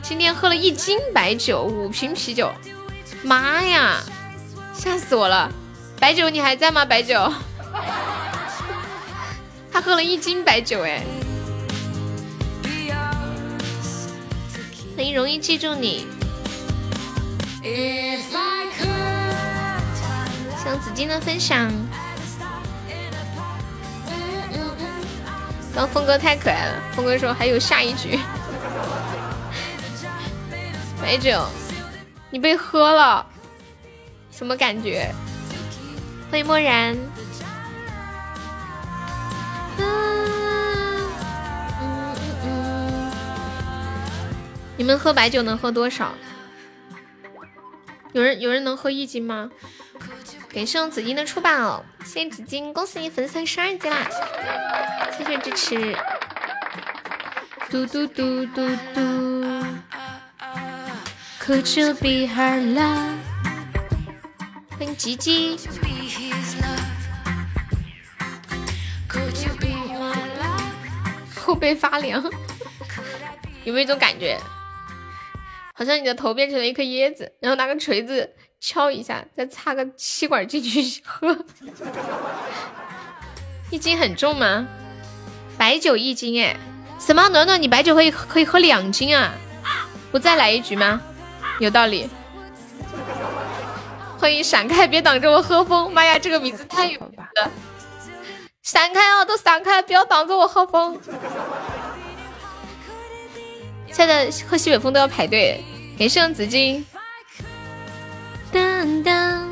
[0.03, 2.51] 今天喝了一斤白酒，五瓶啤酒，
[3.23, 4.03] 妈呀，
[4.73, 5.53] 吓死我了！
[6.01, 6.87] 白酒你还在吗？
[6.87, 7.31] 白酒，
[9.71, 11.03] 他喝了一斤白酒，哎，
[14.97, 16.07] 很容易记住你。
[20.63, 21.71] 像紫金的分享。
[25.75, 28.17] 刚峰哥太可爱了，峰哥说还有下一局，
[31.03, 31.45] 白酒，
[32.31, 33.27] 你被喝了，
[34.31, 35.13] 什么感觉？
[36.31, 36.97] 欢迎漠然。
[44.77, 46.15] 你们喝白酒能喝多少？
[48.13, 49.51] 有人有人能喝一斤吗？
[50.53, 51.85] 感谢紫金的出宝，
[52.15, 54.09] 谢谢紫金，恭喜你粉丝十二级啦！
[55.19, 55.97] 谢谢支持。
[57.69, 59.01] 嘟嘟嘟嘟嘟。
[61.41, 63.17] Could you be her love？
[64.79, 65.59] 欢迎吉吉。
[71.35, 72.23] 后背发凉，
[73.65, 74.39] 有没有一种感觉？
[75.75, 78.37] 好像你的头变成了一颗椰子，然后拿个锤子。
[78.67, 81.37] 敲一下，再插个吸管进去喝。
[83.71, 84.67] 一斤很重吗？
[85.59, 86.57] 白酒一斤哎？
[86.99, 87.29] 什么？
[87.29, 89.35] 暖暖，你白酒可以可以喝两斤啊？
[90.11, 90.99] 不再来一局吗？
[91.59, 92.09] 有道理。
[94.19, 95.93] 欢迎闪开，别挡着我喝风。
[95.93, 97.51] 妈呀，这个名字太有了。
[98.63, 100.99] 闪开啊，都闪开，不要挡着我喝风。
[103.93, 105.63] 现在喝西北风都要排队。
[105.99, 106.85] 给上紫金。
[108.85, 109.49] 噔噔。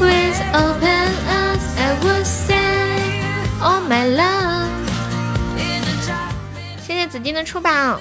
[0.00, 2.56] With open arms, I would say
[3.60, 4.70] all my love。
[6.82, 8.00] 谢谢紫金的出宝。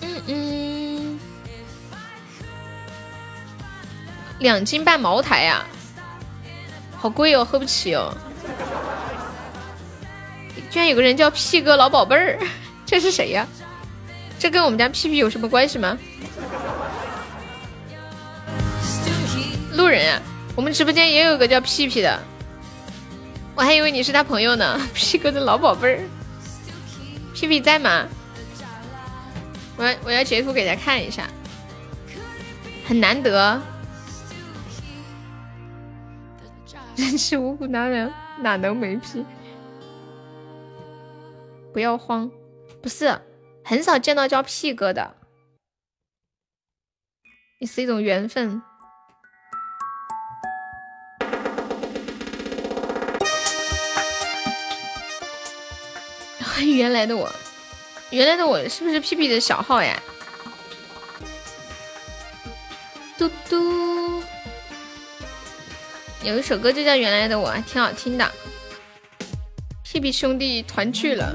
[0.00, 1.18] 嗯嗯，
[4.38, 5.62] 两斤半茅台呀，
[6.96, 8.16] 好贵哦，喝不起哦。
[10.70, 12.38] 居然有个人叫屁哥老宝贝儿，
[12.86, 13.46] 这是谁呀？
[14.40, 15.98] 这跟我们家屁屁有什么关系吗？
[19.74, 20.22] 路人啊，
[20.56, 22.18] 我们直播间也有个叫屁屁的，
[23.54, 24.80] 我还以为你是他朋友呢。
[24.94, 26.00] 屁哥的老宝贝儿，
[27.34, 28.06] 屁屁在吗？
[29.76, 31.28] 我要我要截图给他看一下，
[32.86, 33.60] 很难得。
[36.96, 38.10] 人吃五谷男人
[38.40, 39.22] 哪能没屁？
[41.74, 42.30] 不要慌，
[42.82, 43.14] 不是
[43.64, 45.14] 很少见到叫屁哥的，
[47.58, 48.62] 也是一种缘分。
[56.76, 57.30] 原来的我。
[58.10, 60.02] 原来的我是不是屁屁的小号呀？
[63.16, 64.22] 嘟嘟，
[66.22, 68.32] 有一首歌就叫《原来的我》，挺好听的。
[69.84, 71.34] 屁屁兄弟团聚了。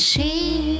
[0.00, 0.78] 始微醺。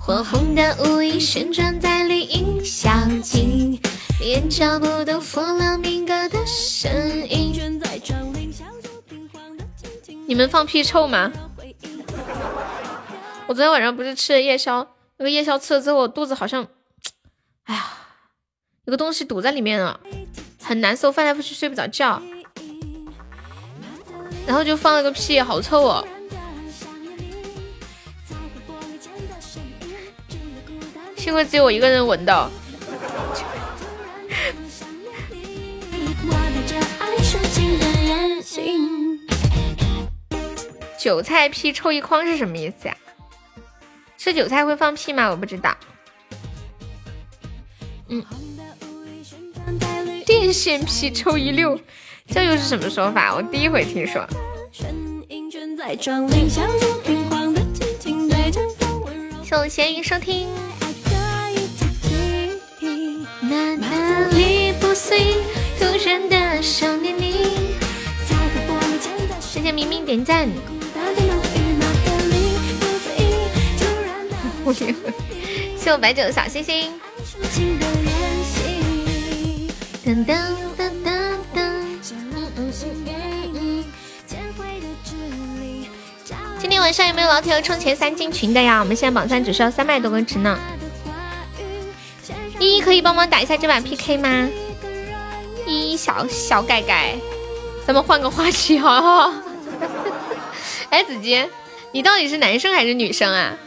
[0.00, 2.90] 火红的舞衣旋转在绿荫小
[3.22, 3.80] 径，
[4.18, 6.90] 连脚步都佛朗明哥的声
[7.28, 7.80] 音。
[10.26, 11.30] 你们放屁臭吗？
[13.46, 14.88] 我昨天晚上不是吃了夜宵，
[15.18, 16.66] 那个夜宵吃了之后，我肚子好像，
[17.64, 17.92] 哎呀，
[18.86, 20.00] 有个东西堵在里面了，
[20.60, 22.20] 很难受，翻来覆去睡不着觉，
[24.46, 26.04] 然后就放了个屁，好臭哦。
[31.24, 32.50] 幸亏只有我一个人闻到。
[41.00, 42.96] 韭菜屁臭一筐是什么意思呀？
[44.18, 45.30] 吃韭菜会放屁吗？
[45.30, 45.74] 我不知道。
[48.08, 48.22] 嗯。
[50.26, 51.80] 电线屁臭一溜，
[52.26, 53.34] 这又是什么说法？
[53.34, 54.26] 我第一回听说。
[59.42, 60.46] 谢我咸鱼收听。
[69.74, 70.48] 明明点赞。
[75.76, 76.92] 谢我白酒的小星星。
[80.06, 80.34] 噔噔
[80.78, 81.10] 噔噔
[81.54, 81.60] 噔。
[86.58, 88.80] 今天晚上有没有老铁要冲前三进群的呀？
[88.80, 90.58] 我们现在榜三只需要三百多个值呢。
[92.58, 94.48] 依依可以帮忙打一下这把 PK 吗？
[95.66, 97.16] 依依小小改改，
[97.86, 99.32] 咱们换个话题好不好？
[100.94, 101.50] 哎，子金，
[101.90, 103.58] 你到底是男生还是女生啊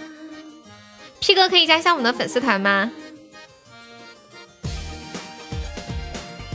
[1.20, 2.90] ？P 哥可以加下我们的粉丝团吗？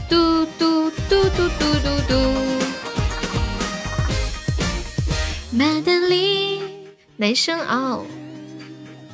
[0.09, 2.15] 嘟嘟嘟嘟嘟嘟嘟。
[5.51, 6.59] 马德里，
[7.17, 8.03] 男生哦。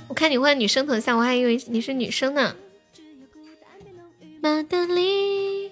[0.08, 2.56] 我看你换女生头像，我还以为你是女生呢。
[4.40, 5.70] 马德里，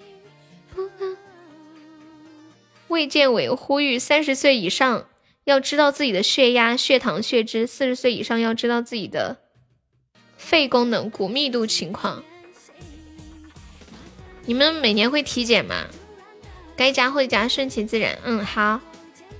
[2.88, 5.06] 卫健委呼吁三十岁以上
[5.48, 9.38] 要知道自己的血压、血糖、血脂；四十岁以上要知道自己的
[10.36, 12.22] 肺功能、骨密度情况。
[14.44, 15.86] 你们每年会体检吗？
[16.76, 18.18] 该加会加，顺其自然。
[18.24, 18.78] 嗯，好。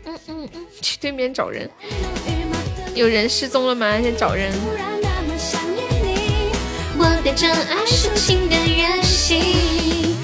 [0.07, 1.71] 嗯嗯嗯，去对面找人。
[2.95, 4.01] 有人失踪了吗？
[4.01, 4.51] 在找人。
[6.97, 10.17] 我的真爱是情的远行。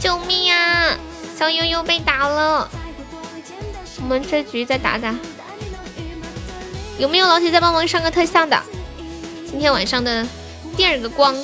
[0.00, 0.98] 救命啊！
[1.36, 2.68] 小悠悠被打了。
[4.00, 5.14] 我们这局再打打。
[6.98, 8.60] 有没有老铁再帮忙上个特效的？
[9.46, 10.26] 今天晚上的
[10.76, 11.34] 第二个光，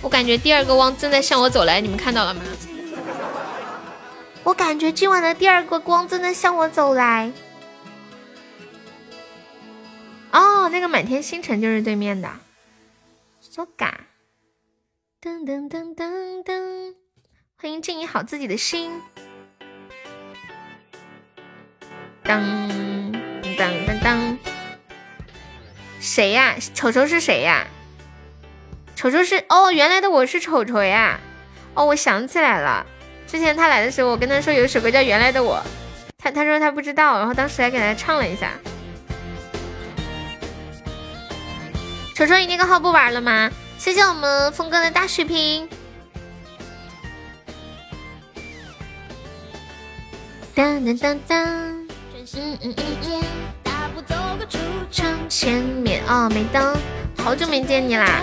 [0.00, 2.42] 我感觉第二个光正在向我走来，你们看到了吗？
[4.44, 7.32] 我感觉今晚的第二个光正在向我走来。
[10.30, 12.30] 哦，那个满天星辰就是对面的
[13.40, 13.92] ，so ga，
[15.20, 16.94] 噔噔噔噔噔，
[17.56, 18.92] 欢迎静怡好自己的心，
[22.26, 22.42] 当
[23.56, 24.38] 当当当，
[26.00, 26.56] 谁呀？
[26.74, 27.66] 丑丑是谁呀？
[28.96, 31.20] 丑丑是哦，原来的我是丑丑呀！
[31.74, 32.84] 哦，我想起来了，
[33.26, 35.56] 之前他来的时候，我跟他说有一首歌叫《原来的我》，
[36.18, 38.50] 他他说他不知道，然后当时还给他唱了一下。
[42.14, 43.50] 丑丑你那个号不玩了吗？
[43.78, 45.68] 谢谢我们峰哥的大血瓶。
[50.54, 51.85] 当当当当，
[52.38, 53.22] 嗯嗯嗯嗯。
[55.28, 56.76] 前面哦，没灯，
[57.16, 58.20] 好久没见你啦。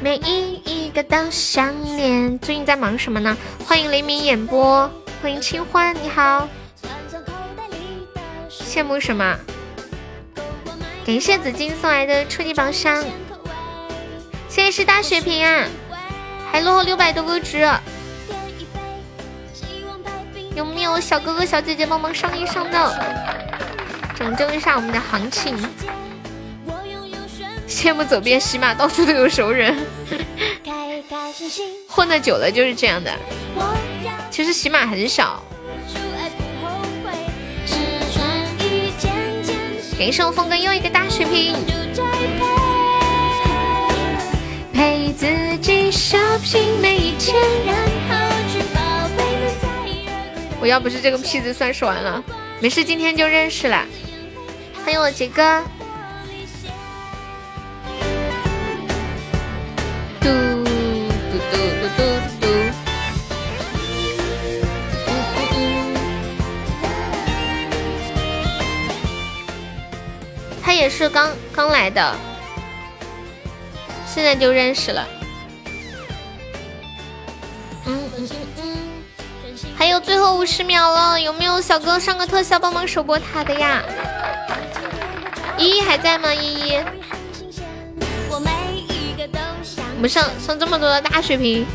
[0.00, 2.38] 每一一个都想念。
[2.38, 3.36] 最近在忙什么呢？
[3.66, 4.88] 欢迎雷鸣演播，
[5.20, 6.48] 欢迎清欢，你好。
[8.48, 9.36] 羡慕什么？
[11.04, 13.04] 感谢紫金送来的初级宝箱，
[14.48, 15.66] 现在是大血瓶啊，
[16.52, 17.68] 还落后六百多个值。
[20.54, 23.04] 有没有小哥哥小姐姐帮忙上一上的？
[24.14, 25.56] 拯救一下我们的行情。
[27.66, 29.74] 羡慕走遍喜马，到处都有熟人。
[31.88, 33.10] 混的久了就是这样的。
[34.30, 35.42] 其实喜马很少。
[39.98, 41.56] 给上峰哥又一个大水瓶。
[44.72, 45.26] 陪自
[45.58, 48.21] 己 shopping 每一天。
[50.62, 52.22] 我要不是这个屁子算是完了。
[52.60, 53.84] 没事，今天就认识了。
[54.84, 55.60] 欢迎我杰哥。
[60.20, 61.58] 嘟嘟嘟嘟
[61.96, 62.46] 嘟嘟嘟。
[70.62, 72.16] 他也是刚刚来的，
[74.06, 75.08] 现在就认识了。
[77.84, 78.81] 嗯嗯嗯嗯。
[79.76, 83.82] 还有最后五十秒了，有没有小哥上个特效帮忙守波塔的呀？
[85.58, 86.32] 依依还在吗？
[86.32, 86.78] 依依，
[88.30, 88.40] 我
[90.00, 91.66] 们上上这么多的大血瓶，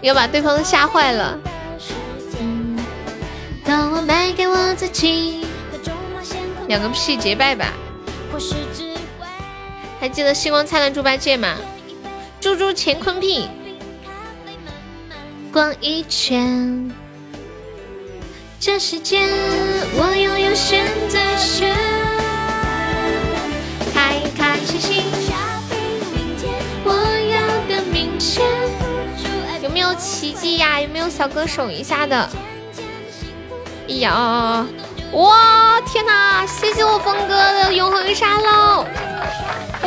[0.00, 1.38] 要把对方吓坏了。
[6.66, 7.72] 两个屁结拜吧。
[10.00, 11.56] 还记得星光灿烂猪八戒吗？
[12.40, 13.48] 猪猪乾坤屁，
[15.52, 16.90] 逛一圈。
[18.60, 19.20] 这世界
[19.94, 21.74] 我拥有选择权，
[23.94, 25.02] 开开心心，
[26.84, 26.92] 我
[27.32, 28.46] 要的明天。
[29.62, 30.80] 有没有奇迹呀？
[30.80, 32.28] 有没有小哥手一下的？
[33.88, 34.66] 哎呀，
[35.12, 36.46] 哇，天哪！
[36.46, 38.86] 谢谢我峰哥的永恒沙漏，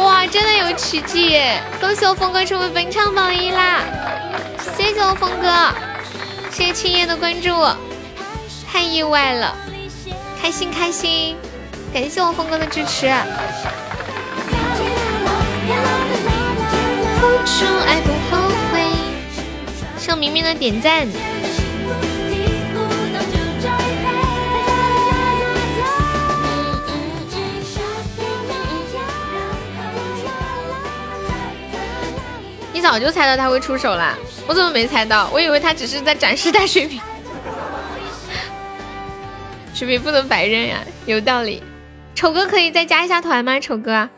[0.04, 1.40] 哇，真的有奇迹！
[1.80, 3.82] 恭喜我峰哥成为本场榜一啦！
[4.76, 5.70] 谢谢我峰哥，
[6.52, 7.50] 谢谢青叶的关注。
[8.72, 9.56] 太意外了，
[10.42, 11.38] 开心开心，
[11.94, 13.08] 感谢我峰哥的支持。
[17.20, 18.42] 付出爱不后
[18.72, 18.92] 悔，
[20.00, 21.08] 谢明明的点赞。
[32.82, 34.18] 早就猜到他会出手了，
[34.48, 35.30] 我怎么没猜到？
[35.32, 37.00] 我以为他只是在展示大 水平。
[39.74, 41.64] 视频不能白扔呀，有道理。
[42.14, 43.60] 丑哥可以再加一下团吗？
[43.60, 44.10] 丑哥，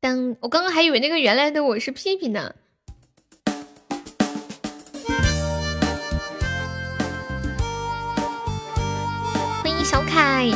[0.00, 2.52] 当我刚刚还以为那个原来的我是屁屁呢。
[9.62, 10.48] 欢迎小凯，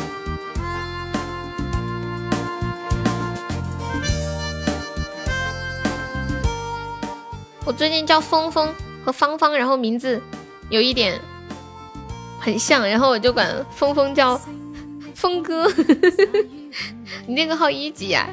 [7.64, 8.72] 我最近叫峰峰
[9.04, 10.20] 和芳芳，然后名字
[10.70, 11.20] 有一点。
[12.40, 14.40] 很像，然后我就管峰峰叫
[15.14, 15.70] 峰哥。
[17.24, 18.28] 你那个号一级呀？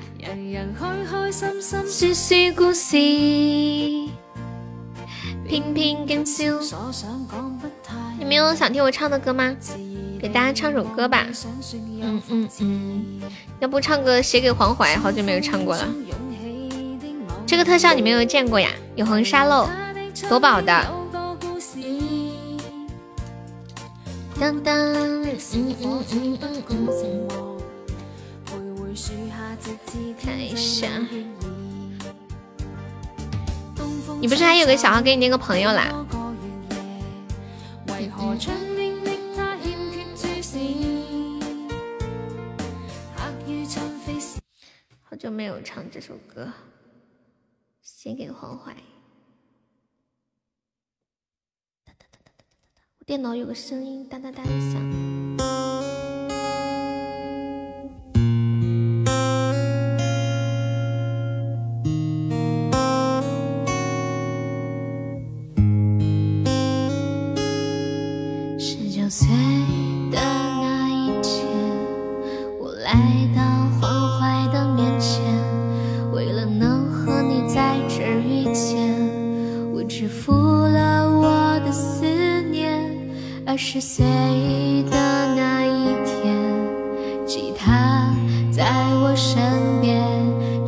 [8.17, 9.55] 你没有想听我唱的歌吗？
[10.19, 11.27] 给大家唱首歌吧。
[12.01, 13.21] 嗯嗯嗯，
[13.59, 15.87] 要不唱个写给黄淮，好久没有唱过了。
[17.49, 18.69] 这个特效你没有见过呀？
[18.95, 19.67] 有红沙漏，
[20.29, 20.85] 夺宝的。
[24.39, 25.25] 当当，嗯
[25.81, 27.27] 嗯嗯嗯嗯。
[30.21, 30.87] 看一下，
[34.21, 36.05] 你不是还有个小号给你那个朋友啦？
[45.09, 46.47] 好久没有唱这首歌，
[48.01, 48.73] 写给黄淮。
[53.05, 56.18] 电脑有个声音哒哒哒的响。
[83.49, 84.05] 二十岁
[84.91, 86.37] 的那一天，
[87.25, 88.13] 吉他
[88.51, 88.63] 在
[89.01, 89.41] 我身
[89.81, 89.99] 边，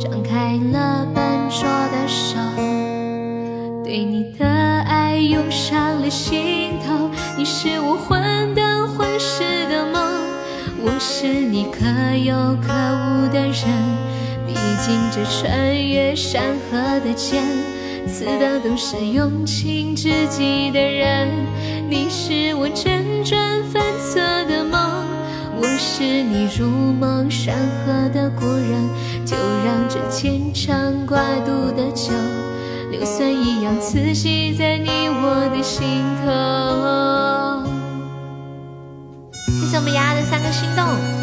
[0.00, 2.36] 张开了笨拙的手，
[3.84, 4.44] 对你的
[4.80, 7.08] 爱涌上了心头。
[7.38, 10.02] 你是我患得患失的梦，
[10.82, 11.86] 我是你可
[12.16, 13.62] 有可无的人。
[14.44, 14.54] 毕
[14.84, 17.44] 竟这穿越山河的剑，
[18.06, 21.28] 刺的都是用情至极的人。
[21.88, 25.06] 你是我辗转反侧的梦，
[25.56, 28.88] 我是你如梦山河的故人。
[29.24, 32.12] 就让这牵肠挂肚的酒，
[32.90, 36.26] 硫酸一样刺激在你我的心头。
[39.60, 41.21] 谢谢我们丫的三个心动。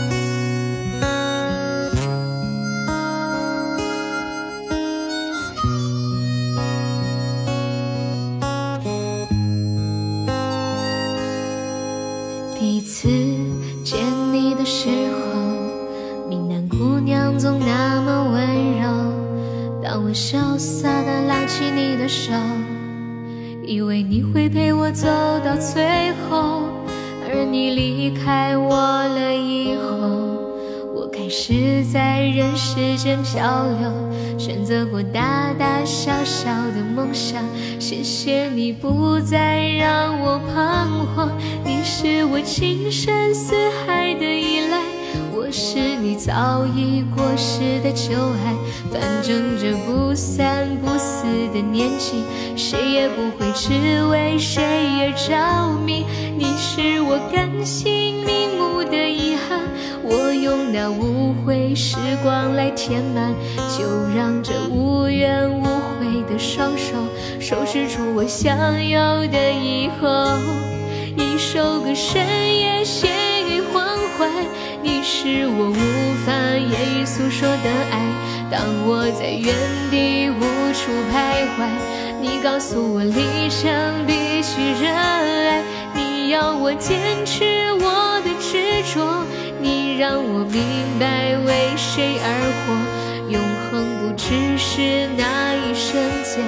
[48.10, 48.56] 旧爱，
[48.92, 52.24] 反正这不散不四的年纪，
[52.58, 53.70] 谁也不会只
[54.08, 56.04] 为谁而着迷。
[56.36, 59.62] 你是我甘心瞑目的遗憾，
[60.02, 63.32] 我用那无悔时光来填满，
[63.78, 63.86] 就
[64.18, 66.96] 让这无怨无悔的双手，
[67.40, 68.58] 收拾出我想
[68.90, 70.08] 要的以后。
[71.16, 73.08] 一首歌深夜写
[73.48, 73.86] 给欢
[74.18, 74.28] 怀。
[74.82, 78.02] 你是我无法言语诉说的爱，
[78.50, 79.54] 当我在原
[79.92, 80.42] 地无
[80.74, 81.68] 处徘徊，
[82.22, 83.70] 你告诉我理想
[84.08, 85.62] 必须热爱，
[85.94, 87.44] 你要我坚持
[87.74, 89.26] 我的执着，
[89.62, 90.64] 你让我明
[91.00, 92.28] 白为谁而
[92.64, 92.74] 活，
[93.30, 96.42] 永恒不只是那一瞬间，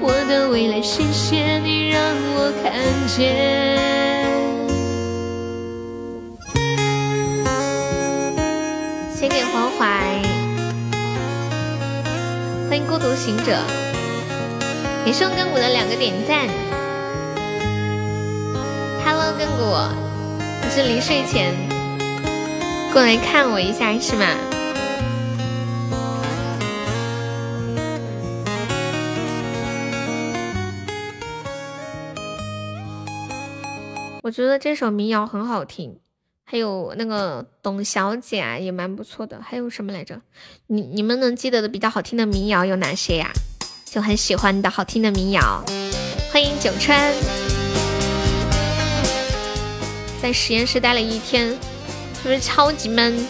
[0.00, 2.00] 我的未来，谢谢你让
[2.34, 2.72] 我看
[3.06, 4.13] 见。
[9.24, 10.20] 写给黄淮，
[12.68, 13.58] 欢迎孤独行者，
[15.02, 16.46] 给送根骨的两个点赞。
[19.02, 19.64] Hello，根骨，
[20.62, 21.54] 你是临睡前
[22.92, 24.26] 过来看我一下是吗？
[34.22, 36.03] 我觉得这首民谣很好听。
[36.54, 39.40] 还有那个董小姐啊，也蛮不错的。
[39.42, 40.20] 还有什么来着？
[40.68, 43.28] 你你们能记得的比较好听的民谣有哪些呀？
[43.84, 45.64] 就很喜欢的好听的民谣。
[46.32, 47.12] 欢迎九川，
[50.22, 51.48] 在实验室待了一天，
[52.22, 53.26] 是不是超级闷？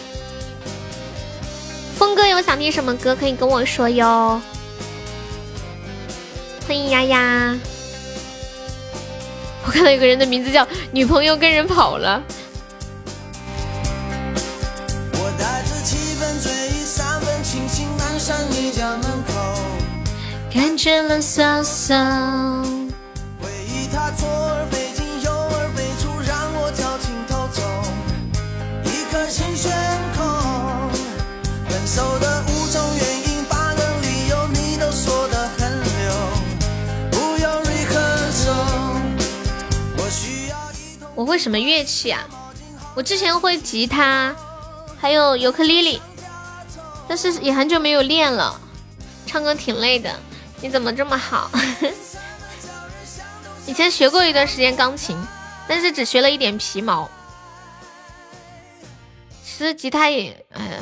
[1.95, 4.39] 峰哥有想听什么歌可以跟我说哟。
[6.67, 7.57] 欢迎丫丫，
[9.65, 12.23] 我看到有个人的名字叫女朋友跟人跑了。
[18.57, 19.33] 你家门口
[20.49, 22.63] 感觉冷飕飕。
[23.41, 27.61] 回忆它左耳飞进右耳飞出，让我掉进偷走。
[28.85, 29.69] 一颗心悬
[30.15, 30.25] 空。
[31.67, 35.93] 分手的五种原因，八个理由，你都说的很溜。
[37.11, 39.03] 不用 rehearsal。
[39.97, 41.09] 我需要一桶。
[41.13, 42.25] 我会什么乐器啊？
[42.95, 44.33] 我之前会吉他，
[44.97, 46.01] 还有尤克里里，
[47.07, 48.59] 但是也很久没有练了，
[49.25, 50.13] 唱歌挺累的。
[50.61, 51.51] 你怎么这么好？
[53.67, 55.17] 以前学过一段时间钢琴，
[55.67, 57.09] 但是只学了一点皮毛。
[59.43, 60.79] 其实吉他也，哎，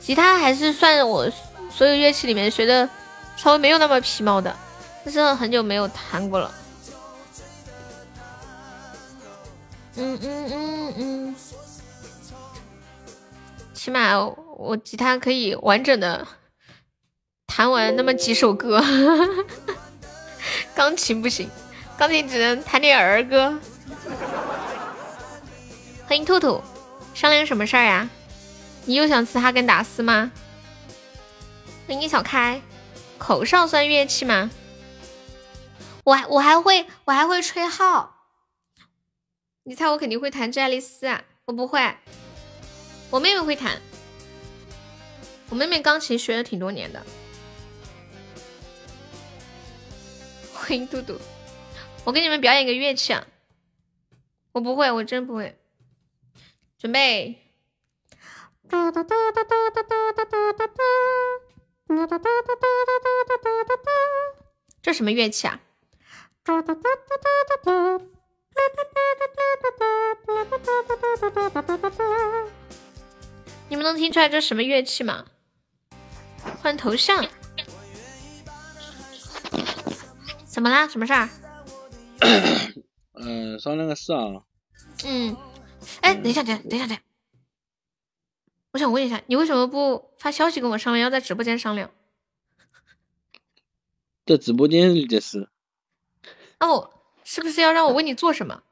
[0.00, 1.30] 吉他还是算我
[1.70, 2.88] 所有乐器里面学的
[3.36, 4.54] 稍微没有那么皮毛的，
[5.04, 6.54] 但是很久没有弹过了。
[9.96, 11.36] 嗯嗯嗯嗯，
[13.72, 16.26] 起码哦我吉他可以完整的。
[17.46, 18.82] 弹完那么几首歌，
[20.74, 21.48] 钢琴不行，
[21.96, 23.58] 钢琴只能弹点儿歌。
[26.06, 26.62] 欢迎兔兔，
[27.14, 28.08] 商量什么事儿呀？
[28.86, 30.30] 你又想吃哈根达斯吗？
[31.86, 32.60] 欢迎小开，
[33.18, 34.50] 口哨算乐器吗？
[36.04, 38.14] 我我还会我还会吹号，
[39.64, 41.22] 你猜我肯定会弹《致爱丽丝》啊？
[41.46, 41.96] 我不会，
[43.10, 43.80] 我妹妹会弹。
[45.50, 47.04] 我妹妹钢琴学了挺多年的。
[50.52, 51.18] 欢迎嘟嘟，
[52.04, 53.26] 我给你们表演个乐器啊！
[54.52, 55.58] 我不会，我真不会。
[56.78, 57.38] 准备。
[64.82, 65.60] 这什么乐器啊？
[73.68, 75.26] 你们能听出来这什么乐器吗？
[76.62, 77.24] 换头像。
[80.46, 80.86] 怎么啦？
[80.86, 81.28] 什么事儿？
[83.14, 84.42] 嗯，商量个事啊。
[85.04, 85.36] 嗯。
[86.00, 86.96] 哎，等一下，等，等一下，等。
[88.72, 91.90] 我想问一下，你为什么不发消息跟我商量，要在直播间商量？
[94.24, 95.48] 在直播间里的事。
[96.60, 96.90] 哦，
[97.24, 98.62] 是不是要让我为你做什么？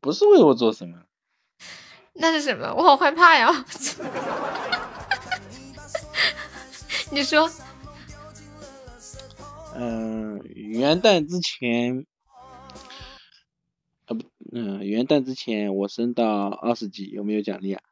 [0.00, 1.04] 不是为我做什么。
[2.12, 2.74] 那是什么？
[2.74, 3.64] 我好害怕呀！
[7.14, 7.48] 你说。
[9.76, 12.04] 嗯，元旦之前，
[14.06, 17.82] 啊不，嗯，元旦之前我升到二十级，有没有奖励啊？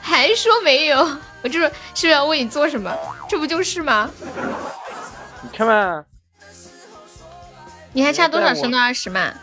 [0.00, 0.98] 还说没有？
[1.42, 2.94] 我就是是不是要问你做什么？
[3.28, 4.10] 这不就是吗？
[5.42, 6.04] 你看嘛，
[7.92, 9.34] 你还差多少升到二十嘛？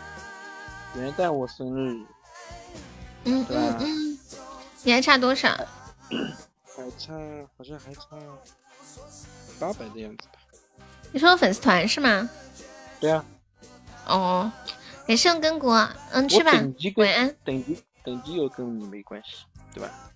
[0.96, 2.04] 元旦我生日。
[3.24, 4.18] 嗯嗯嗯。
[4.82, 5.48] 你还差多少？
[6.76, 7.12] 还差，
[7.56, 8.02] 好像还差
[9.60, 10.38] 八百的样子吧。
[11.12, 12.28] 你说粉丝团是吗？
[12.98, 13.24] 对啊。
[14.06, 14.50] 哦，
[15.06, 16.52] 感谢跟果，嗯，去吧，
[16.96, 17.36] 晚安。
[17.44, 20.10] 等级等级又跟你没关系，对吧？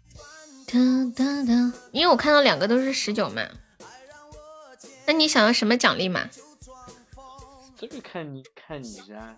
[0.66, 3.42] 噔噔噔，因为我看到两个都是十九嘛。
[5.06, 6.28] 那你想要什么奖励嘛？
[7.78, 9.36] 这个看你看你呀。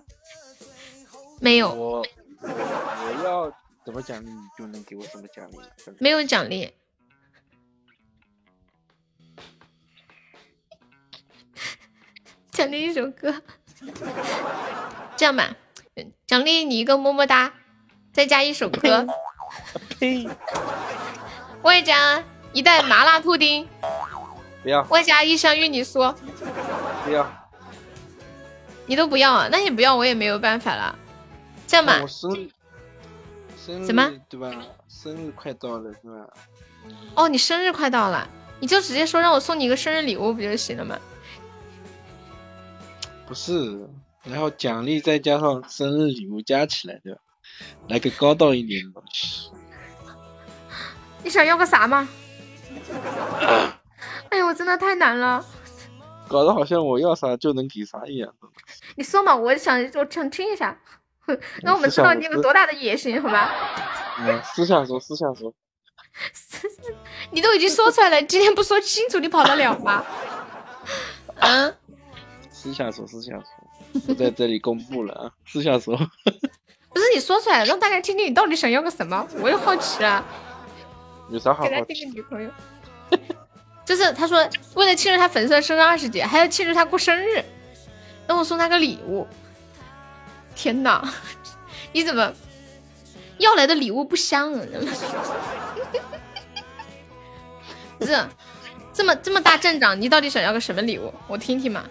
[1.41, 1.73] 没有。
[1.73, 2.05] 我
[2.43, 3.53] 我要。
[3.85, 5.57] 怎么奖励你就能给我什么奖励？
[5.99, 6.75] 没有奖励，
[12.53, 13.35] 奖励一首歌。
[15.17, 15.57] 这样吧，
[16.27, 17.55] 奖励你一个么么哒，
[18.13, 19.07] 再加一首歌。
[19.99, 20.29] 呸！
[21.65, 23.67] 外加一袋麻辣兔丁。
[24.63, 24.83] 不要。
[24.91, 26.15] 外加一箱芋泥酥。
[27.07, 27.27] 不要。
[28.85, 29.49] 你都不要啊？
[29.51, 30.95] 那你不要，我也没有办法了。
[31.69, 32.05] 这样吧。
[32.07, 34.11] 什么？
[34.29, 34.51] 对吧？
[34.89, 36.27] 生日快到了，是吧？
[37.15, 38.27] 哦，你生日快到了，
[38.61, 40.99] 你就直接说让我送你一个生日礼物不就行了吗？
[43.27, 43.87] 不是，
[44.25, 47.21] 然后奖励再加上生日礼物加起来，对吧？
[47.89, 49.51] 来个高档一点的东西。
[51.23, 52.09] 你想要个啥吗？
[54.31, 55.45] 哎呦，我真的太难了。
[56.27, 58.33] 搞得好像我要啥就能给啥一样。
[58.97, 60.79] 你说嘛，我想我想听一下。
[61.63, 63.53] 那我们知道你有多大的野心，好吧？
[64.21, 65.53] 嗯，私下说，私下说。
[67.31, 70.05] 你都已经说出来了，今天不说清楚，你跑得了吗？
[71.41, 71.75] 嗯。
[72.51, 75.31] 私下说，私下说，不在这里公布了啊！
[75.47, 75.97] 私下说。
[75.97, 79.27] 不是你说出来，让大家听听你到底想要个什么？
[79.41, 80.25] 我也好奇啊。
[81.31, 82.51] 有啥好给他订个女朋友。
[83.85, 84.45] 就是他说，
[84.75, 87.45] 为了庆祝他粉丝生日二十节，还要庆祝他过生日，
[88.27, 89.25] 让我送他个礼物。
[90.59, 91.09] 天哪，
[91.95, 92.33] 你怎么
[93.39, 94.53] 要来的礼物不香？
[97.99, 98.27] 不是，
[98.93, 101.15] 这么这么大阵仗，你到底想要个什么礼物？
[101.29, 101.85] 我听听嘛。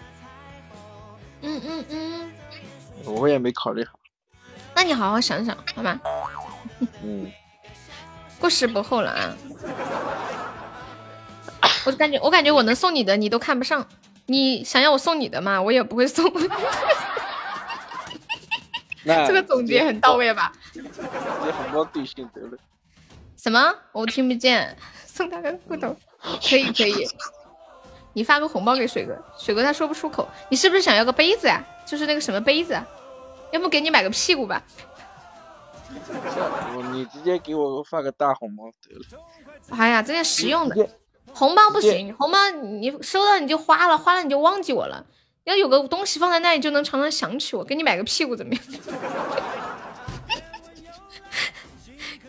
[1.42, 2.32] 嗯嗯嗯，
[3.06, 3.92] 我也没考虑好。
[4.76, 6.00] 那你好好想想，好吗？
[7.04, 7.32] 嗯。
[8.40, 9.34] 过时不候了啊！
[11.86, 13.88] 我感觉，我感觉我能送你的，你都看不上。
[14.28, 15.62] 你想要我送你的吗？
[15.62, 16.30] 我也不会送。
[19.28, 20.52] 这个总结很到位吧？
[23.38, 23.74] 什么？
[23.92, 24.78] 我听不见。
[25.06, 25.96] 送他个裤头，
[26.48, 27.08] 可以可以。
[28.14, 30.28] 你发个红包给水哥，水哥他说不出口。
[30.50, 31.64] 你是不是想要个杯子啊？
[31.86, 32.80] 就是那个什么杯子？
[33.52, 34.62] 要不给你买个屁股吧？
[36.76, 39.24] 我 你直接给我发个大红包得了。
[39.70, 40.90] 哎呀，这件实用的。
[41.34, 45.06] 红包不行，红包你收到你就花了，花了你就忘记我了。
[45.48, 47.64] 要有个东西放在那里，就能常常想起我。
[47.64, 48.62] 给你买个屁股怎么样？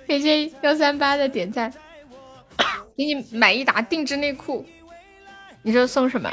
[0.07, 1.73] 谢谢幺三八的点赞。
[2.97, 4.65] 给你买一打定制内裤，
[5.63, 6.33] 你说送什么？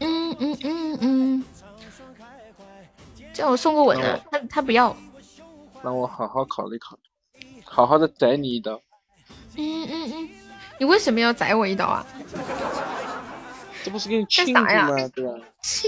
[0.00, 1.44] 嗯嗯嗯嗯，
[3.32, 4.18] 叫我送个吻啊！
[4.30, 4.94] 他他不要。
[5.82, 8.80] 让我好好考虑考虑，好好的宰你一刀。
[9.56, 10.28] 嗯嗯嗯，
[10.78, 12.06] 你为什么要宰我一刀啊？
[13.84, 14.66] 这不是给你庆祝吗？
[15.14, 15.32] 对吧？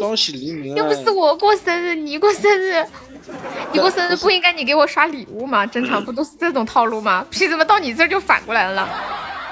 [0.00, 0.74] 双喜临门。
[0.74, 2.84] 又不是我过生日，你过生日，
[3.72, 5.64] 你过生日不应该你给我刷礼物吗？
[5.66, 7.24] 正常不都是这种套路吗？
[7.30, 8.88] 凭什么到你这儿就反过来了？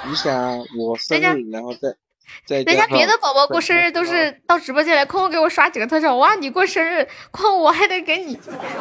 [0.08, 1.96] 你想我生日，然后再
[2.44, 6.34] 再人家别的宝宝过生日都是到直播间来，空空给我刷几个特效，哇！
[6.34, 8.36] 你过生日，空我还得给你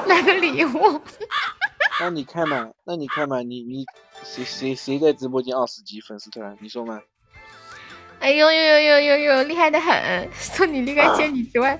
[0.08, 1.02] 买个礼物。
[2.02, 3.86] 那你看嘛，那你看嘛，你你
[4.24, 6.58] 谁谁谁在直播间二十级粉丝团？
[6.60, 7.00] 你说嘛？
[8.26, 10.28] 哎呦呦呦呦呦呦，厉害的很！
[10.34, 11.78] 说你厉害千里之外。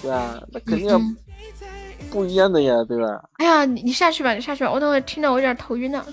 [0.00, 1.00] 对啊，那肯定要
[2.12, 3.20] 不一样的呀，对吧？
[3.38, 6.06] 哎呀，你你下去吧，你下去吧，我等会听到我有点头晕了。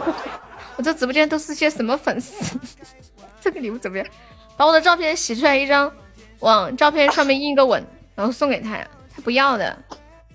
[0.76, 2.58] 我这直播间都是些什么粉丝？
[3.42, 4.06] 这个礼物怎么样？
[4.56, 5.92] 把我的照片洗出来一张，
[6.40, 7.84] 往照片上面印个吻，
[8.14, 8.88] 然后送给他呀？
[9.14, 9.78] 他不要的，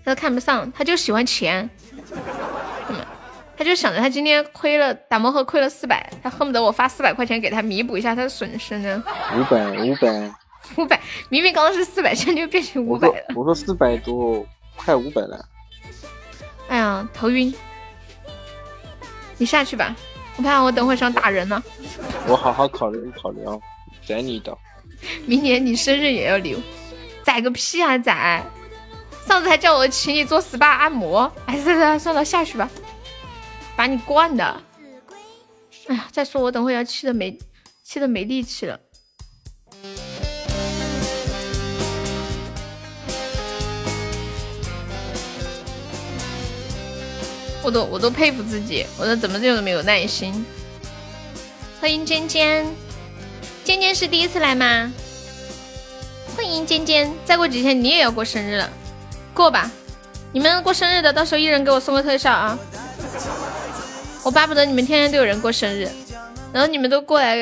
[0.06, 1.68] 他都看不上，他就喜欢钱。
[3.62, 3.64] 嗯。
[3.64, 9.04] 他就想着他今天亏了打磨盒亏了四百，他恨不得我发四百块钱给他弥补一下他的损失呢。
[9.38, 10.34] 五百五百
[10.78, 13.26] 五百，明明刚刚是四百，现在就变成五百了。
[13.36, 14.44] 我说四百多，
[14.76, 15.46] 快五百了。
[16.70, 17.54] 哎呀，头晕。
[19.38, 19.96] 你下去吧，
[20.38, 21.62] 我怕我等会想打人呢。
[22.28, 23.54] 我好好考虑考虑啊，
[24.08, 24.58] 宰你一刀。
[25.28, 26.58] 明年你生日也要留，
[27.24, 28.44] 宰个屁啊宰！
[29.28, 32.68] 上次还叫我请你做 SPA 按摩，哎算了算了，下去吧。
[33.82, 34.62] 把你惯的，
[35.88, 36.08] 哎呀！
[36.12, 37.36] 再说我等会要气的没
[37.84, 38.80] 气的没力气了。
[47.64, 50.46] 我都我都佩服自己，我说怎么这么没有耐心？
[51.80, 52.64] 欢迎尖尖，
[53.64, 54.94] 尖尖是第一次来吗？
[56.38, 58.70] 欢迎尖尖，再过几天你也要过生日了，
[59.34, 59.72] 过吧！
[60.32, 62.60] 你们过生日的，到时候一人给我送个特效啊！
[64.24, 65.90] 我巴不得你们天天都有人过生日，
[66.54, 67.36] 然后你们都过来，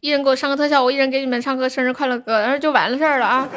[0.00, 3.48] 一人给我上个特效，我一人给你们唱个生日快乐歌，然后就完了事儿了啊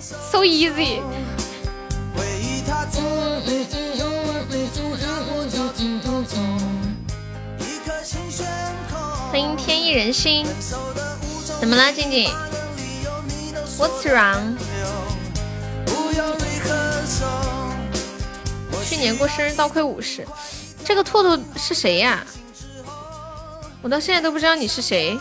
[0.00, 1.00] ！So easy。
[9.30, 10.44] 欢迎天意人心，
[11.60, 12.28] 怎么了，静静
[13.78, 14.56] ？What's wrong？
[19.02, 20.24] 年过生日倒亏五十，
[20.84, 22.24] 这个兔兔是谁呀？
[23.82, 25.18] 我到现在都不知道你是谁。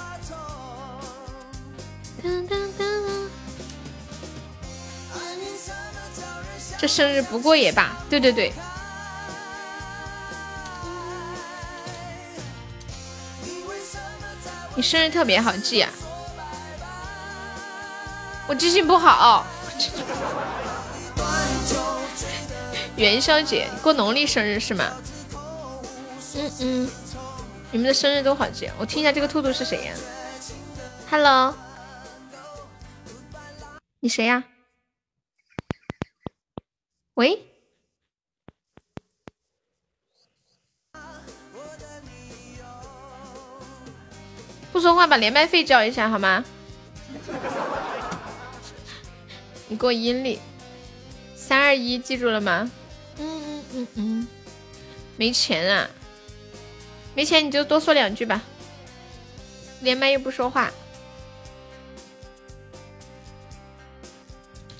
[6.77, 8.53] 这生日不过也罢，对对对。
[14.75, 15.89] 你生日特别好记啊，
[18.47, 19.43] 我记性不好。
[23.01, 24.93] 元宵节过农历生日是吗？
[26.35, 26.87] 嗯嗯，
[27.71, 28.69] 你们的生日都好记。
[28.77, 29.93] 我听一下这个兔兔是谁呀
[31.09, 31.55] ？Hello，
[34.01, 34.43] 你谁呀？
[37.15, 37.41] 喂？
[44.71, 46.45] 不说话把连麦费交一下好吗？
[49.67, 50.39] 你给我阴历，
[51.35, 52.69] 三二一，记住了吗？
[53.73, 54.27] 嗯嗯，
[55.17, 55.89] 没钱啊，
[57.15, 58.41] 没钱你就多说两句吧。
[59.81, 60.71] 连麦又不说话。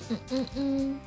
[0.08, 1.00] 嗯嗯嗯。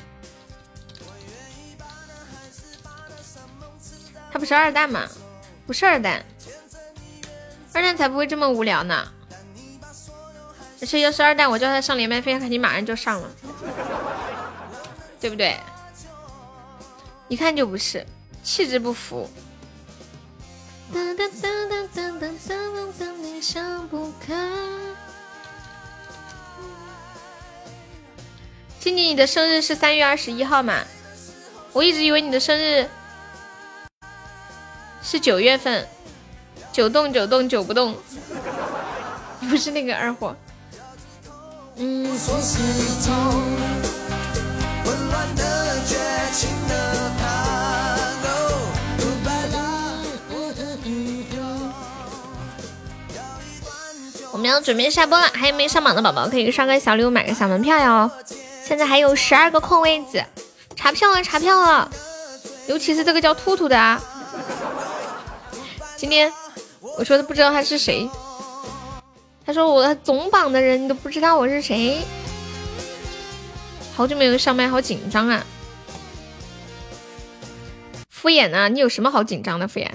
[4.31, 5.07] 他不是二蛋吗？
[5.65, 6.25] 不是二蛋，
[7.71, 9.11] 二蛋才不会这么无聊呢。
[10.81, 13.29] 而且要是二蛋，我叫他上连麦费，他肯定马上就上了，
[15.21, 15.57] 对不对？
[17.27, 18.05] 一看就不是，
[18.43, 19.29] 气质不符。
[23.41, 24.33] 想不开
[28.79, 30.83] 静静，你的生日是三月二十一号吗？
[31.73, 32.87] 我一直以为你的生日
[35.03, 35.87] 是九月份，
[36.71, 37.95] 九动九动九不动，
[39.49, 40.35] 不是那个二货。
[41.75, 42.07] 嗯。
[54.45, 58.11] 们要准备下播了，还有没上榜的宝宝可以刷个小礼物，买个小门票哟。
[58.63, 60.23] 现在还有十二个空位子，
[60.75, 61.89] 查票了，查票了。
[62.67, 63.99] 尤其是这个叫兔兔的啊，
[65.97, 66.31] 今天
[66.97, 68.07] 我说的不知道他是谁，
[69.43, 71.97] 他说我总榜的人你都不知道我是谁，
[73.95, 75.43] 好久没有上麦，好紧张啊。
[78.11, 78.69] 敷衍呢？
[78.69, 79.67] 你有什么好紧张的？
[79.67, 79.89] 敷衍。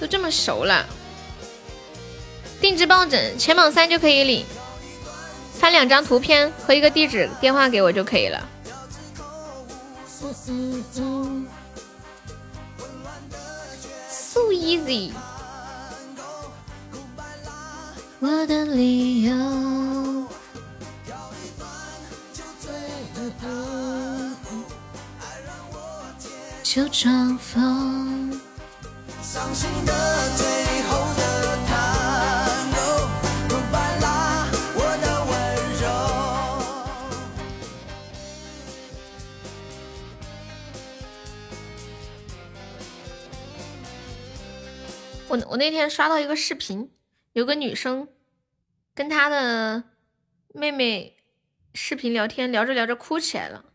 [0.00, 0.86] 都这么熟了。
[2.60, 4.44] 定制抱枕前榜三就可以领，
[5.52, 8.48] 发两张图片和一个地址电话给我就可以了。
[10.22, 11.46] 嗯嗯嗯
[14.08, 15.12] ，so easy。
[18.18, 19.34] 我的理由。
[26.62, 28.29] 就装疯。
[45.28, 46.90] 我我那天刷到一个视频，
[47.32, 48.08] 有个女生
[48.92, 49.84] 跟她的
[50.52, 51.16] 妹妹
[51.72, 53.66] 视频聊天，聊着聊着哭起来了。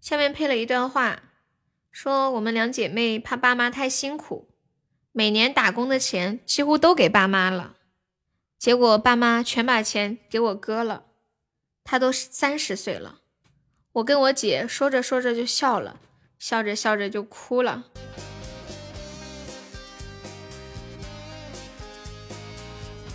[0.00, 1.20] 下面配了一段话，
[1.96, 4.50] 说我们两姐妹怕爸妈太辛苦，
[5.12, 7.76] 每年打工的钱几乎都给爸妈了，
[8.58, 11.04] 结果爸妈全把钱给我哥了。
[11.84, 13.20] 他都三十岁了，
[13.92, 15.98] 我跟我姐说着说着就笑了，
[16.38, 17.86] 笑着笑着就哭了。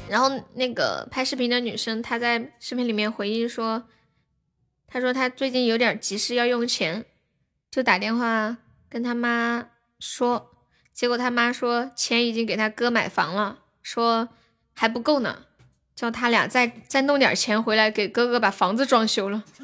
[0.10, 3.88] 然后那个拍视频的女生，她在视频里面回忆说
[4.90, 7.06] ：“她说她最近有点急事要用钱，
[7.70, 8.58] 就打电话
[8.92, 9.70] 跟他妈
[10.00, 10.52] 说，
[10.94, 14.28] 结果他妈说钱已经给他哥买房了，说
[14.74, 15.44] 还不够呢，
[15.96, 19.44] 叫他俩再再弄点钱回来给哥哥把房子装修了。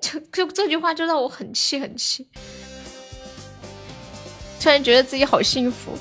[0.00, 2.28] 就就这句话就让我很气很气，
[4.60, 5.96] 突然觉得自己好幸福。”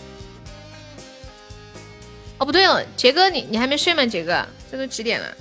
[2.40, 4.04] 哦，不对哦，杰哥，你你还没睡吗？
[4.04, 5.38] 杰哥，这都几点了？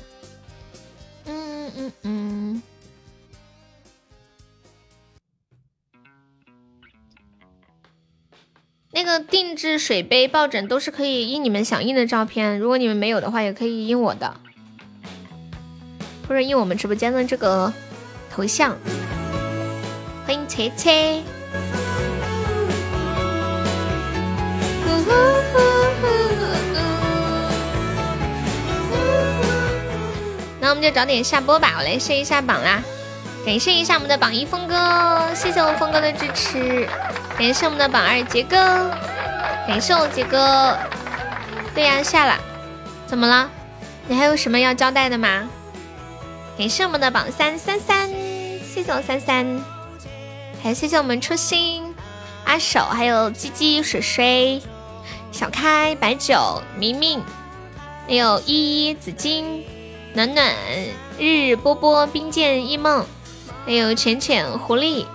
[1.25, 2.20] 嗯嗯嗯嗯。
[8.93, 14.35] 那个定制水杯、抱枕都是可以印你们想印的照片，如果你们没有的话，也可以印我的，
[16.27, 17.73] 或者印我们直播间的这个
[18.35, 18.77] 头像。
[20.27, 21.23] 欢迎切切。
[30.61, 32.83] 那我们就早点下播吧，我来试一下榜啦。
[33.47, 36.89] 感谢一下我们的榜一峰哥，谢谢我峰哥的支持。
[37.39, 38.91] 感谢我们的榜二杰哥，
[39.67, 40.77] 感谢我杰哥。
[41.75, 42.39] 对呀，下了。
[43.07, 43.51] 怎么了？
[44.07, 45.49] 你还有什么要交代的吗？
[46.59, 49.61] 感谢我们的榜三三三，谢谢我三三。
[50.63, 51.95] 还谢谢我们初心
[52.45, 54.61] 阿守，还有鸡鸡水水、
[55.33, 57.23] 小开白酒、明明，
[58.07, 59.65] 还有依依紫金。
[60.13, 60.53] 暖暖、
[61.19, 63.07] 日波波、冰剑一梦，
[63.65, 65.07] 还有浅浅、狐狸、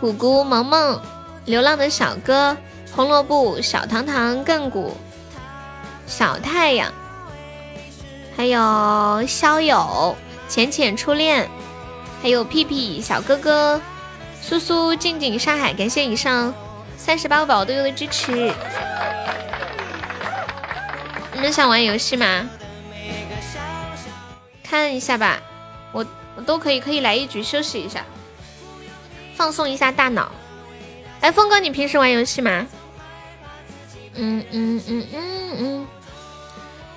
[0.00, 1.00] 谷谷、萌萌、
[1.48, 2.54] 流浪的小哥、
[2.94, 4.94] 红萝卜、小糖糖、亘古、
[6.06, 6.92] 小太阳，
[8.36, 10.14] 还有肖友、
[10.46, 11.48] 浅浅初恋，
[12.22, 13.80] 还有屁屁、小哥哥、
[14.42, 16.52] 苏苏、静静、上海，感谢以上
[16.98, 18.52] 三十八个宝豆友的支持。
[21.32, 22.46] 你们想玩游戏吗？
[24.62, 25.40] 看一下吧，
[25.92, 26.04] 我
[26.36, 28.04] 我都可以，可以来一局休息一下，
[29.34, 30.30] 放松一下大脑。
[31.20, 32.66] 哎，峰哥，你平时玩游戏吗？
[34.14, 35.86] 嗯嗯嗯嗯嗯。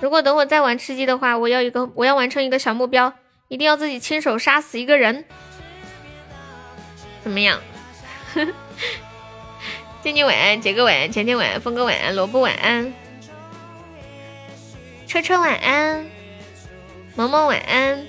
[0.00, 3.12] 如果等我再玩吃鸡的话，我要一个，我要完成一个小目标，
[3.48, 5.24] 一定要自己亲手杀死一个人。
[7.22, 7.60] 怎么样？
[10.02, 12.92] 静静晚安，杰哥晚安，甜甜晚安，峰哥晚安，萝卜晚安，
[15.06, 16.06] 车车晚安。
[17.14, 18.06] 萌萌晚安，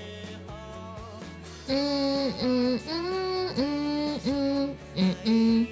[1.68, 5.68] 嗯嗯嗯嗯嗯嗯嗯，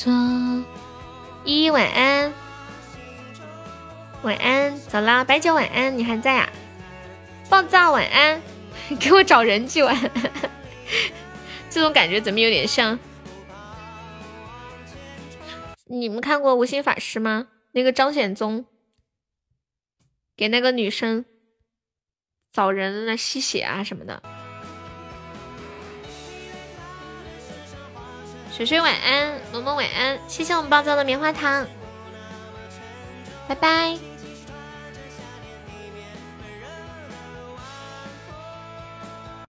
[0.00, 0.10] 错，
[1.44, 2.32] 依依晚安，
[4.22, 6.48] 晚安，走啦，白酒晚安，你还在啊？
[7.50, 8.40] 暴躁晚安，
[8.98, 9.94] 给我找人际玩，
[11.68, 12.98] 这种感觉怎么有点像？
[15.84, 17.48] 你们看过无心法师吗？
[17.72, 18.64] 那个张显宗
[20.34, 21.26] 给那个女生。
[22.52, 24.20] 找人来吸血啊什么的。
[28.52, 31.66] 水水晚安，萌萌晚安，谢谢我们暴躁的棉花糖，
[33.48, 34.09] 拜拜。